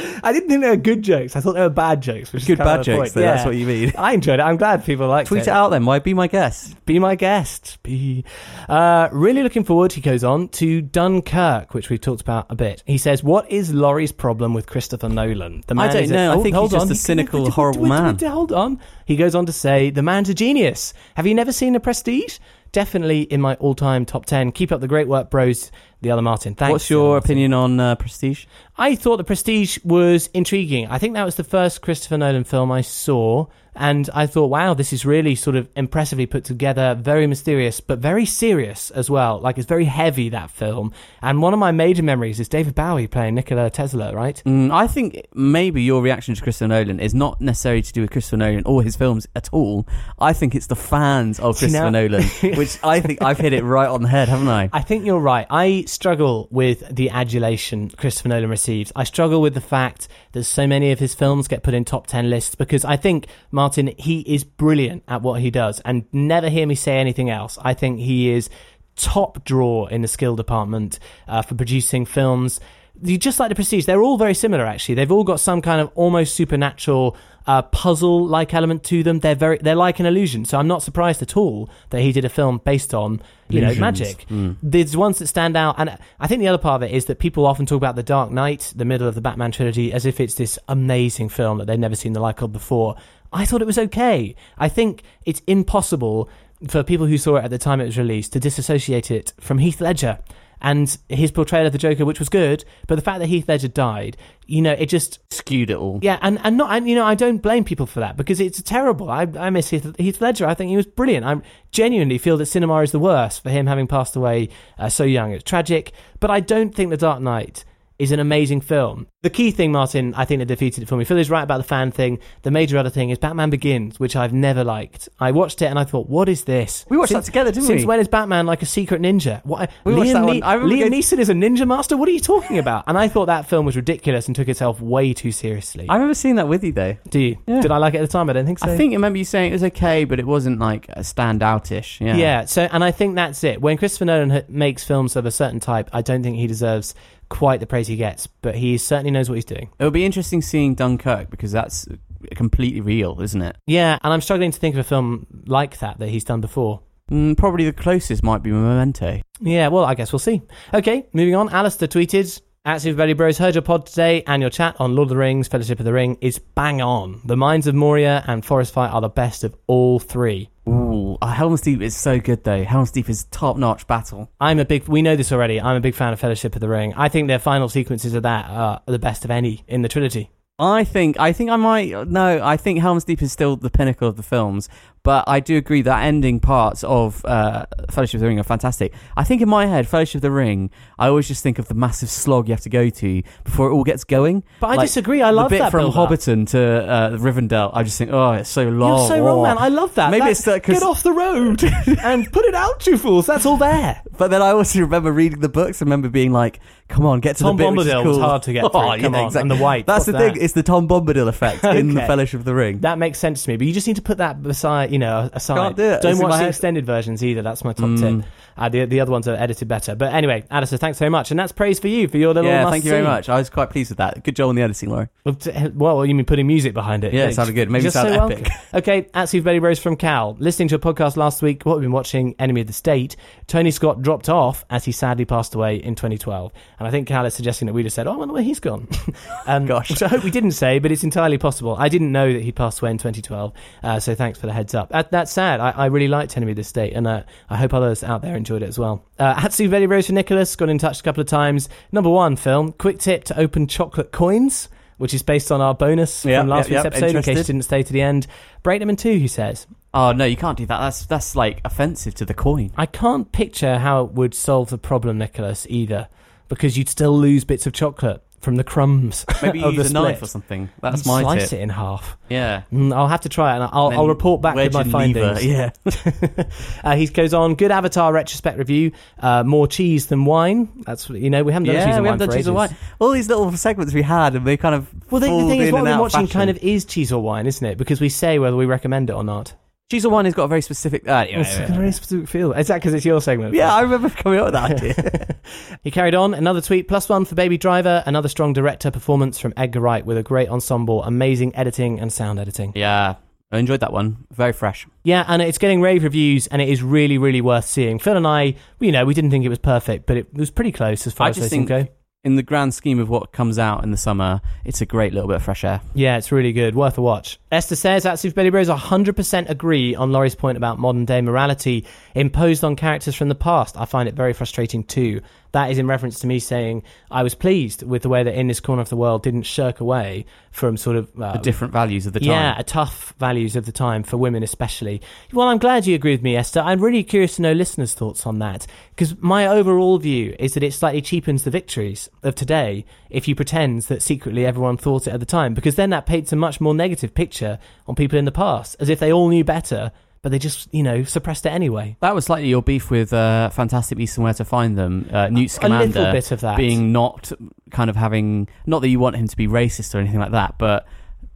[0.22, 1.36] I didn't think they were good jokes.
[1.36, 2.32] I thought they were bad jokes.
[2.32, 3.92] Which Good bad jokes, though, that's what you mean.
[3.98, 4.42] I enjoyed it.
[4.42, 5.44] I'm glad people liked Tweet it.
[5.44, 5.84] Tweet it out then.
[5.84, 6.76] Why be my guest?
[6.86, 7.78] Be my guest.
[7.82, 8.24] Be.
[8.68, 12.82] Uh, really looking forward, he goes on, to Dunkirk, which we've talked about a bit.
[12.86, 15.62] He says, What is Laurie's problem with Christopher Nolan?
[15.66, 16.32] The I don't is a- know.
[16.32, 16.92] I Oh, think he's just on.
[16.92, 18.18] a cynical, horrible man.
[18.18, 18.80] Hold on.
[19.06, 20.94] He goes on to say, The man's a genius.
[21.14, 22.38] Have you never seen The Prestige?
[22.72, 24.52] Definitely in my all time top 10.
[24.52, 25.72] Keep up the great work, bros.
[26.02, 26.54] The other Martin.
[26.54, 26.72] Thanks.
[26.72, 27.26] What's your Martin.
[27.26, 28.46] opinion on uh, Prestige?
[28.78, 30.86] I thought The Prestige was intriguing.
[30.86, 33.46] I think that was the first Christopher Nolan film I saw.
[33.74, 37.98] And I thought, wow, this is really sort of impressively put together, very mysterious, but
[37.98, 39.38] very serious as well.
[39.40, 40.92] Like, it's very heavy, that film.
[41.22, 44.42] And one of my major memories is David Bowie playing Nikola Tesla, right?
[44.44, 48.10] Mm, I think maybe your reaction to Christopher Nolan is not necessarily to do with
[48.10, 49.86] Christopher Nolan or his films at all.
[50.18, 52.24] I think it's the fans of Christopher now- Nolan,
[52.56, 54.68] which I think I've hit it right on the head, haven't I?
[54.72, 55.46] I think you're right.
[55.48, 58.92] I struggle with the adulation Christopher Nolan receives.
[58.96, 62.06] I struggle with the fact that so many of his films get put in top
[62.06, 65.80] 10 lists because I think, Martin, he is brilliant at what he does.
[65.84, 67.58] And never hear me say anything else.
[67.62, 68.48] I think he is
[68.96, 72.60] top draw in the skill department uh, for producing films.
[73.02, 74.66] You just like the Prestige, they're all very similar.
[74.66, 79.20] Actually, they've all got some kind of almost supernatural uh, puzzle-like element to them.
[79.20, 80.44] They're very, they're like an illusion.
[80.44, 83.74] So I'm not surprised at all that he did a film based on, you know,
[83.76, 84.26] magic.
[84.28, 84.56] Mm.
[84.62, 87.18] There's ones that stand out, and I think the other part of it is that
[87.18, 90.20] people often talk about The Dark Knight, the middle of the Batman trilogy, as if
[90.20, 92.96] it's this amazing film that they've never seen the like of before.
[93.32, 94.34] I thought it was okay.
[94.58, 96.28] I think it's impossible
[96.68, 99.58] for people who saw it at the time it was released to disassociate it from
[99.58, 100.18] Heath Ledger
[100.60, 103.68] and his portrayal of the Joker, which was good, but the fact that Heath Ledger
[103.68, 106.00] died, you know, it just skewed it all.
[106.02, 108.60] Yeah, and, and not, and you know, I don't blame people for that because it's
[108.62, 109.10] terrible.
[109.10, 110.46] I, I miss Heath, Heath Ledger.
[110.46, 111.24] I think he was brilliant.
[111.24, 111.40] I
[111.72, 114.48] genuinely feel that cinema is the worst for him having passed away
[114.78, 115.32] uh, so young.
[115.32, 117.64] It's tragic, but I don't think The Dark Knight
[118.00, 119.06] is an amazing film.
[119.22, 121.04] The key thing, Martin, I think that defeated it for me.
[121.04, 122.18] Phil is right about the fan thing.
[122.42, 125.08] The major other thing is Batman Begins, which I've never liked.
[125.20, 126.86] I watched it and I thought, what is this?
[126.88, 127.86] We watched Since- that together, didn't since we?
[127.86, 129.44] when is Batman like a secret ninja?
[129.44, 129.68] What?
[129.68, 130.42] Uh, we watched that one.
[130.42, 131.96] I Liam going- Neeson is a ninja master.
[131.98, 132.84] What are you talking about?
[132.86, 135.84] And I thought that film was ridiculous and took itself way too seriously.
[135.88, 136.96] I remember seeing that with you though.
[137.10, 137.36] Do you?
[137.46, 138.30] Did I like it at the time?
[138.30, 138.72] I don't think so.
[138.72, 142.00] I think I remember you saying it was okay, but it wasn't like a standoutish.
[142.00, 142.16] Yeah.
[142.16, 142.44] Yeah.
[142.46, 143.60] So, and I think that's it.
[143.60, 146.94] When Christopher Nolan makes films of a certain type, I don't think he deserves
[147.30, 149.70] quite the praise he gets, but he certainly knows what he's doing.
[149.78, 151.88] It'll be interesting seeing Dunkirk because that's
[152.34, 153.56] completely real, isn't it?
[153.66, 156.82] Yeah, and I'm struggling to think of a film like that that he's done before.
[157.10, 159.20] Mm, probably the closest might be Memento.
[159.40, 160.42] Yeah, well, I guess we'll see.
[160.74, 161.48] Okay, moving on.
[161.48, 165.06] Alistair tweeted at Super Bailey Bros, heard your pod today, and your chat on Lord
[165.06, 167.22] of the Rings, Fellowship of the Ring is bang on.
[167.24, 170.50] The Mines of Moria and Forest Fight are the best of all three.
[170.68, 172.62] Ooh, uh, Helm's Deep is so good though.
[172.64, 174.30] Helm's Deep is top notch battle.
[174.40, 174.86] I'm a big.
[174.88, 175.60] We know this already.
[175.60, 176.92] I'm a big fan of Fellowship of the Ring.
[176.96, 180.30] I think their final sequences of that are the best of any in the trilogy.
[180.58, 182.44] I think I think I might no.
[182.44, 184.68] I think Helm's Deep is still the pinnacle of the films,
[185.02, 188.92] but I do agree that ending parts of uh, Fellowship of the Ring are fantastic.
[189.16, 191.74] I think in my head, Fellowship of the Ring, I always just think of the
[191.74, 194.42] massive slog you have to go to before it all gets going.
[194.60, 195.22] But I disagree.
[195.22, 196.10] I love the bit that from build-up.
[196.10, 197.70] Hobbiton to uh, Rivendell.
[197.72, 198.98] I just think, oh, it's so long.
[198.98, 199.42] You're so wrong, Oh.
[199.42, 199.56] man.
[199.58, 200.10] I love that.
[200.10, 201.62] Maybe That- it's because get off the road
[202.02, 203.26] and put it out, you fools.
[203.26, 204.02] That's all there.
[204.18, 205.80] But then I also remember reading the books.
[205.80, 208.42] I remember being like, "Come on, get to Tom the bit is Bombadil was hard
[208.42, 208.70] to get through.
[208.80, 209.40] Oh, Come yeah, on, exactly.
[209.40, 209.86] and the white.
[209.86, 210.36] That's the thing.
[210.38, 212.80] It's the Tom Bombadil effect in the Fellowship of the Ring.
[212.80, 215.30] That makes sense to me, but you just need to put that beside, you know,
[215.32, 215.56] aside.
[215.56, 216.02] Can't do it.
[216.02, 217.42] Don't It's watch the extended versions either.
[217.42, 218.20] That's my top Mm.
[218.22, 218.30] tip.
[218.56, 219.94] Uh, the the other ones are edited better.
[219.94, 222.50] But anyway, Alistair, thanks very much, and that's praise for you for your little.
[222.50, 223.08] yeah, thank you very see.
[223.08, 223.28] much.
[223.28, 224.22] I was quite pleased with that.
[224.24, 225.08] Good job on the editing, Laurie.
[225.24, 227.12] Well, t- Well, you mean putting music behind it?
[227.14, 227.70] Yeah, it sounded good.
[227.70, 228.48] Made me Just sound so epic.
[228.48, 228.68] welcome.
[228.74, 230.36] okay, at Super Bailey Bros from Cal.
[230.38, 233.16] Listening to a podcast last week, what we've been watching, Enemy of the State,
[233.46, 236.52] Tony Scott dropped off as he sadly passed away in 2012.
[236.78, 238.60] And I think Cal is suggesting that we just said, oh, I wonder where he's
[238.60, 238.88] gone.
[239.46, 239.90] um, Gosh.
[239.90, 241.76] Which I hope we didn't say, but it's entirely possible.
[241.78, 243.52] I didn't know that he passed away in 2012,
[243.82, 244.90] uh, so thanks for the heads up.
[244.92, 245.60] Uh, that's sad.
[245.60, 248.36] I, I really liked Enemy of the State, and uh, I hope others out there
[248.40, 249.04] enjoyed it as well.
[249.18, 251.68] Uh, at Super Bailey Bros for Nicholas, got in touch a couple of times.
[251.92, 254.68] Number one film, quick tip to open chocolate coins.
[254.98, 257.38] Which is based on our bonus Yeah, from last yeah, week's yeah, episode, in case
[257.38, 258.26] you didn't stay to the end.
[258.62, 259.66] Break them in two, he says.
[259.94, 260.78] Oh no, you can't do that.
[260.78, 262.70] That's that's like offensive to the coin.
[262.76, 266.08] I can't picture how it would solve the problem, Nicholas, either,
[266.48, 269.24] because you'd still lose bits of chocolate from the crumbs.
[269.42, 270.70] Maybe of the use a knife or something.
[270.80, 271.58] That's my slice tip.
[271.58, 272.16] it in half.
[272.28, 272.62] Yeah.
[272.72, 275.44] Mm, I'll have to try it, and I'll, I'll report back with my findings.
[275.44, 275.70] yeah.
[276.84, 277.54] uh, he goes on.
[277.54, 278.92] Good Avatar retrospect review.
[279.18, 280.68] Uh, more cheese than wine.
[280.86, 282.48] That's what- you know we haven't done yeah, cheese and we wine haven't done cheese
[282.48, 282.76] or wine.
[282.98, 285.72] All these little segments we had, and they kind of Well, the, the thing is,
[285.72, 286.32] what we're watching fashion.
[286.32, 287.76] kind of is cheese or wine, isn't it?
[287.78, 289.54] Because we say whether we recommend it or not.
[289.90, 291.06] Cheese or wine has got a very specific.
[291.06, 292.52] Uh, anyway, It's got a very specific feel.
[292.52, 293.54] Is that because it's your segment?
[293.54, 295.36] yeah, I remember coming up with that idea.
[295.82, 299.52] He carried on another tweet plus one for Baby Driver, another strong director performance from
[299.56, 302.72] Edgar Wright with a great ensemble, amazing editing and sound editing.
[302.76, 303.16] yeah,
[303.50, 304.26] I enjoyed that one.
[304.30, 304.86] Very fresh.
[305.02, 307.98] Yeah, and it's getting rave reviews, and it is really, really worth seeing.
[307.98, 310.70] Phil and I, you know, we didn't think it was perfect, but it was pretty
[310.70, 311.88] close as far I as things think, go.
[312.22, 315.26] In the grand scheme of what comes out in the summer, it's a great little
[315.26, 315.80] bit of fresh air.
[315.94, 317.40] Yeah, it's really good, worth a watch.
[317.50, 321.86] Esther says at Super Bailey Bros, 100% agree on Laurie's point about modern day morality
[322.14, 323.74] imposed on characters from the past.
[323.78, 325.22] I find it very frustrating too.
[325.52, 328.46] That is in reference to me saying I was pleased with the way that In
[328.46, 332.06] This Corner of the World didn't shirk away from sort of uh, The different values
[332.06, 332.28] of the time.
[332.28, 335.00] Yeah, a tough values of the time for women, especially.
[335.32, 336.60] Well, I'm glad you agree with me, Esther.
[336.60, 340.62] I'm really curious to know listeners' thoughts on that because my overall view is that
[340.62, 345.12] it slightly cheapens the victories of today if you pretend that secretly everyone thought it
[345.12, 348.24] at the time, because then that paints a much more negative picture on people in
[348.24, 349.90] the past, as if they all knew better,
[350.22, 351.96] but they just, you know, suppressed it anyway.
[352.00, 355.08] That was slightly your beef with uh, Fantastic Beasts and Where to Find Them.
[355.10, 356.56] Uh, Newt A little bit of that.
[356.56, 357.32] being not
[357.70, 360.56] kind of having not that you want him to be racist or anything like that,
[360.58, 360.86] but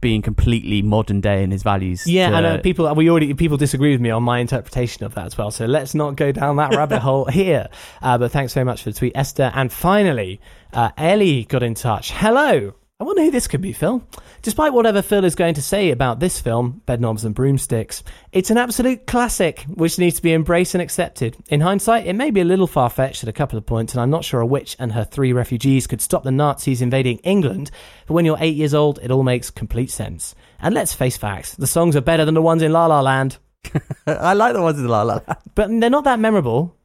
[0.01, 2.05] being completely modern day in his values.
[2.05, 5.15] Yeah, to- and uh, people we already people disagree with me on my interpretation of
[5.15, 5.49] that as well.
[5.49, 7.69] So let's not go down that rabbit hole here.
[8.03, 9.51] Uh, but thanks very much for the tweet, Esther.
[9.55, 10.41] And finally,
[10.73, 12.11] uh, Ellie got in touch.
[12.11, 12.73] Hello.
[13.05, 14.01] I wonder who this could be, Phil.
[14.41, 18.01] Despite whatever Phil is going to say about this film, Bedknobs and Broomsticks,
[18.31, 21.37] it's an absolute classic which needs to be embraced and accepted.
[21.49, 24.01] In hindsight, it may be a little far fetched at a couple of points, and
[24.01, 27.69] I'm not sure a witch and her three refugees could stop the Nazis invading England,
[28.07, 30.33] but when you're eight years old, it all makes complete sense.
[30.59, 33.37] And let's face facts the songs are better than the ones in La La Land,
[34.07, 35.37] I like the ones in La La Land.
[35.53, 36.75] but they're not that memorable.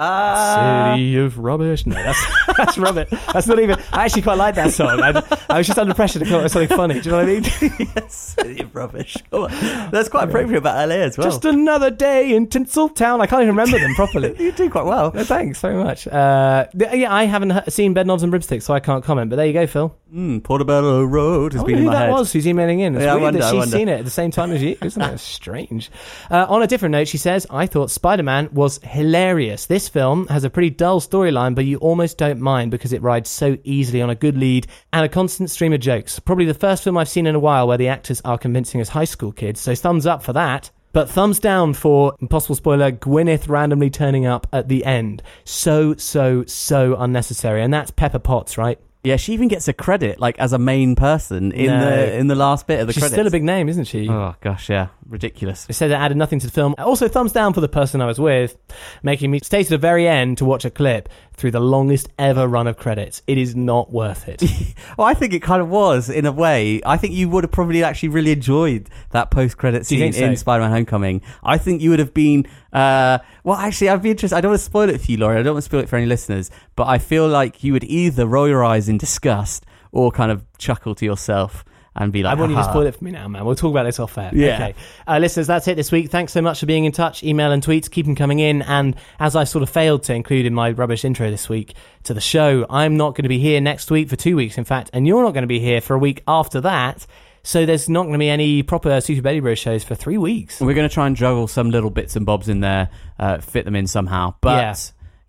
[0.00, 0.92] Ah.
[0.94, 1.84] City of rubbish.
[1.84, 2.24] No, that's
[2.56, 3.08] that's rubbish.
[3.32, 3.78] That's not even.
[3.92, 5.00] I actually quite like that song.
[5.02, 7.00] I, I was just under pressure to come up with something funny.
[7.00, 7.90] Do you know what I mean?
[7.96, 9.16] yes, city of rubbish.
[9.32, 11.28] That's quite appropriate about LA as well.
[11.28, 13.20] Just another day in Tinseltown.
[13.20, 14.36] I can't even remember them properly.
[14.38, 15.10] you do quite well.
[15.12, 16.06] No, thanks very much.
[16.06, 19.30] Uh, th- yeah, I haven't seen Bedknobs and Broomsticks, so I can't comment.
[19.30, 19.96] But there you go, Phil.
[20.14, 22.12] Mm, Portobello Road has I been in who my that head.
[22.12, 22.94] was who's emailing in.
[22.94, 23.76] It's Yeah, I weird wonder, that I she's wonder.
[23.76, 25.18] seen it at the same time as you, isn't it?
[25.18, 25.90] Strange.
[26.30, 29.66] Uh, on a different note, she says, I thought Spider Man was hilarious.
[29.66, 33.30] This film has a pretty dull storyline, but you almost don't mind because it rides
[33.30, 36.18] so easily on a good lead and a constant stream of jokes.
[36.18, 38.90] Probably the first film I've seen in a while where the actors are convincing as
[38.90, 40.70] high school kids, so thumbs up for that.
[40.92, 45.22] But thumbs down for impossible spoiler Gwyneth randomly turning up at the end.
[45.44, 48.80] So so so unnecessary, and that's Pepper Potts, right?
[49.04, 51.80] Yeah, she even gets a credit like as a main person in No.
[51.88, 53.14] the in the last bit of the She's credits.
[53.14, 54.08] still a big name, isn't she?
[54.08, 55.66] Oh gosh, yeah, ridiculous.
[55.68, 56.74] It said it added nothing to the film.
[56.78, 58.56] Also, thumbs down for the person I was with,
[59.04, 62.48] making me stay to the very end to watch a clip through the longest ever
[62.48, 63.22] run of credits.
[63.28, 64.42] It is not worth it.
[64.96, 66.80] Well, I think it kind of was in a way.
[66.84, 70.14] I think you would have probably actually really enjoyed that post-credit Do you scene think
[70.24, 70.24] so?
[70.30, 71.20] in Spider-Man: Homecoming.
[71.44, 72.46] I think you would have been.
[72.72, 74.36] Uh, well, actually, I'd be interested.
[74.36, 75.38] I don't want to spoil it for you, Laurie.
[75.38, 76.50] I don't want to spoil it for any listeners.
[76.76, 80.44] But I feel like you would either roll your eyes in disgust or kind of
[80.58, 81.64] chuckle to yourself
[81.96, 83.44] and be like, I like, want you to "Haha." spoil it for me now, man.
[83.44, 84.30] We'll talk about this off air.
[84.32, 84.54] Yeah.
[84.54, 84.74] Okay.
[85.06, 86.10] Uh, listeners, that's it this week.
[86.10, 87.24] Thanks so much for being in touch.
[87.24, 88.62] Email and tweets, keep them coming in.
[88.62, 91.74] And as I sort of failed to include in my rubbish intro this week
[92.04, 94.64] to the show, I'm not going to be here next week for two weeks, in
[94.64, 97.04] fact, and you're not going to be here for a week after that.
[97.42, 100.60] So there's not going to be any proper Super Bailey Bro shows for three weeks.
[100.60, 103.64] We're going to try and juggle some little bits and bobs in there, uh, fit
[103.64, 104.34] them in somehow.
[104.40, 104.58] But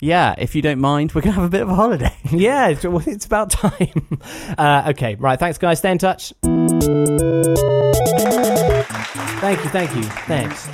[0.02, 0.36] yeah.
[0.38, 2.16] if you don't mind, we're going to have a bit of a holiday.
[2.32, 4.08] yeah, it's, well, it's about time.
[4.58, 5.40] Uh, okay, right.
[5.40, 5.80] Thanks, guys.
[5.80, 6.34] Stay in touch.
[9.14, 10.70] Thank you, thank you, thanks.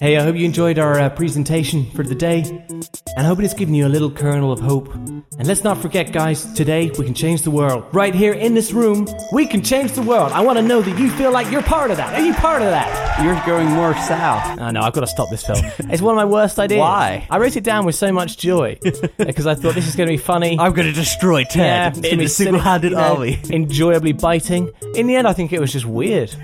[0.00, 2.40] Hey, I hope you enjoyed our uh, presentation for the day,
[2.70, 2.86] and
[3.18, 4.94] I hope it's given you a little kernel of hope.
[4.94, 7.84] And let's not forget, guys, today we can change the world.
[7.92, 10.32] Right here in this room, we can change the world.
[10.32, 12.14] I want to know that you feel like you're part of that.
[12.14, 13.22] Are you part of that?
[13.22, 14.56] You're going more south.
[14.66, 15.58] Oh no, I've got to stop this film.
[15.90, 16.80] It's one of my worst ideas.
[16.80, 17.26] Why?
[17.30, 18.78] I wrote it down with so much joy
[19.18, 20.58] because I thought this is going to be funny.
[20.58, 23.38] I'm going to destroy Ted Yeah, in a single-handed you know, army.
[23.50, 24.70] enjoyably biting.
[24.94, 26.34] In the end, I think it was just weird.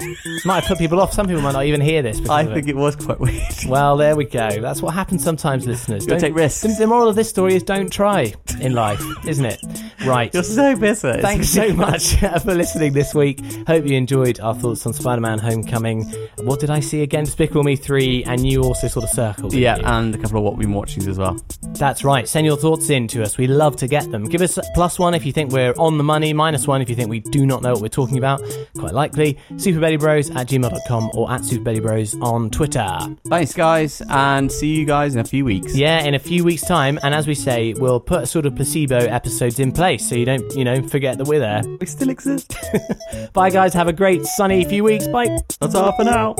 [0.44, 1.12] Might have put people off.
[1.22, 2.18] Some people might not even hear this.
[2.18, 3.42] because I think it was quite weird.
[3.68, 4.60] Well, there we go.
[4.60, 6.04] That's what happens sometimes, listeners.
[6.04, 6.62] Don't- take risks.
[6.62, 9.60] The, the moral of this story is don't try in life, isn't it?
[10.04, 10.34] Right.
[10.34, 11.20] You're so bitter.
[11.22, 13.40] Thanks so much for listening this week.
[13.68, 16.02] Hope you enjoyed our thoughts on Spider-Man: Homecoming.
[16.38, 17.22] What did I see again?
[17.24, 19.54] Despicable Me three, and you also sort of circled.
[19.54, 19.84] Yeah, you?
[19.84, 21.40] and a couple of what we've been watching as well.
[21.74, 22.26] That's right.
[22.28, 23.38] Send your thoughts in to us.
[23.38, 24.24] We love to get them.
[24.24, 26.90] Give us a plus one if you think we're on the money, minus one if
[26.90, 28.42] you think we do not know what we're talking about.
[28.76, 29.38] Quite likely.
[29.52, 32.98] SuperBaileyBros at gmail.com or at Super Bailey Bros on Twitter.
[33.28, 35.74] Thanks, guys, and see you guys in a few weeks.
[35.74, 36.98] Yeah, in a few weeks' time.
[37.02, 40.54] And as we say, we'll put sort of placebo episodes in place so you don't,
[40.54, 41.62] you know, forget that we're there.
[41.80, 42.54] We still exist.
[43.32, 43.74] Bye, guys.
[43.74, 45.06] Have a great sunny few weeks.
[45.06, 45.38] Bye.
[45.60, 46.34] That's all for now.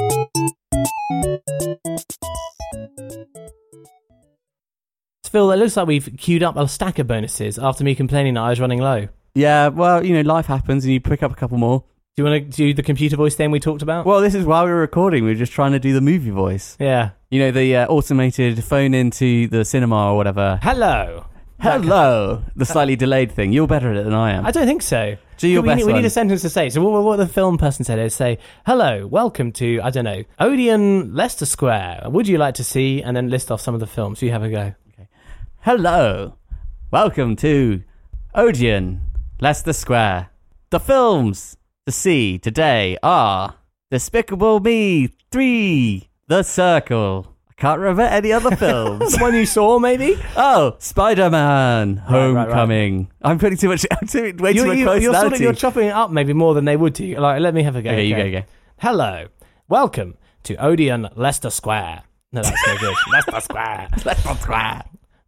[5.33, 8.43] Phil, it looks like we've queued up a stack of bonuses after me complaining that
[8.43, 9.09] I was running low.
[9.35, 11.85] Yeah, well, you know, life happens and you pick up a couple more.
[12.15, 14.05] Do you want to do the computer voice thing we talked about?
[14.05, 15.25] Well, this is while we were recording.
[15.25, 16.77] We were just trying to do the movie voice.
[16.79, 17.13] Yeah.
[17.31, 20.61] You know, the uh, automated phone into the cinema or whatever.
[20.63, 21.25] Hello.
[21.59, 22.45] Hello.
[22.55, 23.55] The slightly delayed thing.
[23.55, 24.45] You're better at it than I am.
[24.45, 25.17] I don't think so.
[25.39, 26.69] Do your we, best need, we need a sentence to say.
[26.69, 28.37] So what, what the film person said is say,
[28.67, 32.03] "Hello, welcome to I don't know Odeon Leicester Square.
[32.09, 34.21] Would you like to see?" And then list off some of the films.
[34.21, 34.75] You have a go.
[34.93, 35.09] Okay.
[35.61, 36.37] Hello.
[36.91, 37.83] Welcome to
[38.35, 39.01] Odeon,
[39.41, 40.29] Leicester Square.
[40.69, 41.57] The films
[41.87, 43.57] to see today are
[43.91, 47.27] Despicable Me 3, The Circle.
[47.51, 49.13] I can't remember any other films.
[49.13, 50.17] The one you saw, maybe?
[50.37, 52.45] Oh, Spider Man Right, right, right.
[52.47, 53.11] Homecoming.
[53.21, 55.53] I'm putting too much, I'm doing way too You, much you, you're, sort of, you're
[55.53, 57.17] chopping it up maybe more than they would to you.
[57.19, 57.91] Like, let me have a go.
[57.91, 58.43] Okay, you go, go.
[58.79, 59.27] Hello,
[59.69, 62.03] welcome to Odeon Leicester Square.
[62.31, 62.95] No, that's no good.
[63.13, 63.89] Leicester Square.
[64.05, 64.83] Leicester Square.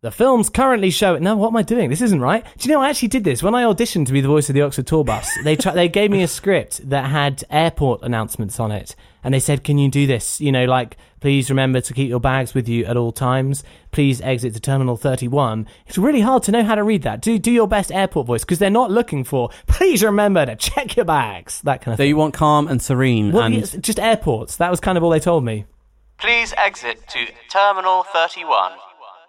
[0.04, 1.22] The film's currently showing.
[1.22, 1.88] No, what am I doing?
[1.88, 2.44] This isn't right.
[2.58, 4.54] Do you know I actually did this when I auditioned to be the voice of
[4.54, 5.26] the Oxford Tour Bus?
[5.44, 9.40] They tr- they gave me a script that had airport announcements on it, and they
[9.40, 10.42] said, "Can you do this?
[10.42, 13.64] You know, like please remember to keep your bags with you at all times.
[13.92, 17.22] Please exit to Terminal 31." It's really hard to know how to read that.
[17.22, 19.48] Do do your best airport voice because they're not looking for.
[19.66, 21.62] Please remember to check your bags.
[21.62, 22.08] That kind of So thing.
[22.10, 24.56] you want calm and serene Well, and just airports.
[24.56, 25.64] That was kind of all they told me.
[26.18, 28.72] Please exit to Terminal 31.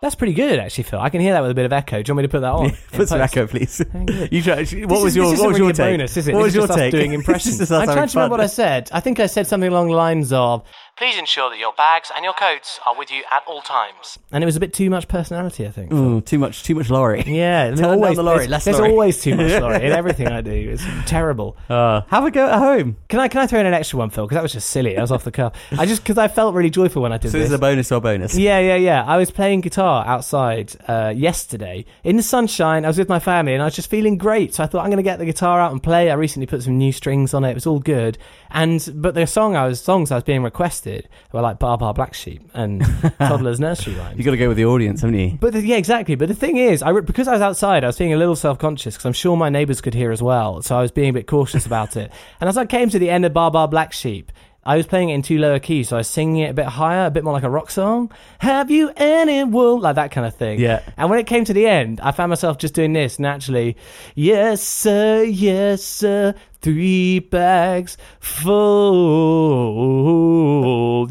[0.02, 1.00] That's pretty good, actually, Phil.
[1.00, 2.02] I can hear that with a bit of echo.
[2.04, 2.72] Do you want me to put that on?
[2.92, 3.82] Put some echo, please.
[4.32, 5.94] You try, what This was is- your what was really your take?
[5.94, 6.34] bonus, is it?
[6.36, 6.92] What This was your take?
[6.92, 7.72] Doing impressions.
[7.72, 8.90] I'm trying to remember what I said.
[8.92, 10.64] I think I said something along the lines of,
[10.98, 14.44] "Please ensure that your bags and your coats are with you at all times." And
[14.44, 15.92] it was a bit too much personality, I think.
[15.94, 17.24] Ooh, too much, too much Laurie.
[17.28, 18.92] Yeah, there's Turn down always the Laurie, There's, less there's Laurie.
[18.92, 20.52] always too much Laurie in everything I do.
[20.52, 21.58] It's terrible.
[21.70, 22.98] Uh, have a go at home.
[23.10, 24.26] Can I can I throw in an extra one, Phil?
[24.26, 24.98] Because that was just silly.
[24.98, 25.54] I was off the cuff.
[25.78, 27.46] I just because I felt really joyful when I did So this.
[27.46, 28.36] this is a bonus or bonus.
[28.38, 29.04] Yeah, yeah, yeah.
[29.04, 32.86] I was playing guitar outside uh, yesterday in the sunshine.
[32.86, 34.54] I was with my family and I was just feeling great.
[34.56, 36.10] So I thought I'm going to get the guitar out and play.
[36.10, 37.52] I recently put some new strings on it.
[37.52, 38.18] It was all good.
[38.56, 41.92] And but the song I was songs I was being requested were like Baa Baa
[41.92, 42.82] Black Sheep and
[43.20, 44.18] Toddler's Nursery Rhymes.
[44.18, 45.38] You got to go with the audience, haven't you?
[45.42, 46.16] But the, yeah, exactly.
[46.16, 48.36] But the thing is, I re- because I was outside, I was feeling a little
[48.36, 50.62] self conscious because I'm sure my neighbours could hear as well.
[50.62, 52.14] So I was being a bit cautious about it.
[52.40, 54.32] And as I came to the end of Baa Baa Black Sheep,
[54.68, 56.54] I was playing it in too low a key, so I was singing it a
[56.54, 58.12] bit higher, a bit more like a rock song.
[58.40, 59.80] Have you any wool?
[59.80, 60.60] Like that kind of thing.
[60.60, 60.82] Yeah.
[60.98, 63.78] And when it came to the end, I found myself just doing this naturally.
[64.16, 66.34] Yes, sir, yes, sir.
[66.62, 68.56] Three bags full.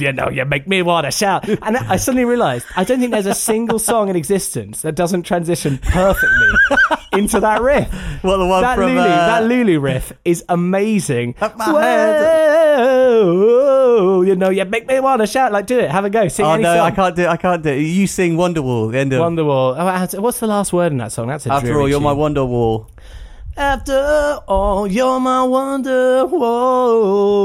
[0.00, 1.48] You know, you make me want to shout.
[1.48, 5.22] And I suddenly realized I don't think there's a single song in existence that doesn't
[5.22, 6.56] transition perfectly
[7.12, 7.88] into that riff.
[8.24, 11.36] Well, the one that from, Lulu, uh, that Lulu riff is amazing.
[11.40, 12.63] my head.
[12.76, 15.52] Whoa, you know, you make me want to shout.
[15.52, 15.90] Like, do it.
[15.90, 16.28] Have a go.
[16.28, 16.86] Sing Oh any no, song.
[16.86, 17.28] I can't do it.
[17.28, 17.80] I can't do it.
[17.80, 18.90] You sing Wonderwall.
[18.92, 19.76] The end of Wonderwall.
[19.76, 21.28] Oh, what's the last word in that song?
[21.28, 22.34] That's a After all, you're my tune.
[22.34, 22.86] Wonderwall.
[23.56, 26.26] After all, you're my wonder.
[26.26, 27.36] Whoa,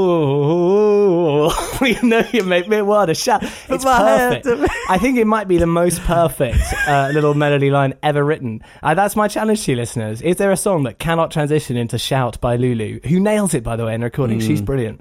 [1.86, 3.44] you know you make me want to shout.
[3.68, 4.44] It's perfect.
[4.88, 6.58] I think it might be the most perfect
[6.88, 8.60] uh, little melody line ever written.
[8.82, 10.20] Uh, that's my challenge to you, listeners.
[10.20, 13.76] Is there a song that cannot transition into "Shout" by Lulu, who nails it by
[13.76, 14.40] the way in recording?
[14.40, 14.64] She's Mm.
[14.66, 15.00] brilliant.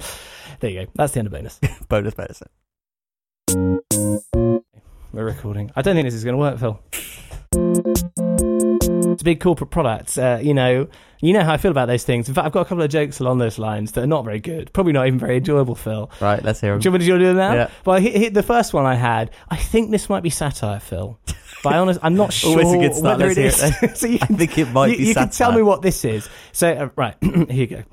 [0.60, 0.92] There you go.
[0.96, 1.60] That's the end of bonus.
[1.90, 2.44] bonus, bonus.
[5.12, 5.72] We're recording.
[5.76, 6.80] I don't think this is going to work, Phil.
[9.20, 10.18] It's a big corporate product.
[10.18, 10.88] Uh, you know,
[11.20, 12.30] you know how I feel about those things.
[12.30, 14.40] In fact, I've got a couple of jokes along those lines that are not very
[14.40, 14.72] good.
[14.72, 16.10] Probably not even very enjoyable, Phil.
[16.22, 16.80] Right, let's hear them.
[16.80, 17.54] Do you want to do them now?
[17.54, 17.70] Yeah.
[17.84, 21.20] Well, he, he, the first one I had, I think this might be satire, Phil.
[21.66, 23.20] But I honest, I'm not sure Always a good start.
[23.20, 25.64] whether it it so you I think it might you, be You can tell me
[25.64, 26.30] what this is.
[26.54, 27.84] So, uh, right, here you go.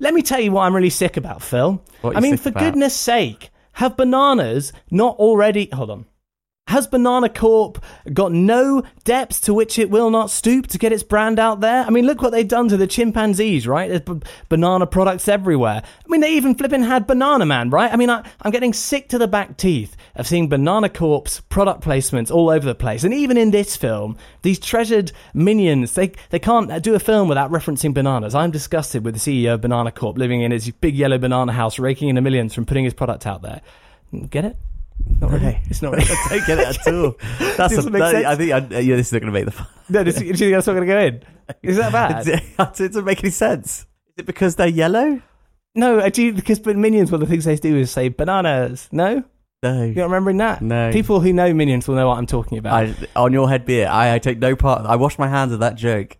[0.00, 1.82] Let me tell you what I'm really sick about, Phil.
[2.04, 2.60] I mean, for about?
[2.60, 5.70] goodness sake, have bananas not already.
[5.72, 6.06] Hold on.
[6.68, 7.84] Has Banana Corp
[8.14, 11.84] got no depths to which it will not stoop to get its brand out there?
[11.84, 13.88] I mean, look what they've done to the chimpanzees, right?
[13.90, 15.82] There's b- banana products everywhere.
[15.84, 17.92] I mean, they even flipping had Banana Man, right?
[17.92, 21.82] I mean, I, I'm getting sick to the back teeth of seeing Banana Corp's product
[21.82, 23.02] placements all over the place.
[23.04, 27.50] And even in this film, these treasured minions, they, they can't do a film without
[27.50, 28.34] referencing bananas.
[28.36, 31.78] I'm disgusted with the CEO of Banana Corp living in his big yellow banana house,
[31.80, 33.60] raking in the millions from putting his product out there.
[34.30, 34.56] Get it?
[35.20, 35.60] Not really.
[35.70, 36.04] It's not really.
[36.30, 37.14] I don't it at all.
[37.56, 38.26] That's a, that- sense?
[38.26, 39.66] I think I, yeah, this is not going to make the fun.
[39.88, 41.22] No, do you think that's not going to go in?
[41.62, 42.26] Is that bad?
[42.28, 43.80] it doesn't make any sense.
[43.80, 43.86] Is
[44.18, 45.20] it because they're yellow?
[45.74, 47.10] no, I do because but minions.
[47.12, 48.88] One of the things they do is say bananas.
[48.92, 49.24] No,
[49.62, 49.82] No.
[49.84, 50.62] you're not remembering that.
[50.62, 50.90] No.
[50.92, 52.74] people who know minions will know what I'm talking about.
[52.74, 53.86] I, on your head be it.
[53.86, 54.86] I, I take no part.
[54.86, 56.16] I wash my hands of that joke.